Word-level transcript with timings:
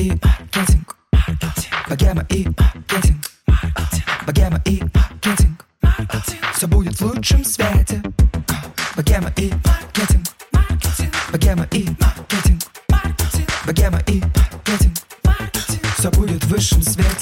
и 0.00 0.12
маркетинг. 0.22 0.96
Богема 1.88 2.24
и 2.30 2.46
маркетинг. 2.48 3.30
Богема 4.26 4.60
и 4.64 4.82
маркетинг. 4.94 5.66
Все 6.54 6.66
будет 6.66 6.98
в 6.98 7.02
лучшем 7.02 7.44
свете. 7.44 7.89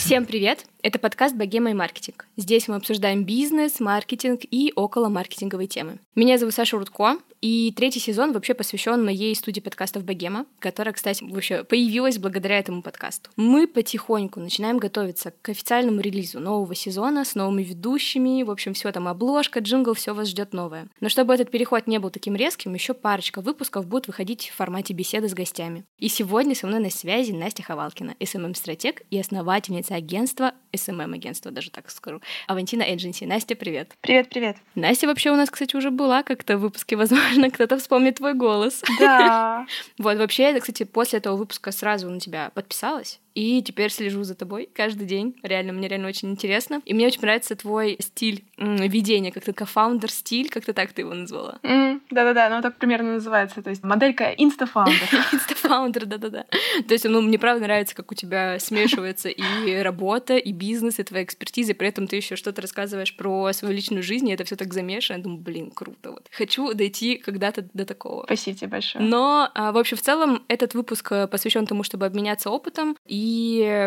Всем 0.09 0.25
привет! 0.25 0.65
Это 0.81 0.99
подкаст 1.01 1.35
«Богема 1.35 1.73
и 1.73 1.75
маркетинг». 1.75 2.27
Здесь 2.37 2.69
мы 2.69 2.77
обсуждаем 2.77 3.25
бизнес, 3.25 3.81
маркетинг 3.81 4.41
и 4.49 4.73
около 4.77 5.09
маркетинговой 5.09 5.67
темы. 5.67 5.99
Меня 6.15 6.39
зовут 6.39 6.55
Саша 6.55 6.79
Рудко, 6.79 7.19
и 7.41 7.73
третий 7.77 8.01
сезон 8.01 8.33
вообще 8.33 8.55
посвящен 8.55 9.05
моей 9.05 9.35
студии 9.35 9.61
подкастов 9.61 10.05
«Богема», 10.05 10.47
которая, 10.61 10.95
кстати, 10.95 11.25
вообще 11.25 11.65
появилась 11.65 12.19
благодаря 12.19 12.59
этому 12.59 12.83
подкасту. 12.83 13.31
Мы 13.37 13.67
потихоньку 13.67 14.41
начинаем 14.41 14.79
готовиться 14.79 15.33
к 15.43 15.49
официальному 15.49 16.01
релизу 16.01 16.41
нового 16.41 16.75
сезона 16.75 17.25
с 17.25 17.35
новыми 17.35 17.65
ведущими, 17.65 18.43
в 18.45 18.51
общем, 18.51 18.75
все 18.75 18.91
там 18.93 19.09
обложка, 19.09 19.61
джингл, 19.61 19.95
все 19.95 20.15
вас 20.15 20.29
ждет 20.29 20.53
новое. 20.53 20.89
Но 21.01 21.09
чтобы 21.09 21.35
этот 21.35 21.51
переход 21.51 21.87
не 21.89 21.99
был 21.99 22.11
таким 22.11 22.35
резким, 22.35 22.75
еще 22.75 22.95
парочка 22.95 23.41
выпусков 23.41 23.87
будет 23.87 24.07
выходить 24.07 24.49
в 24.49 24.57
формате 24.57 24.95
беседы 24.95 25.29
с 25.29 25.35
гостями. 25.35 25.85
И 25.99 26.09
сегодня 26.09 26.55
со 26.55 26.67
мной 26.67 26.81
на 26.81 26.91
связи 26.91 27.33
Настя 27.33 27.65
Ховалкина, 27.65 28.15
SMM-стратег 28.21 29.03
и 29.11 29.19
основательница 29.19 29.98
агентства 29.99 30.55
SMM-агентство, 30.73 31.51
даже 31.51 31.71
так 31.71 31.91
скажу. 31.91 32.21
Авантина 32.47 32.83
Эдженси. 32.83 33.25
Настя, 33.25 33.55
привет. 33.55 33.93
Привет, 34.01 34.29
привет. 34.31 34.57
Настя 34.75 35.07
вообще 35.07 35.31
у 35.31 35.37
нас, 35.37 35.51
кстати, 35.51 35.77
уже 35.77 35.91
была 35.91 36.23
как-то 36.23 36.57
в 36.57 36.61
выпуске, 36.61 36.97
возможно, 37.03 37.51
кто-то 37.51 37.79
вспомнит 37.79 38.17
твой 38.17 38.35
голос. 38.35 38.83
Да. 38.99 39.67
Вот, 39.99 40.17
вообще, 40.19 40.45
я, 40.45 40.61
кстати, 40.61 40.85
после 40.85 41.19
этого 41.19 41.37
выпуска 41.37 41.73
сразу 41.73 42.09
на 42.09 42.21
тебя 42.21 42.51
подписалась, 42.55 43.21
и 43.39 43.63
теперь 43.63 43.93
слежу 43.93 44.25
за 44.25 44.35
тобой 44.35 44.69
каждый 44.75 45.07
день. 45.07 45.37
Реально, 45.45 45.73
мне 45.73 45.87
реально 45.87 46.09
очень 46.09 46.29
интересно. 46.29 46.83
И 46.85 46.93
мне 46.93 47.07
очень 47.07 47.21
нравится 47.21 47.55
твой 47.55 47.97
стиль 48.01 48.43
ведения, 48.57 49.31
как-то 49.31 49.53
cofounder 49.53 50.11
стиль, 50.11 50.49
как-то 50.51 50.73
так 50.73 50.93
ты 50.93 51.03
его 51.03 51.15
назвала. 51.15 51.61
Mm, 51.63 52.01
да-да-да, 52.11 52.49
ну 52.49 52.61
так 52.63 52.79
примерно 52.79 53.13
называется. 53.13 53.63
То 53.63 53.71
есть 53.71 53.85
моделька 53.85 54.33
instafounder. 54.37 55.09
Instafounder, 55.33 56.07
да-да-да. 56.07 56.47
То 56.89 56.95
есть, 56.95 57.05
ну, 57.05 57.21
мне 57.21 57.39
правда 57.39 57.63
нравится, 57.63 57.95
как 57.95 58.11
у 58.11 58.17
тебя 58.17 58.59
смешивается 58.59 59.29
и 59.29 59.77
работа, 59.83 60.37
и 60.37 60.51
бизнес, 60.51 60.99
и 60.99 61.05
твоя 61.05 61.23
экспертиза, 61.23 61.73
и 61.73 61.75
при 61.77 61.87
этом 61.87 62.09
ты 62.09 62.17
еще 62.17 62.35
что-то 62.35 62.61
рассказываешь 62.61 63.17
про 63.17 63.53
свою 63.53 63.73
личную 63.73 64.03
жизнь, 64.03 64.29
и 64.29 64.33
это 64.33 64.43
все 64.43 64.57
так 64.57 64.75
замешано. 64.75 65.19
Я 65.19 65.23
думаю, 65.23 65.41
блин, 65.41 65.71
круто. 65.71 66.11
Вот. 66.11 66.27
Хочу 66.33 66.75
дойти 66.75 67.19
когда-то 67.19 67.69
до 67.73 67.85
такого. 67.85 68.25
Спасибо 68.25 68.59
тебе 68.59 68.69
большое. 68.69 69.05
Но, 69.05 69.49
а, 69.55 69.71
в 69.71 69.79
общем, 69.79 69.97
в 69.97 70.03
целом, 70.03 70.43
этот 70.49 70.75
выпуск 70.75 71.13
э, 71.13 71.29
посвящен 71.29 71.67
тому, 71.67 71.85
чтобы 71.85 72.05
обменяться 72.05 72.51
опытом, 72.51 72.97
и 73.07 73.28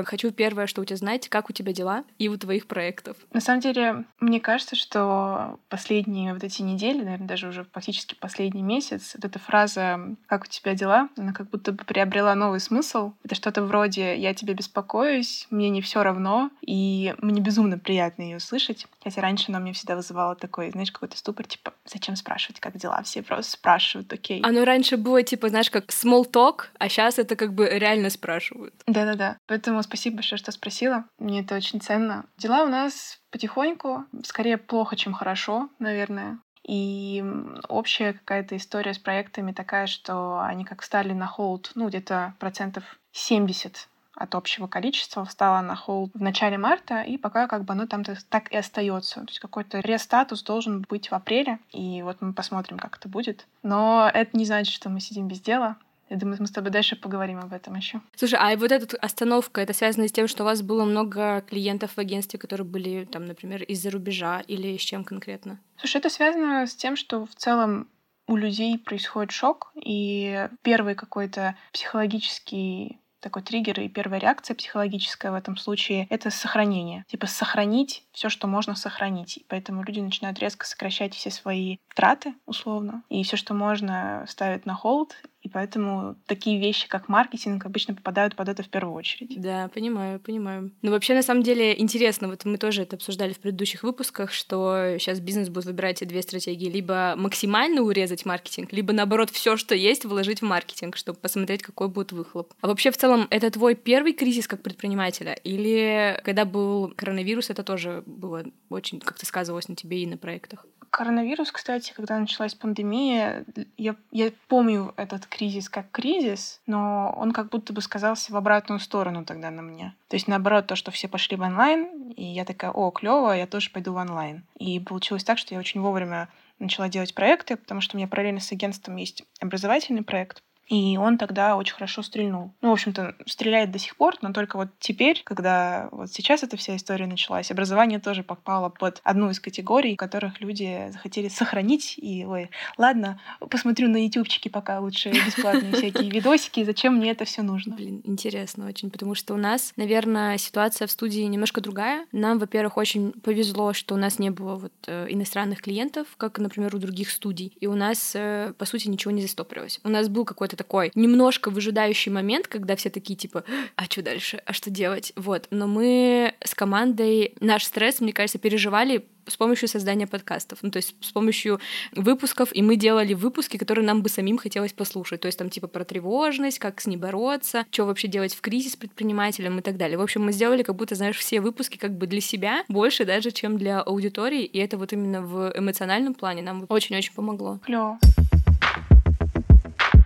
хочу 0.06 0.32
первое, 0.32 0.68
что 0.68 0.82
у 0.82 0.86
тебя 0.86 0.98
знать, 0.98 1.30
как 1.30 1.50
у 1.50 1.54
тебя 1.54 1.74
дела 1.74 2.04
и 2.18 2.28
у 2.28 2.38
твоих 2.38 2.68
проектов. 2.68 3.18
На 3.34 3.42
самом 3.42 3.62
деле, 3.62 4.06
мне 4.20 4.40
кажется, 4.40 4.76
что 4.76 5.60
последние 5.70 6.34
вот 6.34 6.44
эти 6.44 6.62
недели, 6.62 7.04
наверное, 7.04 7.28
даже 7.28 7.48
уже 7.48 7.66
фактически 7.72 8.16
последний 8.16 8.62
месяц, 8.62 9.14
вот 9.16 9.26
эта 9.26 9.40
фраза 9.40 10.00
«как 10.28 10.44
у 10.44 10.48
тебя 10.48 10.74
дела?», 10.74 11.10
она 11.18 11.34
как 11.34 11.50
будто 11.50 11.72
бы 11.72 11.84
приобрела 11.84 12.36
новый 12.36 12.60
смысл. 12.60 13.14
Это 13.24 13.36
что-то 13.36 13.64
вроде 13.64 14.18
«я 14.18 14.34
тебе 14.34 14.54
беспокоюсь», 14.54 15.48
«мне 15.50 15.70
не 15.70 15.82
все 15.82 16.04
равно», 16.04 16.52
и 16.62 17.14
мне 17.20 17.42
безумно 17.42 17.78
приятно 17.78 18.24
ее 18.24 18.40
слышать. 18.40 18.88
Хотя 19.04 19.22
раньше 19.22 19.46
она 19.50 19.60
мне 19.60 19.74
всегда 19.74 19.96
вызывала 19.96 20.36
такой, 20.36 20.72
знаешь, 20.72 20.92
какой-то 20.92 21.18
ступор, 21.18 21.46
типа, 21.46 21.74
зачем 21.86 22.16
спрашивать, 22.16 22.60
как 22.60 22.78
дела? 22.78 23.02
Все 23.04 23.22
просто 23.22 23.52
спрашивают, 23.52 24.12
окей. 24.14 24.42
Оно 24.44 24.66
раньше 24.66 24.98
было, 24.98 25.24
типа, 25.24 25.50
знаешь, 25.50 25.70
как 25.70 25.86
small 25.90 26.30
talk, 26.30 26.66
а 26.78 26.90
сейчас 26.90 27.20
это 27.20 27.36
как 27.36 27.54
бы 27.54 27.68
реально 27.68 28.10
спрашивают. 28.10 28.74
Да-да-да. 28.88 29.31
Поэтому 29.48 29.82
спасибо 29.84 30.18
большое, 30.18 30.40
что 30.40 30.52
спросила. 30.52 31.06
Мне 31.20 31.42
это 31.42 31.56
очень 31.56 31.82
ценно. 31.82 32.26
Дела 32.38 32.64
у 32.64 32.68
нас 32.68 33.20
потихоньку, 33.32 34.06
скорее 34.24 34.58
плохо, 34.58 34.96
чем 34.96 35.14
хорошо, 35.14 35.70
наверное. 35.80 36.40
И 36.68 37.24
общая 37.70 38.14
какая-то 38.14 38.56
история 38.56 38.94
с 38.94 39.00
проектами 39.00 39.52
такая, 39.52 39.88
что 39.88 40.42
они 40.42 40.64
как 40.64 40.84
стали 40.84 41.14
на 41.14 41.26
холд, 41.26 41.72
ну, 41.76 41.88
где-то 41.88 42.36
процентов 42.40 42.84
70 43.12 43.88
от 44.16 44.36
общего 44.36 44.68
количества 44.68 45.26
встала 45.26 45.62
на 45.62 45.76
холд 45.76 46.12
в 46.14 46.22
начале 46.22 46.58
марта, 46.58 47.02
и 47.02 47.18
пока 47.18 47.48
как 47.48 47.64
бы 47.64 47.74
оно 47.74 47.88
там 47.88 48.04
так 48.04 48.52
и 48.52 48.58
остается. 48.58 49.22
То 49.22 49.28
есть 49.30 49.40
какой-то 49.40 49.80
рестатус 49.80 50.44
должен 50.44 50.86
быть 50.88 51.10
в 51.10 51.14
апреле, 51.14 51.60
и 51.72 52.02
вот 52.04 52.22
мы 52.22 52.34
посмотрим, 52.34 52.78
как 52.78 52.98
это 52.98 53.10
будет. 53.10 53.48
Но 53.64 54.10
это 54.14 54.38
не 54.38 54.46
значит, 54.46 54.74
что 54.74 54.90
мы 54.90 55.00
сидим 55.00 55.28
без 55.28 55.42
дела. 55.42 55.78
Я 56.12 56.18
думаю, 56.18 56.36
мы 56.42 56.48
с 56.48 56.52
тобой 56.52 56.72
дальше 56.72 56.98
поговорим 56.98 57.40
об 57.40 57.54
этом 57.54 57.74
еще. 57.76 58.02
Слушай, 58.18 58.38
а 58.38 58.58
вот 58.58 58.70
эта 58.70 58.98
остановка, 58.98 59.62
это 59.62 59.72
связано 59.72 60.10
с 60.10 60.12
тем, 60.12 60.28
что 60.28 60.44
у 60.44 60.46
вас 60.46 60.62
было 60.62 60.84
много 60.84 61.40
клиентов 61.48 61.92
в 61.92 61.98
агентстве, 62.00 62.38
которые 62.38 62.68
были, 62.68 63.06
там, 63.06 63.26
например, 63.26 63.64
из-за 63.64 63.92
рубежа 63.92 64.42
или 64.42 64.76
с 64.76 64.82
чем 64.82 65.06
конкретно? 65.06 65.62
Слушай, 65.78 65.98
это 65.98 66.10
связано 66.10 66.68
с 66.68 66.76
тем, 66.76 66.98
что 66.98 67.26
в 67.26 67.34
целом 67.36 67.88
у 68.28 68.36
людей 68.36 68.78
происходит 68.78 69.32
шок, 69.32 69.72
и 69.76 70.50
первый 70.64 70.96
какой-то 70.96 71.56
психологический 71.72 73.00
такой 73.22 73.44
триггер 73.44 73.80
и 73.80 73.88
первая 73.88 74.20
реакция 74.20 74.56
психологическая 74.56 75.32
в 75.32 75.36
этом 75.36 75.56
случае— 75.56 76.08
это 76.10 76.30
сохранение. 76.30 77.06
Типа 77.08 77.28
сохранить 77.28 78.04
все, 78.12 78.30
что 78.30 78.48
можно 78.48 78.76
сохранить. 78.76 79.38
И 79.38 79.46
поэтому 79.48 79.84
люди 79.84 80.00
начинают 80.00 80.40
резко 80.40 80.66
сокращать 80.66 81.14
все 81.14 81.32
свои 81.32 81.78
траты, 81.96 82.34
условно, 82.46 83.04
и 83.10 83.24
все, 83.24 83.38
что 83.38 83.54
можно, 83.54 84.26
ставят 84.28 84.66
на 84.66 84.74
холд, 84.74 85.16
и 85.42 85.50
поэтому 85.50 86.16
такие 86.28 86.60
вещи, 86.60 86.88
как 86.88 87.10
маркетинг, 87.10 87.66
обычно 87.66 87.96
попадают 87.96 88.36
под 88.36 88.50
это 88.50 88.62
в 88.62 88.70
первую 88.70 88.96
очередь. 88.96 89.42
Да, 89.42 89.70
понимаю, 89.74 90.20
понимаю. 90.20 90.72
Ну, 90.82 90.92
вообще, 90.92 91.16
на 91.16 91.24
самом 91.24 91.42
деле, 91.42 91.80
интересно, 91.80 92.28
вот 92.28 92.46
мы 92.46 92.58
тоже 92.58 92.84
это 92.84 92.96
обсуждали 92.96 93.34
в 93.34 93.40
предыдущих 93.40 93.82
выпусках, 93.82 94.32
что 94.32 94.98
сейчас 95.00 95.20
бизнес 95.20 95.50
будет 95.50 95.66
выбирать 95.66 96.08
две 96.08 96.22
стратегии. 96.22 96.70
Либо 96.70 97.16
максимально 97.18 97.82
урезать 97.82 98.26
маркетинг, 98.26 98.72
либо, 98.72 98.94
наоборот, 98.94 99.32
все, 99.32 99.58
что 99.58 99.74
есть, 99.74 100.06
вложить 100.06 100.42
в 100.42 100.46
маркетинг, 100.46 100.96
чтобы 100.96 101.18
посмотреть, 101.18 101.64
какой 101.64 101.88
будет 101.88 102.12
выхлоп. 102.12 102.54
А 102.62 102.68
вообще, 102.68 102.92
в 102.92 102.98
целом, 102.98 103.28
это 103.32 103.50
твой 103.50 103.74
первый 103.74 104.14
кризис 104.14 104.48
как 104.48 104.62
предпринимателя? 104.62 105.34
Или 105.34 106.20
когда 106.24 106.46
был 106.46 106.94
коронавирус, 106.96 107.50
это 107.50 107.64
тоже 107.64 108.01
было 108.06 108.44
очень 108.70 109.00
как-то 109.00 109.26
сказывалось 109.26 109.68
на 109.68 109.76
тебе 109.76 110.04
и 110.04 110.08
на 110.08 110.18
проектах? 110.18 110.66
Коронавирус, 110.90 111.52
кстати, 111.52 111.94
когда 111.94 112.20
началась 112.20 112.54
пандемия, 112.54 113.46
я, 113.78 113.96
я 114.12 114.32
помню 114.50 114.94
этот 114.98 115.26
кризис 115.26 115.70
как 115.70 115.90
кризис, 115.90 116.60
но 116.68 117.14
он 117.18 117.32
как 117.32 117.50
будто 117.50 117.72
бы 117.72 117.82
сказался 117.82 118.34
в 118.34 118.36
обратную 118.36 118.80
сторону 118.82 119.24
тогда 119.24 119.52
на 119.52 119.62
мне. 119.62 119.96
То 120.10 120.18
есть 120.18 120.28
наоборот, 120.28 120.68
то, 120.68 120.76
что 120.76 120.92
все 120.92 121.08
пошли 121.08 121.38
в 121.38 121.42
онлайн, 121.42 122.12
и 122.12 122.26
я 122.26 122.44
такая, 122.44 122.72
о, 122.72 122.92
клево, 122.92 123.32
я 123.32 123.48
тоже 123.48 123.70
пойду 123.70 123.94
в 123.94 123.96
онлайн. 123.96 124.44
И 124.60 124.82
получилось 124.82 125.24
так, 125.24 125.38
что 125.38 125.54
я 125.54 125.62
очень 125.62 125.80
вовремя 125.80 126.28
начала 126.60 126.90
делать 126.90 127.16
проекты, 127.16 127.56
потому 127.56 127.80
что 127.80 127.96
у 127.96 127.98
меня 127.98 128.10
параллельно 128.10 128.42
с 128.42 128.52
агентством 128.52 128.98
есть 128.98 129.24
образовательный 129.40 130.04
проект, 130.04 130.44
и 130.72 130.96
он 130.96 131.18
тогда 131.18 131.58
очень 131.58 131.74
хорошо 131.74 132.02
стрельнул. 132.02 132.54
Ну, 132.62 132.70
в 132.70 132.72
общем-то, 132.72 133.16
стреляет 133.26 133.72
до 133.72 133.78
сих 133.78 133.98
пор, 133.98 134.16
но 134.22 134.32
только 134.32 134.56
вот 134.56 134.70
теперь, 134.80 135.22
когда 135.26 135.90
вот 135.92 136.10
сейчас 136.14 136.44
эта 136.44 136.56
вся 136.56 136.78
история 136.78 137.08
началась, 137.08 137.52
образование 137.52 138.00
тоже 138.00 138.24
попало 138.24 138.70
под 138.70 139.02
одну 139.04 139.30
из 139.30 139.42
категорий, 139.42 139.98
которых 139.98 140.40
люди 140.40 140.90
захотели 140.94 141.28
сохранить. 141.28 141.96
И, 141.98 142.26
ой, 142.26 142.52
ладно, 142.78 143.20
посмотрю 143.50 143.90
на 143.90 144.06
ютубчики 144.06 144.48
пока 144.48 144.80
лучше 144.80 145.10
бесплатные 145.10 145.74
всякие 145.74 146.10
видосики, 146.10 146.64
зачем 146.64 146.96
мне 146.96 147.12
это 147.12 147.26
все 147.26 147.42
нужно. 147.42 147.76
Блин, 147.76 148.00
интересно 148.06 148.66
очень, 148.66 148.92
потому 148.92 149.14
что 149.14 149.34
у 149.34 149.38
нас, 149.38 149.74
наверное, 149.76 150.38
ситуация 150.38 150.88
в 150.88 150.92
студии 150.92 151.24
немножко 151.24 151.60
другая. 151.60 152.06
Нам, 152.14 152.40
во-первых, 152.40 152.78
очень 152.78 153.12
повезло, 153.12 153.74
что 153.74 153.96
у 153.96 153.98
нас 153.98 154.20
не 154.20 154.30
было 154.30 154.56
вот 154.56 154.74
э, 154.88 155.08
иностранных 155.10 155.62
клиентов, 155.62 156.08
как, 156.16 156.40
например, 156.40 156.74
у 156.74 156.80
других 156.80 157.10
студий, 157.10 157.58
и 157.60 157.68
у 157.68 157.76
нас, 157.76 158.14
э, 158.16 158.54
по 158.58 158.64
сути, 158.64 158.88
ничего 158.88 159.12
не 159.12 159.22
застопорилось. 159.22 159.82
У 159.84 159.90
нас 159.90 160.08
был 160.08 160.24
какой-то 160.24 160.61
такой 160.62 160.92
немножко 160.94 161.50
выжидающий 161.50 162.12
момент, 162.12 162.48
когда 162.48 162.76
все 162.76 162.92
такие 162.92 163.16
типа, 163.16 163.44
а 163.76 163.86
что 163.86 164.04
дальше, 164.04 164.44
а 164.46 164.54
что 164.54 164.70
делать? 164.70 165.12
Вот. 165.16 165.48
Но 165.50 165.66
мы 165.66 166.36
с 166.44 166.54
командой 166.54 167.34
наш 167.40 167.64
стресс, 167.64 168.00
мне 168.00 168.14
кажется, 168.14 168.38
переживали 168.38 169.04
с 169.26 169.38
помощью 169.38 169.68
создания 169.68 170.06
подкастов, 170.06 170.60
ну, 170.62 170.70
то 170.70 170.78
есть 170.78 170.96
с 171.00 171.12
помощью 171.12 171.60
выпусков, 171.96 172.50
и 172.54 172.62
мы 172.62 172.76
делали 172.76 173.14
выпуски, 173.14 173.58
которые 173.58 173.86
нам 173.86 174.02
бы 174.04 174.10
самим 174.10 174.38
хотелось 174.38 174.74
послушать, 174.74 175.22
то 175.22 175.28
есть 175.28 175.38
там 175.38 175.50
типа 175.50 175.68
про 175.68 175.84
тревожность, 175.84 176.60
как 176.60 176.82
с 176.82 176.88
ней 176.88 176.98
бороться, 176.98 177.66
что 177.72 177.86
вообще 177.86 178.08
делать 178.08 178.36
в 178.36 178.42
кризис 178.42 178.76
предпринимателям 178.76 179.60
и 179.60 179.62
так 179.62 179.78
далее. 179.78 179.98
В 179.98 180.02
общем, 180.02 180.24
мы 180.24 180.32
сделали 180.32 180.64
как 180.64 180.76
будто, 180.76 180.96
знаешь, 180.96 181.18
все 181.18 181.40
выпуски 181.42 181.78
как 181.78 181.98
бы 181.98 182.08
для 182.08 182.22
себя, 182.22 182.64
больше 182.68 183.06
даже, 183.06 183.32
чем 183.32 183.58
для 183.58 183.82
аудитории, 183.82 184.44
и 184.44 184.60
это 184.60 184.78
вот 184.78 184.94
именно 184.94 185.22
в 185.22 185.54
эмоциональном 185.56 186.14
плане 186.14 186.42
нам 186.42 186.66
очень-очень 186.70 187.14
помогло. 187.14 187.60
Клево 187.66 188.00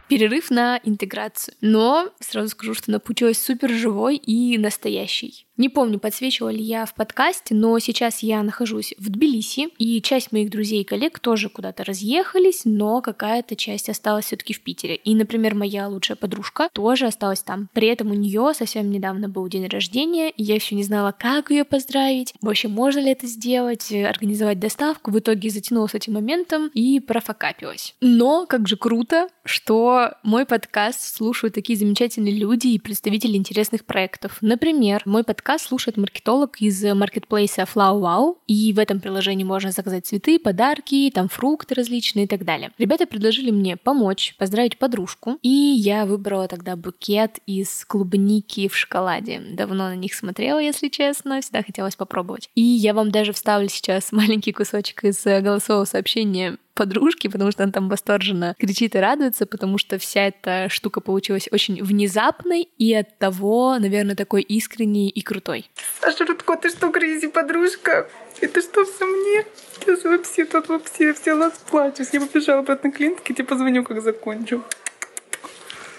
перерыв 0.08 0.50
на 0.52 0.80
интеграцию. 0.84 1.56
Но 1.62 2.12
сразу 2.20 2.50
скажу, 2.50 2.74
что 2.74 2.92
она 2.92 3.00
получилась 3.00 3.42
супер 3.42 3.70
живой 3.72 4.18
и 4.18 4.58
настоящей. 4.58 5.45
Не 5.58 5.70
помню, 5.70 6.00
подсвечивала 6.00 6.50
я 6.50 6.86
в 6.86 6.94
подкасте, 6.94 7.56
но 7.56 7.80
сейчас 7.80 8.20
я 8.20 8.44
нахожусь 8.44 8.94
в 8.98 9.10
Тбилиси, 9.10 9.70
и 9.78 10.02
часть 10.02 10.34
моих 10.34 10.50
друзей 10.50 10.82
и 10.82 10.84
коллег 10.84 11.20
тоже 11.20 11.48
куда-то 11.48 11.86
разъехались, 11.86 12.62
но 12.66 13.02
какая-то 13.02 13.56
часть 13.56 13.90
осталась 13.90 14.26
все-таки 14.26 14.54
в 14.54 14.60
Питере. 14.62 14.98
И, 14.98 15.16
например, 15.16 15.56
моя 15.56 15.88
лучшая 15.88 16.18
подружка 16.18 16.70
тоже 16.74 17.06
осталась 17.06 17.42
там. 17.42 17.70
При 17.72 17.88
этом 17.88 18.12
у 18.12 18.16
нее 18.16 18.52
совсем 18.54 18.92
недавно 18.92 19.30
был 19.30 19.48
день 19.48 19.68
рождения, 19.68 20.30
и 20.30 20.44
я 20.44 20.56
еще 20.56 20.76
не 20.76 20.84
знала, 20.84 21.16
как 21.18 21.52
ее 21.52 21.64
поздравить, 21.64 22.34
вообще 22.42 22.68
можно 22.68 23.00
ли 23.00 23.12
это 23.12 23.26
сделать, 23.26 23.94
организовать 23.94 24.60
доставку. 24.60 25.12
В 25.12 25.20
итоге 25.20 25.50
затянула 25.50 25.88
с 25.88 25.94
этим 25.94 26.14
моментом 26.14 26.68
и 26.74 27.00
профокапилась. 27.00 27.96
Но 28.02 28.46
как 28.46 28.68
же 28.68 28.76
круто, 28.76 29.30
что 29.46 30.16
мой 30.22 30.46
подкаст 30.46 31.16
слушают 31.16 31.56
такие 31.56 31.80
замечательные 31.80 32.36
люди 32.36 32.68
и 32.68 32.80
представители 32.80 33.38
интересных 33.38 33.86
проектов. 33.86 34.40
Например, 34.42 35.02
мой 35.06 35.24
подкаст 35.24 35.45
слушает 35.58 35.98
маркетолог 35.98 36.62
из 36.62 36.84
маркетплейса 36.84 37.64
FlowWow, 37.64 38.38
и 38.48 38.74
в 38.74 38.80
этом 38.80 39.00
приложении 39.00 39.44
можно 39.44 39.72
заказать 39.72 40.06
цветы, 40.06 40.40
подарки, 40.40 41.12
там 41.14 41.30
фрукты 41.30 41.76
различные 41.76 42.26
и 42.26 42.28
так 42.28 42.44
далее. 42.44 42.72
Ребята 42.78 43.06
предложили 43.06 43.52
мне 43.52 43.78
помочь, 43.78 44.36
поздравить 44.38 44.78
подружку, 44.78 45.38
и 45.42 45.50
я 45.50 46.06
выбрала 46.06 46.48
тогда 46.48 46.76
букет 46.76 47.40
из 47.46 47.86
клубники 47.86 48.68
в 48.68 48.76
шоколаде. 48.76 49.42
Давно 49.52 49.90
на 49.90 49.96
них 49.96 50.14
смотрела, 50.14 50.60
если 50.60 50.90
честно, 50.90 51.42
всегда 51.42 51.64
хотелось 51.64 51.96
попробовать. 51.96 52.50
И 52.56 52.62
я 52.62 52.94
вам 52.94 53.12
даже 53.12 53.34
вставлю 53.34 53.70
сейчас 53.70 54.12
маленький 54.12 54.52
кусочек 54.52 55.04
из 55.04 55.24
голосового 55.24 55.86
сообщения 55.86 56.58
подружки, 56.76 57.28
потому 57.28 57.52
что 57.52 57.64
она 57.64 57.72
там 57.72 57.90
восторженно 57.90 58.56
кричит 58.60 58.96
и 58.96 59.00
радуется, 59.00 59.46
потому 59.46 59.78
что 59.78 59.98
вся 59.98 60.28
эта 60.28 60.68
штука 60.70 61.02
получилась 61.02 61.48
очень 61.52 61.84
внезапной 61.84 62.70
и 62.78 62.94
от 62.94 63.18
того, 63.18 63.78
наверное, 63.80 64.16
такой 64.16 64.42
искренней 64.42 65.10
и 65.10 65.22
крутой. 65.22 65.70
Саша 66.02 66.26
Рудко, 66.26 66.56
ты 66.58 66.70
что, 66.70 66.90
грызи, 66.90 67.28
подружка? 67.28 68.10
Это 68.42 68.62
что 68.62 68.86
все 68.86 69.06
мне? 69.06 69.46
Сейчас 69.80 70.04
вообще 70.04 70.46
тут 70.46 70.68
вообще 70.68 71.14
все 71.14 71.38
расплачусь. 71.38 72.10
Я 72.12 72.22
побежала 72.22 72.60
обратно 72.60 72.92
к 72.92 72.98
клиентке, 72.98 73.34
тебе 73.34 73.46
позвоню, 73.46 73.84
как 73.84 74.02
закончу. 74.02 74.64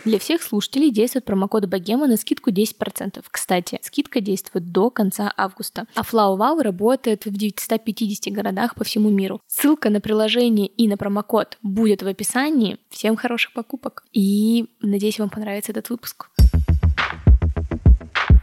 Для 0.07 0.21
всех 0.21 0.41
слушателей 0.41 0.93
действует 0.93 1.25
промокод 1.25 1.67
Богема 1.67 2.07
на 2.07 2.17
скидку 2.17 2.51
10%. 2.51 3.25
Кстати, 3.29 3.81
скидка 3.83 4.21
действует 4.21 4.71
до 4.71 4.89
конца 4.89 5.33
августа. 5.37 5.87
А 5.97 6.03
FlowWow 6.03 6.63
работает 6.63 7.25
в 7.25 7.37
950 7.37 8.33
городах 8.33 8.77
по 8.77 8.85
всему 8.85 9.11
миру. 9.11 9.41
Ссылка 9.49 9.91
на 9.91 10.01
приложение 10.01 10.69
и 10.69 10.87
на 10.87 10.97
промокод 10.97 11.59
будет 11.61 12.05
в 12.05 12.07
описании. 12.07 12.79
Всем 12.89 13.17
хороших 13.17 13.53
покупок. 13.53 14.05
И 14.13 14.67
надеюсь, 14.81 15.19
вам 15.19 15.29
понравится 15.29 15.73
этот 15.73 15.91
выпуск. 15.91 16.29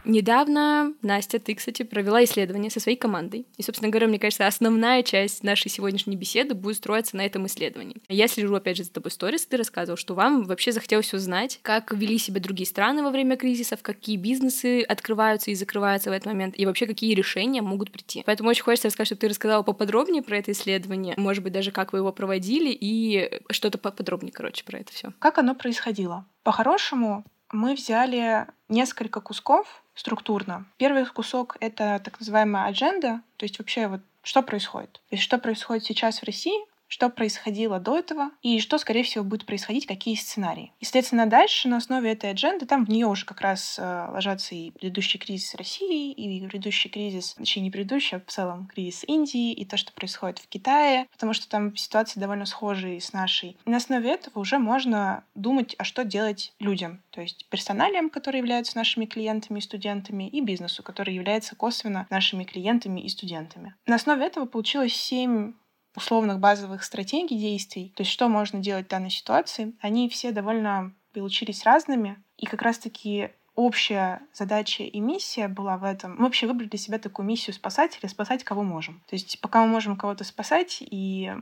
Недавно, 0.04 0.92
Настя, 1.02 1.38
ты, 1.38 1.54
кстати, 1.54 1.82
провела 1.82 2.22
исследование 2.24 2.70
со 2.70 2.80
своей 2.80 2.96
командой. 2.96 3.46
И, 3.56 3.62
собственно 3.62 3.90
говоря, 3.90 4.06
мне 4.06 4.18
кажется, 4.18 4.46
основная 4.46 5.02
часть 5.02 5.42
нашей 5.42 5.70
сегодняшней 5.70 6.16
беседы 6.16 6.54
будет 6.54 6.76
строиться 6.76 7.16
на 7.16 7.24
этом 7.24 7.46
исследовании. 7.46 7.96
Я 8.08 8.28
слежу, 8.28 8.54
опять 8.54 8.76
же, 8.76 8.84
за 8.84 8.92
тобой 8.92 9.10
сторис, 9.10 9.46
ты 9.46 9.56
рассказывал, 9.56 9.96
что 9.96 10.14
вам 10.14 10.44
вообще 10.44 10.72
захотелось 10.72 11.12
узнать, 11.14 11.58
как 11.62 11.92
вели 11.92 12.18
себя 12.18 12.40
другие 12.40 12.66
страны 12.66 13.02
во 13.02 13.10
время 13.10 13.36
кризисов, 13.36 13.82
какие 13.82 14.16
бизнесы 14.16 14.82
открываются 14.82 15.50
и 15.50 15.54
закрываются 15.54 16.10
в 16.10 16.12
этот 16.12 16.26
момент, 16.26 16.54
и 16.58 16.66
вообще 16.66 16.86
какие 16.86 17.14
решения 17.14 17.62
могут 17.62 17.90
прийти. 17.90 18.22
Поэтому 18.26 18.50
очень 18.50 18.62
хочется 18.62 18.88
рассказать, 18.88 19.08
чтобы 19.08 19.20
ты 19.20 19.28
рассказала 19.28 19.62
поподробнее 19.62 20.22
про 20.22 20.38
это 20.38 20.52
исследование, 20.52 21.14
может 21.16 21.42
быть, 21.42 21.52
даже 21.52 21.70
как 21.70 21.92
вы 21.92 22.00
его 22.00 22.12
проводили, 22.12 22.76
и 22.78 23.40
что-то 23.50 23.78
поподробнее, 23.78 24.32
короче, 24.32 24.64
про 24.64 24.78
это 24.78 24.92
все. 24.92 25.12
Как 25.18 25.38
оно 25.38 25.54
происходило? 25.54 26.26
По-хорошему, 26.42 27.24
мы 27.52 27.74
взяли 27.74 28.46
несколько 28.74 29.20
кусков 29.20 29.82
структурно. 29.94 30.66
Первый 30.76 31.06
кусок— 31.06 31.56
это 31.60 32.00
так 32.04 32.20
называемая 32.20 32.66
адженда, 32.66 33.22
то 33.36 33.44
есть 33.44 33.58
вообще 33.58 33.88
вот 33.88 34.00
что 34.22 34.42
происходит. 34.42 34.92
То 34.92 35.00
есть 35.12 35.22
что 35.22 35.38
происходит 35.38 35.84
сейчас 35.84 36.20
в 36.20 36.24
России, 36.24 36.58
что 36.88 37.08
происходило 37.08 37.78
до 37.80 37.98
этого 37.98 38.30
и 38.42 38.60
что, 38.60 38.78
скорее 38.78 39.02
всего, 39.02 39.24
будет 39.24 39.46
происходить, 39.46 39.86
какие 39.86 40.14
сценарии. 40.14 40.72
И, 40.80 40.84
следственно, 40.84 41.26
дальше 41.26 41.68
на 41.68 41.78
основе 41.78 42.12
этой 42.12 42.30
адженды, 42.30 42.66
там 42.66 42.84
в 42.84 42.88
нее 42.88 43.06
уже 43.06 43.24
как 43.24 43.40
раз 43.40 43.78
э, 43.78 44.08
ложатся 44.10 44.54
и 44.54 44.70
предыдущий 44.70 45.18
кризис 45.18 45.54
России, 45.54 46.12
и 46.12 46.46
предыдущий 46.46 46.90
кризис, 46.90 47.34
точнее, 47.34 47.62
не 47.62 47.70
предыдущий, 47.70 48.18
а 48.18 48.20
в 48.20 48.30
целом 48.30 48.66
кризис 48.66 49.04
Индии, 49.06 49.52
и 49.52 49.64
то, 49.64 49.76
что 49.76 49.92
происходит 49.92 50.38
в 50.38 50.48
Китае, 50.48 51.06
потому 51.12 51.32
что 51.32 51.48
там 51.48 51.76
ситуации 51.76 52.20
довольно 52.20 52.46
схожие 52.46 53.00
с 53.00 53.12
нашей. 53.12 53.56
И 53.64 53.70
на 53.70 53.78
основе 53.78 54.10
этого 54.10 54.40
уже 54.40 54.58
можно 54.58 55.24
думать, 55.34 55.74
а 55.78 55.84
что 55.84 56.04
делать 56.04 56.52
людям, 56.58 57.02
то 57.10 57.20
есть 57.20 57.46
персоналиям, 57.48 58.10
которые 58.10 58.38
являются 58.40 58.76
нашими 58.76 59.06
клиентами 59.06 59.58
и 59.58 59.62
студентами, 59.62 60.28
и 60.28 60.40
бизнесу, 60.40 60.82
который 60.82 61.14
является 61.14 61.56
косвенно 61.56 62.06
нашими 62.10 62.44
клиентами 62.44 63.00
и 63.00 63.08
студентами. 63.08 63.74
На 63.86 63.96
основе 63.96 64.26
этого 64.26 64.46
получилось 64.46 64.94
семь 64.94 65.54
условных 65.96 66.38
базовых 66.38 66.82
стратегий 66.84 67.38
действий, 67.38 67.92
то 67.96 68.02
есть 68.02 68.10
что 68.10 68.28
можно 68.28 68.58
делать 68.58 68.86
в 68.86 68.90
данной 68.90 69.10
ситуации, 69.10 69.74
они 69.80 70.08
все 70.08 70.32
довольно 70.32 70.92
получились 71.12 71.64
разными. 71.64 72.22
И 72.36 72.46
как 72.46 72.62
раз-таки 72.62 73.30
общая 73.54 74.20
задача 74.32 74.82
и 74.82 75.00
миссия 75.00 75.48
была 75.48 75.76
в 75.76 75.84
этом. 75.84 76.16
Мы 76.16 76.24
вообще 76.24 76.46
выбрали 76.46 76.68
для 76.68 76.78
себя 76.78 76.98
такую 76.98 77.26
миссию 77.26 77.54
спасателя, 77.54 78.08
спасать 78.08 78.44
кого 78.44 78.62
можем. 78.62 79.02
То 79.06 79.14
есть 79.14 79.40
пока 79.40 79.62
мы 79.62 79.68
можем 79.68 79.96
кого-то 79.96 80.24
спасать 80.24 80.78
и 80.80 81.32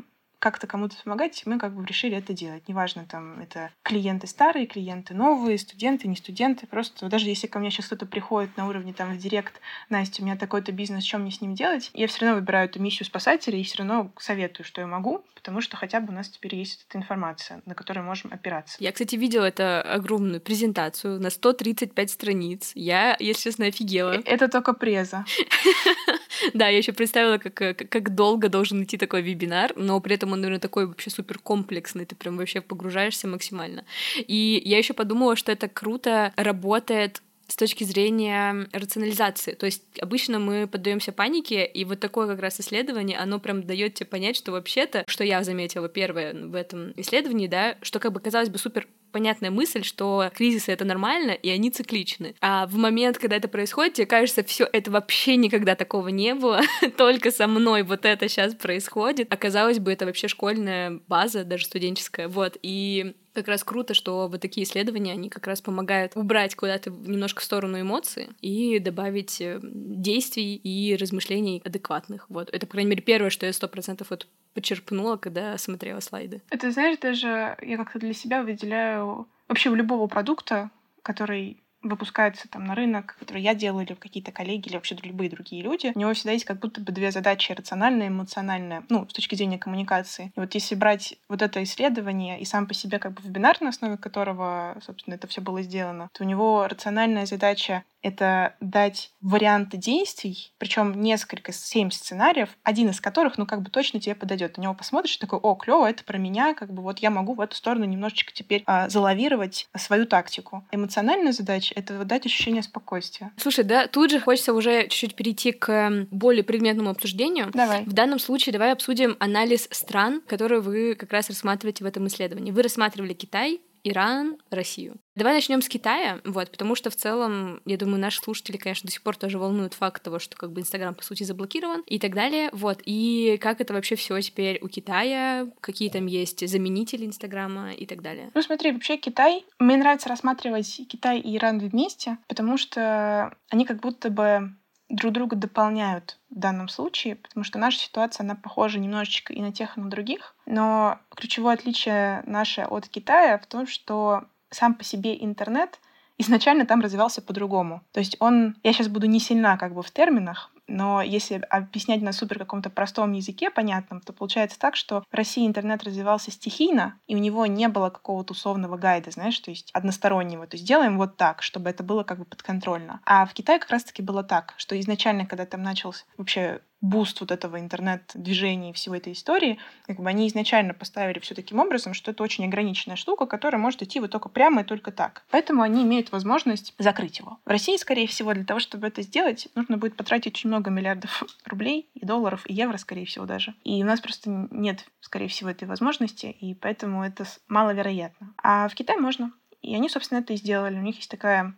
как-то 0.42 0.66
кому-то 0.66 0.96
помогать, 1.04 1.40
мы 1.46 1.56
как 1.56 1.72
бы 1.72 1.86
решили 1.86 2.16
это 2.16 2.32
делать. 2.32 2.66
Неважно, 2.66 3.06
там, 3.08 3.38
это 3.40 3.70
клиенты 3.84 4.26
старые, 4.26 4.66
клиенты 4.66 5.14
новые, 5.14 5.56
студенты, 5.56 6.08
не 6.08 6.16
студенты. 6.16 6.66
Просто 6.66 7.08
даже 7.08 7.26
если 7.26 7.46
ко 7.46 7.60
мне 7.60 7.70
сейчас 7.70 7.86
кто-то 7.86 8.06
приходит 8.06 8.56
на 8.56 8.66
уровне 8.66 8.92
там 8.92 9.14
в 9.14 9.18
директ, 9.18 9.60
Настя, 9.88 10.20
у 10.20 10.24
меня 10.24 10.36
такой-то 10.36 10.72
бизнес, 10.72 11.04
что 11.04 11.18
мне 11.18 11.30
с 11.30 11.40
ним 11.40 11.54
делать, 11.54 11.92
я 11.94 12.08
все 12.08 12.22
равно 12.22 12.40
выбираю 12.40 12.68
эту 12.68 12.82
миссию 12.82 13.06
спасателя 13.06 13.56
и 13.56 13.62
все 13.62 13.78
равно 13.78 14.10
советую, 14.18 14.66
что 14.66 14.80
я 14.80 14.88
могу, 14.88 15.24
потому 15.36 15.60
что 15.60 15.76
хотя 15.76 16.00
бы 16.00 16.12
у 16.12 16.16
нас 16.16 16.28
теперь 16.28 16.56
есть 16.56 16.86
эта 16.88 16.98
информация, 16.98 17.62
на 17.64 17.76
которую 17.76 18.04
можем 18.04 18.32
опираться. 18.32 18.78
Я, 18.80 18.90
кстати, 18.90 19.14
видела 19.14 19.44
это 19.44 19.80
огромную 19.80 20.40
презентацию 20.40 21.20
на 21.20 21.30
135 21.30 22.10
страниц. 22.10 22.72
Я, 22.74 23.16
если 23.20 23.50
честно, 23.50 23.66
офигела. 23.66 24.14
Э, 24.14 24.22
это 24.24 24.48
только 24.48 24.72
преза. 24.72 25.24
Да, 26.54 26.68
я 26.68 26.78
еще 26.78 26.92
представила, 26.92 27.38
как, 27.38 27.54
как 27.54 28.14
долго 28.14 28.48
должен 28.48 28.82
идти 28.84 28.96
такой 28.96 29.22
вебинар, 29.22 29.72
но 29.76 30.00
при 30.00 30.14
этом 30.14 30.32
он, 30.32 30.40
наверное, 30.40 30.60
такой 30.60 30.86
вообще 30.86 31.10
супер 31.10 31.38
комплексный, 31.38 32.04
ты 32.04 32.14
прям 32.14 32.36
вообще 32.36 32.60
погружаешься 32.60 33.28
максимально. 33.28 33.84
И 34.16 34.62
я 34.64 34.78
еще 34.78 34.94
подумала, 34.94 35.36
что 35.36 35.52
это 35.52 35.68
круто 35.68 36.32
работает 36.36 37.22
с 37.48 37.56
точки 37.56 37.84
зрения 37.84 38.66
рационализации. 38.72 39.52
То 39.52 39.66
есть 39.66 39.82
обычно 40.00 40.38
мы 40.38 40.66
поддаемся 40.66 41.12
панике, 41.12 41.66
и 41.66 41.84
вот 41.84 42.00
такое 42.00 42.26
как 42.26 42.40
раз 42.40 42.58
исследование, 42.60 43.18
оно 43.18 43.38
прям 43.38 43.62
дает 43.62 43.94
тебе 43.94 44.06
понять, 44.06 44.36
что 44.36 44.52
вообще-то, 44.52 45.04
что 45.06 45.22
я 45.22 45.42
заметила 45.44 45.88
первое 45.88 46.32
в 46.32 46.54
этом 46.54 46.94
исследовании, 46.96 47.48
да, 47.48 47.76
что 47.82 47.98
как 47.98 48.12
бы 48.12 48.20
казалось 48.20 48.48
бы 48.48 48.56
супер 48.56 48.88
понятная 49.12 49.50
мысль, 49.50 49.84
что 49.84 50.30
кризисы 50.34 50.72
это 50.72 50.84
нормально, 50.84 51.32
и 51.32 51.48
они 51.50 51.70
цикличны. 51.70 52.34
А 52.40 52.66
в 52.66 52.76
момент, 52.76 53.18
когда 53.18 53.36
это 53.36 53.48
происходит, 53.48 53.94
тебе 53.94 54.06
кажется, 54.06 54.42
все 54.42 54.68
это 54.72 54.90
вообще 54.90 55.36
никогда 55.36 55.74
такого 55.74 56.08
не 56.08 56.34
было, 56.34 56.60
только 56.96 57.30
со 57.30 57.46
мной 57.46 57.82
вот 57.82 58.04
это 58.04 58.28
сейчас 58.28 58.54
происходит. 58.54 59.32
Оказалось 59.32 59.78
бы, 59.78 59.92
это 59.92 60.06
вообще 60.06 60.28
школьная 60.28 61.00
база, 61.06 61.44
даже 61.44 61.66
студенческая. 61.66 62.28
Вот. 62.28 62.56
И 62.62 63.14
как 63.32 63.48
раз 63.48 63.64
круто, 63.64 63.94
что 63.94 64.28
вот 64.28 64.40
такие 64.40 64.64
исследования, 64.64 65.12
они 65.12 65.28
как 65.28 65.46
раз 65.46 65.60
помогают 65.60 66.16
убрать 66.16 66.54
куда-то 66.54 66.90
немножко 66.90 67.40
в 67.40 67.44
сторону 67.44 67.80
эмоции 67.80 68.30
и 68.40 68.78
добавить 68.78 69.40
э, 69.40 69.60
действий 69.62 70.56
и 70.56 70.96
размышлений 70.96 71.62
адекватных. 71.64 72.26
Вот. 72.28 72.50
Это, 72.52 72.66
по 72.66 72.72
крайней 72.72 72.90
мере, 72.90 73.02
первое, 73.02 73.30
что 73.30 73.46
я 73.46 73.52
сто 73.52 73.68
процентов 73.68 74.10
вот 74.10 74.26
почерпнула, 74.54 75.16
когда 75.16 75.56
смотрела 75.58 76.00
слайды. 76.00 76.42
Это, 76.50 76.70
знаешь, 76.70 76.98
даже 76.98 77.56
я 77.62 77.76
как-то 77.76 77.98
для 77.98 78.12
себя 78.12 78.42
выделяю 78.42 79.26
вообще 79.48 79.70
у 79.70 79.74
любого 79.74 80.06
продукта, 80.06 80.70
который 81.02 81.61
выпускается 81.82 82.48
там 82.48 82.64
на 82.64 82.74
рынок, 82.74 83.16
который 83.18 83.42
я 83.42 83.54
делаю, 83.54 83.86
или 83.86 83.94
какие-то 83.94 84.32
коллеги, 84.32 84.68
или 84.68 84.76
вообще 84.76 84.96
любые 85.02 85.30
другие 85.30 85.62
люди, 85.62 85.92
у 85.94 85.98
него 85.98 86.12
всегда 86.14 86.32
есть 86.32 86.44
как 86.44 86.60
будто 86.60 86.80
бы 86.80 86.92
две 86.92 87.10
задачи, 87.10 87.52
рациональная 87.52 88.06
и 88.06 88.10
эмоциональная, 88.10 88.84
ну, 88.88 89.08
с 89.08 89.12
точки 89.12 89.34
зрения 89.34 89.58
коммуникации. 89.58 90.32
И 90.36 90.40
вот 90.40 90.54
если 90.54 90.74
брать 90.74 91.14
вот 91.28 91.42
это 91.42 91.62
исследование 91.62 92.40
и 92.40 92.44
сам 92.44 92.66
по 92.66 92.74
себе 92.74 92.98
как 92.98 93.12
бы 93.12 93.22
вебинар, 93.22 93.56
на 93.60 93.70
основе 93.70 93.96
которого, 93.96 94.76
собственно, 94.84 95.14
это 95.14 95.26
все 95.26 95.40
было 95.40 95.62
сделано, 95.62 96.08
то 96.12 96.24
у 96.24 96.26
него 96.26 96.66
рациональная 96.68 97.26
задача 97.26 97.84
это 98.02 98.54
дать 98.60 99.12
варианты 99.20 99.76
действий, 99.76 100.52
причем 100.58 101.00
несколько, 101.00 101.52
семь 101.52 101.90
сценариев, 101.90 102.50
один 102.62 102.90
из 102.90 103.00
которых, 103.00 103.38
ну, 103.38 103.46
как 103.46 103.62
бы 103.62 103.70
точно 103.70 104.00
тебе 104.00 104.14
подойдет. 104.14 104.56
На 104.56 104.62
него 104.62 104.74
посмотришь, 104.74 105.16
такой, 105.16 105.38
о, 105.38 105.54
клево, 105.54 105.88
это 105.88 106.04
про 106.04 106.18
меня, 106.18 106.54
как 106.54 106.72
бы 106.72 106.82
вот 106.82 106.98
я 106.98 107.10
могу 107.10 107.34
в 107.34 107.40
эту 107.40 107.56
сторону 107.56 107.84
немножечко 107.84 108.32
теперь 108.32 108.62
а, 108.66 108.88
залавировать 108.88 109.68
свою 109.76 110.06
тактику. 110.06 110.64
Эмоциональная 110.72 111.32
задача— 111.32 111.72
это 111.76 112.04
дать 112.04 112.26
ощущение 112.26 112.62
спокойствия. 112.62 113.32
Слушай, 113.36 113.64
да, 113.64 113.86
тут 113.86 114.10
же 114.10 114.20
хочется 114.20 114.52
уже 114.52 114.82
чуть-чуть 114.88 115.14
перейти 115.14 115.52
к 115.52 116.06
более 116.10 116.42
предметному 116.42 116.90
обсуждению. 116.90 117.50
Давай. 117.52 117.84
В 117.84 117.92
данном 117.92 118.18
случае 118.18 118.52
давай 118.52 118.72
обсудим 118.72 119.16
анализ 119.20 119.68
стран, 119.70 120.22
которые 120.26 120.60
вы 120.60 120.94
как 120.94 121.12
раз 121.12 121.28
рассматриваете 121.28 121.84
в 121.84 121.86
этом 121.86 122.06
исследовании. 122.06 122.50
Вы 122.50 122.62
рассматривали 122.62 123.12
Китай, 123.12 123.60
Иран, 123.84 124.38
Россию. 124.50 124.96
Давай 125.14 125.34
начнем 125.34 125.60
с 125.60 125.68
Китая, 125.68 126.20
вот, 126.24 126.50
потому 126.50 126.74
что 126.74 126.90
в 126.90 126.96
целом, 126.96 127.60
я 127.66 127.76
думаю, 127.76 128.00
наши 128.00 128.20
слушатели, 128.20 128.56
конечно, 128.56 128.86
до 128.86 128.92
сих 128.92 129.02
пор 129.02 129.16
тоже 129.16 129.38
волнуют 129.38 129.74
факт 129.74 130.02
того, 130.02 130.18
что 130.18 130.36
как 130.36 130.52
бы 130.52 130.60
Инстаграм, 130.60 130.94
по 130.94 131.02
сути, 131.02 131.24
заблокирован 131.24 131.82
и 131.86 131.98
так 131.98 132.14
далее, 132.14 132.48
вот, 132.52 132.80
и 132.84 133.38
как 133.40 133.60
это 133.60 133.74
вообще 133.74 133.96
все 133.96 134.20
теперь 134.20 134.58
у 134.62 134.68
Китая, 134.68 135.48
какие 135.60 135.90
там 135.90 136.06
есть 136.06 136.48
заменители 136.48 137.04
Инстаграма 137.04 137.72
и 137.72 137.84
так 137.86 138.02
далее. 138.02 138.30
Ну, 138.34 138.42
смотри, 138.42 138.72
вообще 138.72 138.96
Китай, 138.96 139.44
мне 139.58 139.76
нравится 139.76 140.08
рассматривать 140.08 140.80
Китай 140.88 141.20
и 141.20 141.36
Иран 141.36 141.58
вместе, 141.58 142.18
потому 142.28 142.56
что 142.56 143.36
они 143.50 143.66
как 143.66 143.80
будто 143.80 144.08
бы 144.10 144.54
друг 144.92 145.12
друга 145.12 145.36
дополняют 145.36 146.18
в 146.30 146.38
данном 146.38 146.68
случае, 146.68 147.16
потому 147.16 147.44
что 147.44 147.58
наша 147.58 147.78
ситуация, 147.78 148.24
она 148.24 148.36
похожа 148.36 148.78
немножечко 148.78 149.32
и 149.32 149.40
на 149.40 149.52
тех, 149.52 149.76
и 149.76 149.80
на 149.80 149.90
других. 149.90 150.36
Но 150.46 150.98
ключевое 151.16 151.54
отличие 151.54 152.22
наше 152.26 152.60
от 152.60 152.88
Китая 152.88 153.38
в 153.38 153.46
том, 153.46 153.66
что 153.66 154.24
сам 154.50 154.74
по 154.74 154.84
себе 154.84 155.16
интернет 155.24 155.80
изначально 156.18 156.66
там 156.66 156.82
развивался 156.82 157.22
по-другому. 157.22 157.82
То 157.92 158.00
есть 158.00 158.16
он, 158.20 158.56
я 158.62 158.72
сейчас 158.72 158.88
буду 158.88 159.06
не 159.06 159.18
сильна 159.18 159.56
как 159.56 159.74
бы 159.74 159.82
в 159.82 159.90
терминах, 159.90 160.52
но 160.72 161.02
если 161.02 161.36
объяснять 161.50 162.02
на 162.02 162.12
супер 162.12 162.38
каком-то 162.38 162.70
простом 162.70 163.12
языке, 163.12 163.50
понятном, 163.50 164.00
то 164.00 164.12
получается 164.12 164.58
так, 164.58 164.74
что 164.74 165.02
в 165.02 165.14
России 165.14 165.46
интернет 165.46 165.84
развивался 165.84 166.30
стихийно, 166.30 166.98
и 167.06 167.14
у 167.14 167.18
него 167.18 167.46
не 167.46 167.68
было 167.68 167.90
какого-то 167.90 168.32
условного 168.32 168.76
гайда, 168.76 169.10
знаешь, 169.10 169.38
то 169.38 169.50
есть 169.50 169.70
одностороннего. 169.72 170.46
То 170.46 170.56
есть 170.56 170.66
делаем 170.66 170.96
вот 170.96 171.16
так, 171.16 171.42
чтобы 171.42 171.70
это 171.70 171.82
было 171.82 172.04
как 172.04 172.18
бы 172.18 172.24
подконтрольно. 172.24 173.00
А 173.04 173.26
в 173.26 173.34
Китае 173.34 173.58
как 173.58 173.70
раз-таки 173.70 174.02
было 174.02 174.24
так, 174.24 174.54
что 174.56 174.78
изначально, 174.80 175.26
когда 175.26 175.46
там 175.46 175.62
начался 175.62 176.04
вообще 176.16 176.62
буст 176.82 177.20
вот 177.20 177.30
этого 177.30 177.58
интернет-движения 177.60 178.70
и 178.70 178.72
всего 178.74 178.96
этой 178.96 179.14
истории, 179.14 179.58
как 179.86 180.00
бы 180.00 180.08
они 180.08 180.28
изначально 180.28 180.74
поставили 180.74 181.20
все 181.20 181.34
таким 181.34 181.60
образом, 181.60 181.94
что 181.94 182.10
это 182.10 182.22
очень 182.22 182.44
ограниченная 182.44 182.96
штука, 182.96 183.26
которая 183.26 183.62
может 183.62 183.82
идти 183.82 184.00
вот 184.00 184.10
только 184.10 184.28
прямо 184.28 184.60
и 184.60 184.64
только 184.64 184.90
так. 184.90 185.24
Поэтому 185.30 185.62
они 185.62 185.84
имеют 185.84 186.12
возможность 186.12 186.74
закрыть 186.78 187.20
его. 187.20 187.38
В 187.46 187.48
России, 187.48 187.76
скорее 187.76 188.08
всего, 188.08 188.34
для 188.34 188.44
того, 188.44 188.60
чтобы 188.60 188.88
это 188.88 189.02
сделать, 189.02 189.48
нужно 189.54 189.78
будет 189.78 189.96
потратить 189.96 190.34
очень 190.34 190.48
много 190.48 190.70
миллиардов 190.70 191.22
рублей 191.46 191.88
и 191.94 192.04
долларов, 192.04 192.42
и 192.46 192.52
евро, 192.52 192.76
скорее 192.76 193.06
всего, 193.06 193.24
даже. 193.24 193.54
И 193.62 193.82
у 193.82 193.86
нас 193.86 194.00
просто 194.00 194.48
нет, 194.50 194.84
скорее 195.00 195.28
всего, 195.28 195.50
этой 195.50 195.68
возможности, 195.68 196.26
и 196.26 196.54
поэтому 196.54 197.04
это 197.04 197.24
маловероятно. 197.46 198.34
А 198.42 198.68
в 198.68 198.74
Китае 198.74 198.98
можно. 198.98 199.32
И 199.62 199.76
они, 199.76 199.88
собственно, 199.88 200.18
это 200.18 200.32
и 200.32 200.36
сделали. 200.36 200.76
У 200.76 200.82
них 200.82 200.96
есть 200.96 201.10
такая 201.10 201.54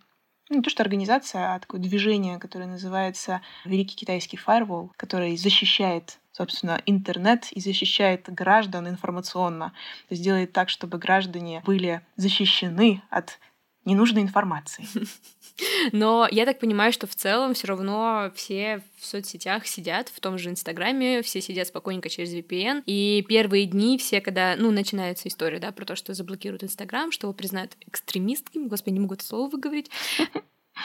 ну, 0.49 0.57
не 0.57 0.63
то 0.63 0.71
что 0.71 0.83
организация, 0.83 1.55
а 1.55 1.59
такое 1.59 1.81
движение, 1.81 2.39
которое 2.39 2.67
называется 2.67 3.41
Великий 3.65 3.97
китайский 3.97 4.37
фаервол, 4.37 4.93
который 4.97 5.37
защищает 5.37 6.19
собственно, 6.33 6.83
интернет 6.87 7.53
и 7.53 7.61
защищает 7.61 8.29
граждан 8.29 8.89
информационно. 8.89 9.69
То 10.09 10.15
есть 10.15 10.23
делает 10.25 10.53
так, 10.53 10.69
чтобы 10.69 10.99
граждане 10.99 11.63
были 11.65 12.01
защищены 12.17 13.03
от 13.09 13.39
ненужной 13.85 14.23
информации. 14.23 14.87
Но 15.93 16.27
я 16.31 16.47
так 16.47 16.59
понимаю, 16.59 16.93
что 16.93 17.07
в 17.07 17.15
целом 17.15 17.55
все 17.55 17.69
равно 17.69 18.33
все 18.35 18.83
в 18.99 19.07
соцсетях 19.07 19.67
сидят, 19.67 20.09
в 20.09 20.19
том 20.21 20.39
же 20.39 20.51
Инстаграме, 20.51 21.23
все 21.23 21.41
сидят 21.41 21.69
спокойненько 21.69 22.09
через 22.09 22.35
VPN. 22.35 22.83
И 22.87 23.25
первые 23.29 23.67
дни 23.67 23.97
все, 23.99 24.21
когда, 24.21 24.57
ну, 24.57 24.71
начинается 24.71 25.29
история, 25.29 25.61
да, 25.61 25.71
про 25.71 25.85
то, 25.85 25.97
что 25.97 26.15
заблокируют 26.15 26.65
Инстаграм, 26.65 27.13
что 27.13 27.27
его 27.27 27.35
признают 27.35 27.77
экстремистками, 27.87 28.67
господи, 28.67 28.95
не 28.95 29.01
могу 29.01 29.15
это 29.15 29.25
слово 29.25 29.49
выговорить. 29.49 29.91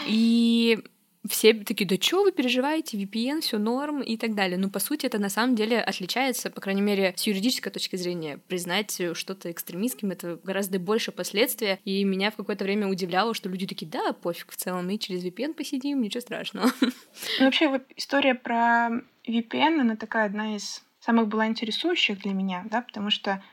И 0.06 0.84
все 1.30 1.54
такие, 1.54 1.88
да 1.88 1.96
что 2.00 2.24
вы 2.24 2.32
переживаете, 2.32 2.98
VPN, 2.98 3.42
все 3.42 3.58
норм 3.58 4.02
и 4.02 4.18
так 4.18 4.36
далее. 4.36 4.58
Но 4.58 4.70
по 4.70 4.80
сути 4.80 5.06
это 5.06 5.20
на 5.20 5.30
самом 5.30 5.56
деле 5.56 5.80
отличается, 5.80 6.50
по 6.50 6.60
крайней 6.60 6.82
мере, 6.82 7.14
с 7.16 7.26
юридической 7.26 7.72
точки 7.72 7.96
зрения. 7.96 8.40
Признать 8.48 9.02
что-то 9.14 9.52
экстремистским— 9.52 10.12
это 10.12 10.40
гораздо 10.44 10.80
больше 10.80 11.12
последствия. 11.12 11.80
И 11.86 12.04
меня 12.04 12.32
в 12.32 12.36
какое-то 12.36 12.66
время 12.66 12.88
удивляло, 12.88 13.34
что 13.34 13.48
люди 13.48 13.68
такие, 13.68 13.88
да, 13.88 14.14
пофиг 14.14 14.52
в 14.52 14.56
целом, 14.56 14.88
мы 14.88 14.98
через 14.98 15.24
VPN 15.24 15.54
посидим, 15.54 16.02
ничего 16.02 16.22
страшного. 16.22 16.72
Ну, 16.82 17.46
вообще, 17.46 17.82
история 17.96 18.36
про 18.36 18.90
VPN, 19.28 19.82
она 19.82 19.96
такая 19.96 20.26
одна 20.26 20.56
из 20.56 20.84
самых 21.00 21.28
была 21.28 21.48
интересующих 21.48 22.20
для 22.20 22.34
меня, 22.34 22.66
да, 22.70 22.82
потому 22.82 23.10
что, 23.10 23.44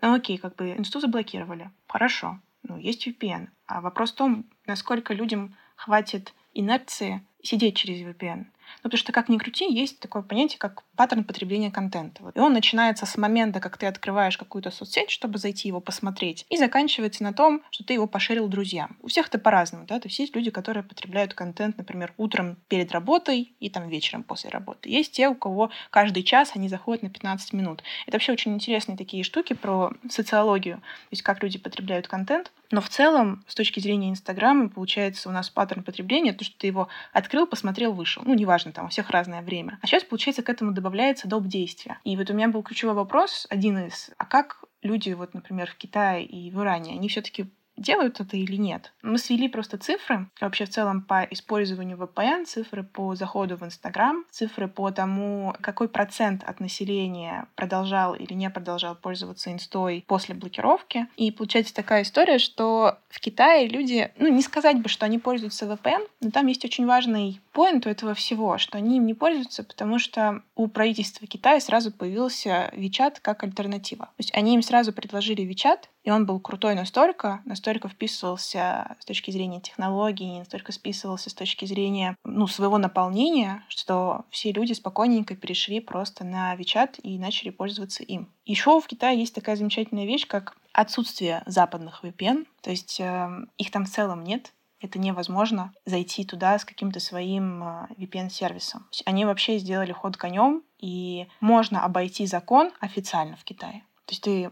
ну 0.00 0.14
окей, 0.14 0.38
как 0.38 0.56
бы 0.56 0.70
институт 0.70 1.02
заблокировали, 1.02 1.70
хорошо, 1.86 2.40
ну, 2.62 2.78
есть 2.78 3.06
VPN. 3.06 3.48
А 3.66 3.80
вопрос 3.80 4.12
в 4.12 4.16
том, 4.16 4.46
насколько 4.66 5.14
людям 5.14 5.56
хватит 5.76 6.34
инерции 6.58 7.22
сидеть 7.42 7.76
через 7.76 8.00
VPN. 8.00 8.46
Ну, 8.82 8.90
потому 8.90 8.98
что, 8.98 9.12
как 9.12 9.28
ни 9.28 9.38
крути, 9.38 9.72
есть 9.72 10.00
такое 10.00 10.22
понятие, 10.22 10.58
как 10.58 10.82
паттерн 10.96 11.24
потребления 11.24 11.70
контента. 11.70 12.22
И 12.34 12.38
он 12.38 12.52
начинается 12.52 13.06
с 13.06 13.16
момента, 13.16 13.60
как 13.60 13.76
ты 13.76 13.86
открываешь 13.86 14.36
какую-то 14.36 14.70
соцсеть, 14.70 15.10
чтобы 15.10 15.38
зайти 15.38 15.68
его 15.68 15.80
посмотреть, 15.80 16.46
и 16.50 16.56
заканчивается 16.56 17.22
на 17.22 17.32
том, 17.32 17.62
что 17.70 17.84
ты 17.84 17.94
его 17.94 18.06
поширил 18.06 18.48
друзьям. 18.48 18.96
У 19.02 19.08
всех 19.08 19.28
это 19.28 19.38
по-разному, 19.38 19.86
да, 19.86 20.00
то 20.00 20.08
есть 20.08 20.18
есть 20.18 20.34
люди, 20.34 20.50
которые 20.50 20.82
потребляют 20.82 21.34
контент, 21.34 21.78
например, 21.78 22.12
утром 22.16 22.56
перед 22.68 22.92
работой 22.92 23.52
и 23.60 23.70
там 23.70 23.88
вечером 23.88 24.22
после 24.22 24.50
работы. 24.50 24.88
Есть 24.88 25.12
те, 25.12 25.28
у 25.28 25.34
кого 25.34 25.70
каждый 25.90 26.22
час 26.22 26.52
они 26.54 26.68
заходят 26.68 27.02
на 27.02 27.10
15 27.10 27.52
минут. 27.52 27.82
Это 28.06 28.16
вообще 28.16 28.32
очень 28.32 28.54
интересные 28.54 28.96
такие 28.96 29.22
штуки 29.22 29.52
про 29.52 29.92
социологию, 30.08 30.76
то 30.76 31.12
есть 31.12 31.22
как 31.22 31.42
люди 31.42 31.58
потребляют 31.58 32.08
контент. 32.08 32.52
Но 32.70 32.80
в 32.80 32.88
целом, 32.88 33.44
с 33.46 33.54
точки 33.54 33.80
зрения 33.80 34.10
Инстаграма, 34.10 34.68
получается 34.68 35.28
у 35.28 35.32
нас 35.32 35.50
паттерн 35.50 35.82
потребления, 35.82 36.32
то, 36.32 36.44
что 36.44 36.58
ты 36.58 36.66
его 36.66 36.88
открыл, 37.12 37.46
посмотрел, 37.46 37.92
вышел. 37.92 38.22
Ну, 38.26 38.34
неважно, 38.34 38.72
там 38.72 38.86
у 38.86 38.88
всех 38.88 39.10
разное 39.10 39.42
время. 39.42 39.78
А 39.82 39.86
сейчас, 39.86 40.04
получается, 40.04 40.42
к 40.42 40.48
этому 40.48 40.72
добавляется 40.72 41.28
доп. 41.28 41.46
действия. 41.46 41.98
И 42.04 42.16
вот 42.16 42.30
у 42.30 42.34
меня 42.34 42.48
был 42.48 42.62
ключевой 42.62 42.94
вопрос, 42.94 43.46
один 43.50 43.78
из, 43.86 44.10
а 44.18 44.24
как 44.24 44.64
люди, 44.82 45.12
вот, 45.12 45.34
например, 45.34 45.70
в 45.70 45.76
Китае 45.76 46.24
и 46.24 46.50
в 46.50 46.60
Иране, 46.60 46.92
они 46.92 47.08
все-таки 47.08 47.46
делают 47.76 48.20
это 48.20 48.36
или 48.36 48.56
нет. 48.56 48.92
Мы 49.02 49.18
свели 49.18 49.48
просто 49.48 49.78
цифры, 49.78 50.28
вообще 50.40 50.64
в 50.64 50.70
целом 50.70 51.02
по 51.02 51.22
использованию 51.30 51.96
VPN, 51.98 52.44
цифры 52.46 52.82
по 52.82 53.14
заходу 53.14 53.56
в 53.56 53.64
Инстаграм, 53.64 54.24
цифры 54.30 54.68
по 54.68 54.90
тому, 54.90 55.54
какой 55.60 55.88
процент 55.88 56.42
от 56.44 56.60
населения 56.60 57.46
продолжал 57.54 58.14
или 58.14 58.32
не 58.32 58.50
продолжал 58.50 58.94
пользоваться 58.94 59.52
инстой 59.52 60.04
после 60.06 60.34
блокировки. 60.34 61.06
И 61.16 61.30
получается 61.30 61.74
такая 61.74 62.02
история, 62.02 62.38
что 62.38 62.98
в 63.08 63.20
Китае 63.20 63.68
люди, 63.68 64.10
ну 64.18 64.28
не 64.28 64.42
сказать 64.42 64.80
бы, 64.80 64.88
что 64.88 65.06
они 65.06 65.18
пользуются 65.18 65.66
VPN, 65.66 66.06
но 66.20 66.30
там 66.30 66.46
есть 66.46 66.64
очень 66.64 66.86
важный 66.86 67.40
поинт 67.52 67.86
у 67.86 67.90
этого 67.90 68.14
всего, 68.14 68.58
что 68.58 68.78
они 68.78 68.98
им 68.98 69.06
не 69.06 69.14
пользуются, 69.14 69.64
потому 69.64 69.98
что 69.98 70.42
у 70.54 70.68
правительства 70.68 71.26
Китая 71.26 71.60
сразу 71.60 71.92
появился 71.92 72.70
WeChat 72.74 73.16
как 73.22 73.42
альтернатива. 73.44 74.06
То 74.06 74.18
есть 74.18 74.34
они 74.34 74.54
им 74.54 74.62
сразу 74.62 74.92
предложили 74.92 75.42
WeChat, 75.42 75.84
и 76.04 76.10
он 76.10 76.24
был 76.24 76.38
крутой 76.38 76.74
настолько, 76.74 77.40
настолько 77.44 77.65
вписывался 77.88 78.96
с 79.00 79.04
точки 79.04 79.30
зрения 79.30 79.60
технологий, 79.60 80.38
настолько 80.38 80.72
списывался 80.72 81.30
с 81.30 81.34
точки 81.34 81.64
зрения 81.64 82.16
ну, 82.24 82.46
своего 82.46 82.78
наполнения, 82.78 83.64
что 83.68 84.24
все 84.30 84.52
люди 84.52 84.72
спокойненько 84.72 85.36
перешли 85.36 85.80
просто 85.80 86.24
на 86.24 86.54
WeChat 86.56 87.00
и 87.02 87.18
начали 87.18 87.50
пользоваться 87.50 88.02
им. 88.02 88.28
Еще 88.44 88.80
в 88.80 88.86
Китае 88.86 89.18
есть 89.18 89.34
такая 89.34 89.56
замечательная 89.56 90.06
вещь, 90.06 90.26
как 90.26 90.56
отсутствие 90.72 91.42
западных 91.46 92.04
VPN, 92.04 92.46
то 92.60 92.70
есть 92.70 93.00
э, 93.00 93.30
их 93.56 93.70
там 93.70 93.86
в 93.86 93.90
целом 93.90 94.24
нет, 94.24 94.52
это 94.80 94.98
невозможно 94.98 95.72
зайти 95.86 96.24
туда 96.24 96.58
с 96.58 96.64
каким-то 96.64 97.00
своим 97.00 97.62
э, 97.62 97.86
VPN-сервисом. 97.98 98.86
Они 99.04 99.24
вообще 99.24 99.58
сделали 99.58 99.92
ход 99.92 100.16
конем, 100.16 100.62
и 100.78 101.28
можно 101.40 101.82
обойти 101.84 102.26
закон 102.26 102.72
официально 102.80 103.36
в 103.36 103.44
Китае. 103.44 103.84
То 104.04 104.12
есть 104.12 104.22
ты 104.22 104.50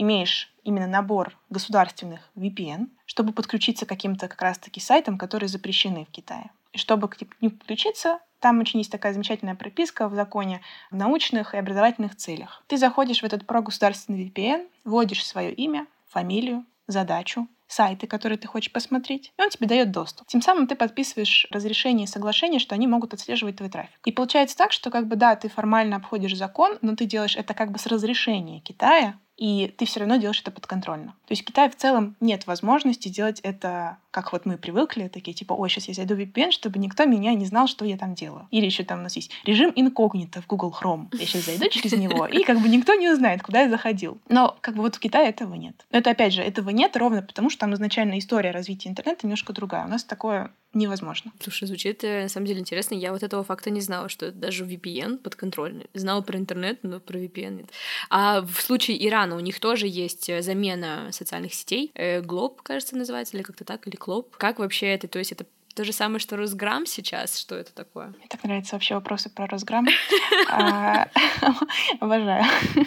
имеешь 0.00 0.52
именно 0.64 0.86
набор 0.86 1.36
государственных 1.50 2.20
VPN, 2.34 2.88
чтобы 3.06 3.32
подключиться 3.32 3.86
к 3.86 3.88
каким-то 3.88 4.28
как 4.28 4.40
раз-таки 4.40 4.80
сайтам, 4.80 5.18
которые 5.18 5.48
запрещены 5.48 6.06
в 6.06 6.10
Китае. 6.10 6.50
И 6.72 6.78
чтобы 6.78 7.08
к 7.08 7.18
ним 7.40 7.50
подключиться, 7.50 8.20
там 8.38 8.60
очень 8.60 8.78
есть 8.78 8.90
такая 8.90 9.12
замечательная 9.12 9.54
прописка 9.54 10.08
в 10.08 10.14
законе 10.14 10.62
в 10.90 10.96
научных 10.96 11.54
и 11.54 11.58
образовательных 11.58 12.16
целях. 12.16 12.62
Ты 12.68 12.78
заходишь 12.78 13.20
в 13.20 13.24
этот 13.24 13.46
прогосударственный 13.46 14.24
VPN, 14.24 14.68
вводишь 14.84 15.26
свое 15.26 15.52
имя, 15.52 15.86
фамилию, 16.08 16.64
задачу, 16.86 17.46
сайты, 17.66 18.06
которые 18.06 18.38
ты 18.38 18.48
хочешь 18.48 18.72
посмотреть, 18.72 19.32
и 19.38 19.42
он 19.42 19.50
тебе 19.50 19.66
дает 19.66 19.90
доступ. 19.90 20.26
Тем 20.26 20.42
самым 20.42 20.66
ты 20.66 20.74
подписываешь 20.74 21.46
разрешение 21.50 22.04
и 22.04 22.08
соглашение, 22.08 22.58
что 22.58 22.74
они 22.74 22.86
могут 22.86 23.14
отслеживать 23.14 23.56
твой 23.56 23.68
трафик. 23.68 23.98
И 24.04 24.12
получается 24.12 24.56
так, 24.56 24.72
что 24.72 24.90
как 24.90 25.06
бы 25.06 25.16
да, 25.16 25.36
ты 25.36 25.48
формально 25.48 25.96
обходишь 25.96 26.36
закон, 26.36 26.78
но 26.82 26.96
ты 26.96 27.04
делаешь 27.04 27.36
это 27.36 27.54
как 27.54 27.70
бы 27.70 27.78
с 27.78 27.86
разрешения 27.86 28.60
Китая, 28.60 29.18
и 29.40 29.74
ты 29.78 29.86
все 29.86 30.00
равно 30.00 30.16
делаешь 30.16 30.40
это 30.42 30.50
подконтрольно. 30.50 31.14
То 31.26 31.32
есть 31.32 31.42
в 31.42 31.46
Китае 31.46 31.70
в 31.70 31.76
целом 31.76 32.14
нет 32.20 32.46
возможности 32.46 33.08
сделать 33.08 33.40
это 33.40 33.96
как 34.10 34.32
вот 34.32 34.44
мы 34.44 34.58
привыкли, 34.58 35.08
такие 35.08 35.34
типа, 35.34 35.54
ой, 35.54 35.70
сейчас 35.70 35.88
я 35.88 35.94
зайду 35.94 36.14
в 36.14 36.18
VPN, 36.18 36.50
чтобы 36.50 36.78
никто 36.78 37.04
меня 37.06 37.32
не 37.34 37.46
знал, 37.46 37.66
что 37.66 37.84
я 37.84 37.96
там 37.96 38.14
делаю. 38.14 38.48
Или 38.50 38.66
еще 38.66 38.84
там 38.84 39.00
у 39.00 39.02
нас 39.02 39.16
есть 39.16 39.30
режим 39.44 39.72
инкогнито 39.74 40.42
в 40.42 40.46
Google 40.46 40.74
Chrome. 40.78 41.06
Я 41.12 41.26
сейчас 41.26 41.46
зайду 41.46 41.68
через 41.70 41.92
него, 41.92 42.26
и 42.26 42.42
как 42.42 42.60
бы 42.60 42.68
никто 42.68 42.94
не 42.94 43.08
узнает, 43.08 43.42
куда 43.42 43.62
я 43.62 43.70
заходил. 43.70 44.18
Но 44.28 44.56
как 44.60 44.74
бы 44.74 44.82
вот 44.82 44.96
в 44.96 44.98
Китае 44.98 45.28
этого 45.28 45.54
нет. 45.54 45.86
Но 45.90 45.98
это 45.98 46.10
опять 46.10 46.34
же, 46.34 46.42
этого 46.42 46.70
нет 46.70 46.96
ровно 46.96 47.22
потому, 47.22 47.50
что 47.50 47.60
там 47.60 47.74
изначально 47.74 48.18
история 48.18 48.50
развития 48.50 48.90
интернета 48.90 49.20
немножко 49.22 49.52
другая. 49.52 49.86
У 49.86 49.88
нас 49.88 50.04
такое 50.04 50.50
невозможно. 50.72 51.32
Слушай, 51.40 51.66
звучит 51.66 52.04
э, 52.04 52.22
на 52.22 52.28
самом 52.28 52.46
деле 52.46 52.60
интересно. 52.60 52.94
Я 52.94 53.12
вот 53.12 53.22
этого 53.22 53.44
факта 53.44 53.70
не 53.70 53.80
знала, 53.80 54.08
что 54.08 54.32
даже 54.32 54.64
VPN 54.64 55.18
подконтрольный. 55.18 55.86
Знала 55.94 56.20
про 56.20 56.38
интернет, 56.38 56.80
но 56.82 57.00
про 57.00 57.18
VPN 57.18 57.50
нет. 57.50 57.70
А 58.08 58.42
в 58.42 58.60
случае 58.60 59.06
Ирана 59.06 59.36
у 59.36 59.40
них 59.40 59.60
тоже 59.60 59.86
есть 59.86 60.28
э, 60.28 60.42
замена 60.42 61.08
социальных 61.12 61.54
сетей. 61.54 61.92
Глоб, 62.22 62.62
кажется, 62.62 62.96
называется, 62.96 63.36
или 63.36 63.42
как-то 63.42 63.64
так, 63.64 63.86
или 63.86 63.96
Клоп. 63.96 64.36
Как 64.36 64.58
вообще 64.58 64.86
это? 64.88 65.08
То 65.08 65.18
есть 65.18 65.32
это 65.32 65.46
то 65.74 65.84
же 65.84 65.92
самое, 65.92 66.18
что 66.18 66.36
Росграм 66.36 66.84
сейчас? 66.86 67.38
Что 67.38 67.56
это 67.56 67.72
такое? 67.72 68.08
Мне 68.08 68.26
так 68.28 68.42
нравятся 68.44 68.74
вообще 68.74 68.94
вопросы 68.94 69.30
про 69.30 69.46
Росграм. 69.46 69.86
А, 70.50 71.08
обожаю. 72.00 72.44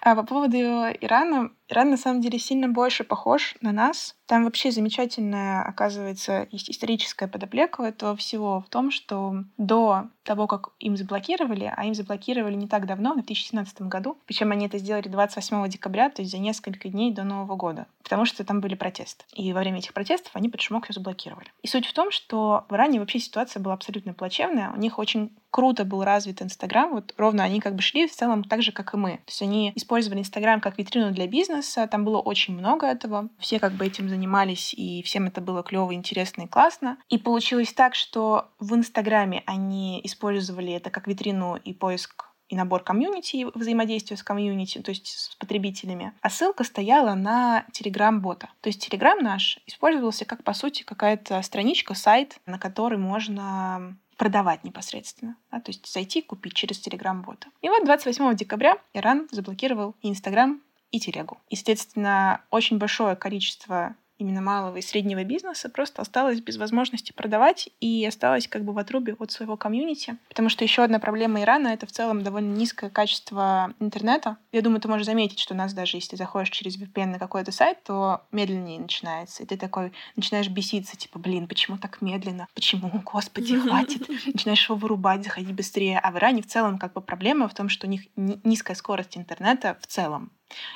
А 0.00 0.16
по 0.16 0.22
поводу 0.24 0.56
Ирана, 0.56 1.50
Иран 1.68 1.90
на 1.90 1.96
самом 1.96 2.20
деле 2.20 2.38
сильно 2.38 2.68
больше 2.68 3.04
похож 3.04 3.54
на 3.60 3.72
нас. 3.72 4.14
Там 4.26 4.44
вообще 4.44 4.70
замечательная, 4.70 5.62
оказывается, 5.62 6.46
историческая 6.50 7.28
подоплека 7.28 7.82
этого 7.82 8.16
всего 8.16 8.60
в 8.60 8.68
том, 8.68 8.90
что 8.90 9.44
до 9.58 10.08
того, 10.22 10.46
как 10.46 10.70
им 10.78 10.96
заблокировали, 10.96 11.72
а 11.74 11.84
им 11.84 11.94
заблокировали 11.94 12.54
не 12.54 12.68
так 12.68 12.86
давно, 12.86 13.12
в 13.12 13.16
2017 13.16 13.82
году, 13.82 14.18
причем 14.26 14.52
они 14.52 14.66
это 14.66 14.78
сделали 14.78 15.08
28 15.08 15.68
декабря, 15.68 16.10
то 16.10 16.22
есть 16.22 16.30
за 16.32 16.38
несколько 16.38 16.88
дней 16.88 17.12
до 17.12 17.24
Нового 17.24 17.56
года, 17.56 17.86
потому 18.02 18.24
что 18.24 18.44
там 18.44 18.60
были 18.60 18.74
протесты. 18.74 19.24
И 19.34 19.52
во 19.52 19.60
время 19.60 19.78
этих 19.78 19.92
протестов 19.92 20.30
они 20.34 20.48
под 20.48 20.60
шумок 20.60 20.84
все 20.84 20.94
заблокировали. 20.94 21.48
И 21.62 21.66
суть 21.66 21.86
в 21.86 21.92
том, 21.92 22.10
что 22.10 22.64
в 22.68 22.74
Иране 22.74 23.00
вообще 23.00 23.18
ситуация 23.18 23.60
была 23.60 23.74
абсолютно 23.74 24.14
плачевная. 24.14 24.70
У 24.70 24.76
них 24.76 24.98
очень 24.98 25.32
круто 25.50 25.84
был 25.84 26.02
развит 26.02 26.42
Инстаграм. 26.42 26.90
Вот 26.90 27.14
ровно 27.18 27.44
они 27.44 27.60
как 27.60 27.74
бы 27.74 27.82
шли 27.82 28.08
в 28.08 28.14
целом 28.14 28.42
так 28.42 28.62
же, 28.62 28.72
как 28.72 28.94
и 28.94 28.96
мы. 28.96 29.18
То 29.18 29.28
есть 29.28 29.42
они 29.42 29.72
использовали 29.74 30.20
Инстаграм 30.20 30.60
как 30.60 30.78
витрину 30.78 31.12
для 31.12 31.26
бизнеса. 31.26 31.61
Там 31.90 32.04
было 32.04 32.18
очень 32.18 32.54
много 32.54 32.86
этого. 32.86 33.28
Все 33.38 33.58
как 33.58 33.72
бы 33.72 33.86
этим 33.86 34.08
занимались, 34.08 34.74
и 34.74 35.02
всем 35.02 35.26
это 35.26 35.40
было 35.40 35.62
клево, 35.62 35.94
интересно 35.94 36.42
и 36.42 36.48
классно. 36.48 36.98
И 37.08 37.18
получилось 37.18 37.72
так, 37.72 37.94
что 37.94 38.48
в 38.58 38.74
Инстаграме 38.74 39.42
они 39.46 40.00
использовали 40.04 40.72
это 40.72 40.90
как 40.90 41.06
витрину 41.06 41.56
и 41.56 41.72
поиск 41.72 42.26
и 42.52 42.56
набор 42.56 42.82
комьюнити, 42.82 43.46
взаимодействия 43.54 44.18
с 44.18 44.22
комьюнити, 44.22 44.82
то 44.82 44.90
есть 44.90 45.06
с 45.06 45.34
потребителями. 45.36 46.12
А 46.20 46.28
ссылка 46.28 46.64
стояла 46.64 47.14
на 47.14 47.64
Telegram-бота. 47.72 48.50
То 48.60 48.68
есть 48.68 48.86
Telegram 48.86 49.18
наш 49.22 49.58
использовался 49.66 50.26
как, 50.26 50.44
по 50.44 50.52
сути, 50.52 50.82
какая-то 50.82 51.40
страничка, 51.40 51.94
сайт, 51.94 52.38
на 52.44 52.58
который 52.58 52.98
можно 52.98 53.96
продавать 54.18 54.64
непосредственно. 54.64 55.36
Да, 55.50 55.60
то 55.60 55.70
есть 55.70 55.90
зайти 55.90 56.18
и 56.18 56.22
купить 56.22 56.52
через 56.52 56.86
Telegram-бота. 56.86 57.48
И 57.62 57.70
вот 57.70 57.84
28 57.86 58.36
декабря 58.36 58.76
Иран 58.92 59.28
заблокировал 59.30 59.96
и 60.02 60.10
Инстаграм, 60.10 60.60
и 60.92 61.00
Телегу. 61.00 61.38
Естественно, 61.50 62.42
очень 62.50 62.78
большое 62.78 63.16
количество 63.16 63.96
именно 64.22 64.40
малого 64.40 64.76
и 64.76 64.82
среднего 64.82 65.24
бизнеса 65.24 65.68
просто 65.68 66.00
осталась 66.00 66.40
без 66.40 66.56
возможности 66.56 67.12
продавать 67.12 67.68
и 67.80 68.04
осталась 68.06 68.48
как 68.48 68.64
бы 68.64 68.72
в 68.72 68.78
отрубе 68.78 69.14
от 69.18 69.32
своего 69.32 69.56
комьюнити. 69.56 70.16
Потому 70.28 70.48
что 70.48 70.64
еще 70.64 70.82
одна 70.82 70.98
проблема 70.98 71.42
Ирана— 71.42 71.68
это 71.68 71.86
в 71.86 71.92
целом 71.92 72.22
довольно 72.22 72.54
низкое 72.54 72.88
качество 72.88 73.74
интернета. 73.80 74.38
Я 74.52 74.62
думаю, 74.62 74.80
ты 74.80 74.88
можешь 74.88 75.06
заметить, 75.06 75.40
что 75.40 75.54
у 75.54 75.56
нас 75.56 75.74
даже 75.74 75.96
если 75.96 76.16
заходишь 76.16 76.50
через 76.50 76.80
VPN 76.80 77.06
на 77.06 77.18
какой-то 77.18 77.52
сайт, 77.52 77.82
то 77.82 78.22
медленнее 78.30 78.80
начинается. 78.80 79.42
И 79.42 79.46
ты 79.46 79.56
такой 79.56 79.92
начинаешь 80.16 80.48
беситься, 80.48 80.96
типа, 80.96 81.18
блин, 81.18 81.48
почему 81.48 81.76
так 81.78 82.00
медленно? 82.00 82.46
Почему? 82.54 82.90
Господи, 83.04 83.58
хватит. 83.60 84.08
Начинаешь 84.26 84.64
его 84.68 84.76
вырубать, 84.76 85.24
заходить 85.24 85.52
быстрее. 85.52 85.98
А 85.98 86.12
в 86.12 86.16
Иране 86.16 86.42
в 86.42 86.46
целом 86.46 86.78
как 86.78 86.92
бы 86.92 87.00
проблема 87.00 87.48
в 87.48 87.54
том, 87.54 87.68
что 87.68 87.86
у 87.86 87.90
них 87.90 88.02
низкая 88.16 88.76
скорость 88.76 89.16
интернета 89.16 89.76
в 89.80 89.86
целом. 89.86 90.30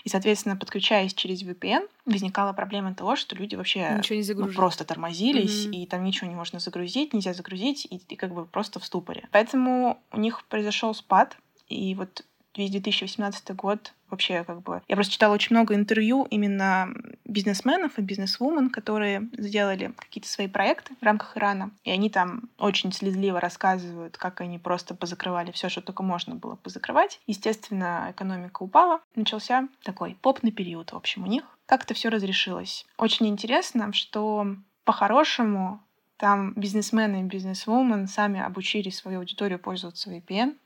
И, 0.04 0.08
соответственно, 0.08 0.56
подключаясь 0.56 1.14
через 1.14 1.42
VPN, 1.42 1.88
возникала 2.04 2.52
проблема 2.52 2.94
того, 2.94 3.16
что 3.16 3.36
люди 3.36 3.54
вообще 3.56 4.02
ну, 4.34 4.48
просто 4.48 4.84
тормозились, 4.84 5.66
mm-hmm. 5.66 5.82
и 5.82 5.86
там 5.86 6.04
ничего 6.04 6.28
не 6.28 6.36
можно 6.36 6.58
загрузить, 6.58 7.12
нельзя 7.12 7.34
загрузить, 7.34 7.86
и 7.90 7.98
ты 7.98 8.16
как 8.16 8.32
бы 8.32 8.46
просто 8.46 8.80
в 8.80 8.84
ступоре. 8.84 9.28
Поэтому 9.32 9.98
у 10.12 10.18
них 10.18 10.44
произошел 10.46 10.94
спад, 10.94 11.36
и 11.68 11.94
вот 11.94 12.24
весь 12.56 12.70
2018 12.70 13.54
год 13.54 13.92
вообще 14.10 14.44
как 14.44 14.62
бы... 14.62 14.82
Я 14.88 14.96
просто 14.96 15.12
читала 15.12 15.34
очень 15.34 15.54
много 15.56 15.74
интервью 15.74 16.26
именно 16.30 16.94
бизнесменов 17.24 17.98
и 17.98 18.02
бизнесвумен, 18.02 18.70
которые 18.70 19.28
сделали 19.36 19.92
какие-то 19.98 20.28
свои 20.28 20.48
проекты 20.48 20.94
в 21.00 21.04
рамках 21.04 21.36
Ирана. 21.36 21.70
И 21.84 21.90
они 21.90 22.08
там 22.10 22.48
очень 22.58 22.92
слезливо 22.92 23.40
рассказывают, 23.40 24.16
как 24.16 24.40
они 24.40 24.58
просто 24.58 24.94
позакрывали 24.94 25.50
все, 25.50 25.68
что 25.68 25.80
только 25.80 26.02
можно 26.02 26.34
было 26.34 26.56
позакрывать. 26.56 27.20
Естественно, 27.26 28.08
экономика 28.10 28.62
упала. 28.62 29.00
Начался 29.14 29.68
такой 29.82 30.16
попный 30.20 30.52
период, 30.52 30.92
в 30.92 30.96
общем, 30.96 31.24
у 31.24 31.26
них. 31.26 31.44
Как 31.66 31.82
это 31.82 31.94
все 31.94 32.08
разрешилось? 32.08 32.86
Очень 32.96 33.26
интересно, 33.26 33.92
что 33.92 34.56
по-хорошему 34.84 35.80
там 36.16 36.54
бизнесмены 36.54 37.20
и 37.20 37.24
бизнесвумен 37.24 38.06
сами 38.06 38.40
обучили 38.40 38.90
свою 38.90 39.18
аудиторию 39.18 39.58
пользоваться 39.58 40.10
VPN, 40.10 40.56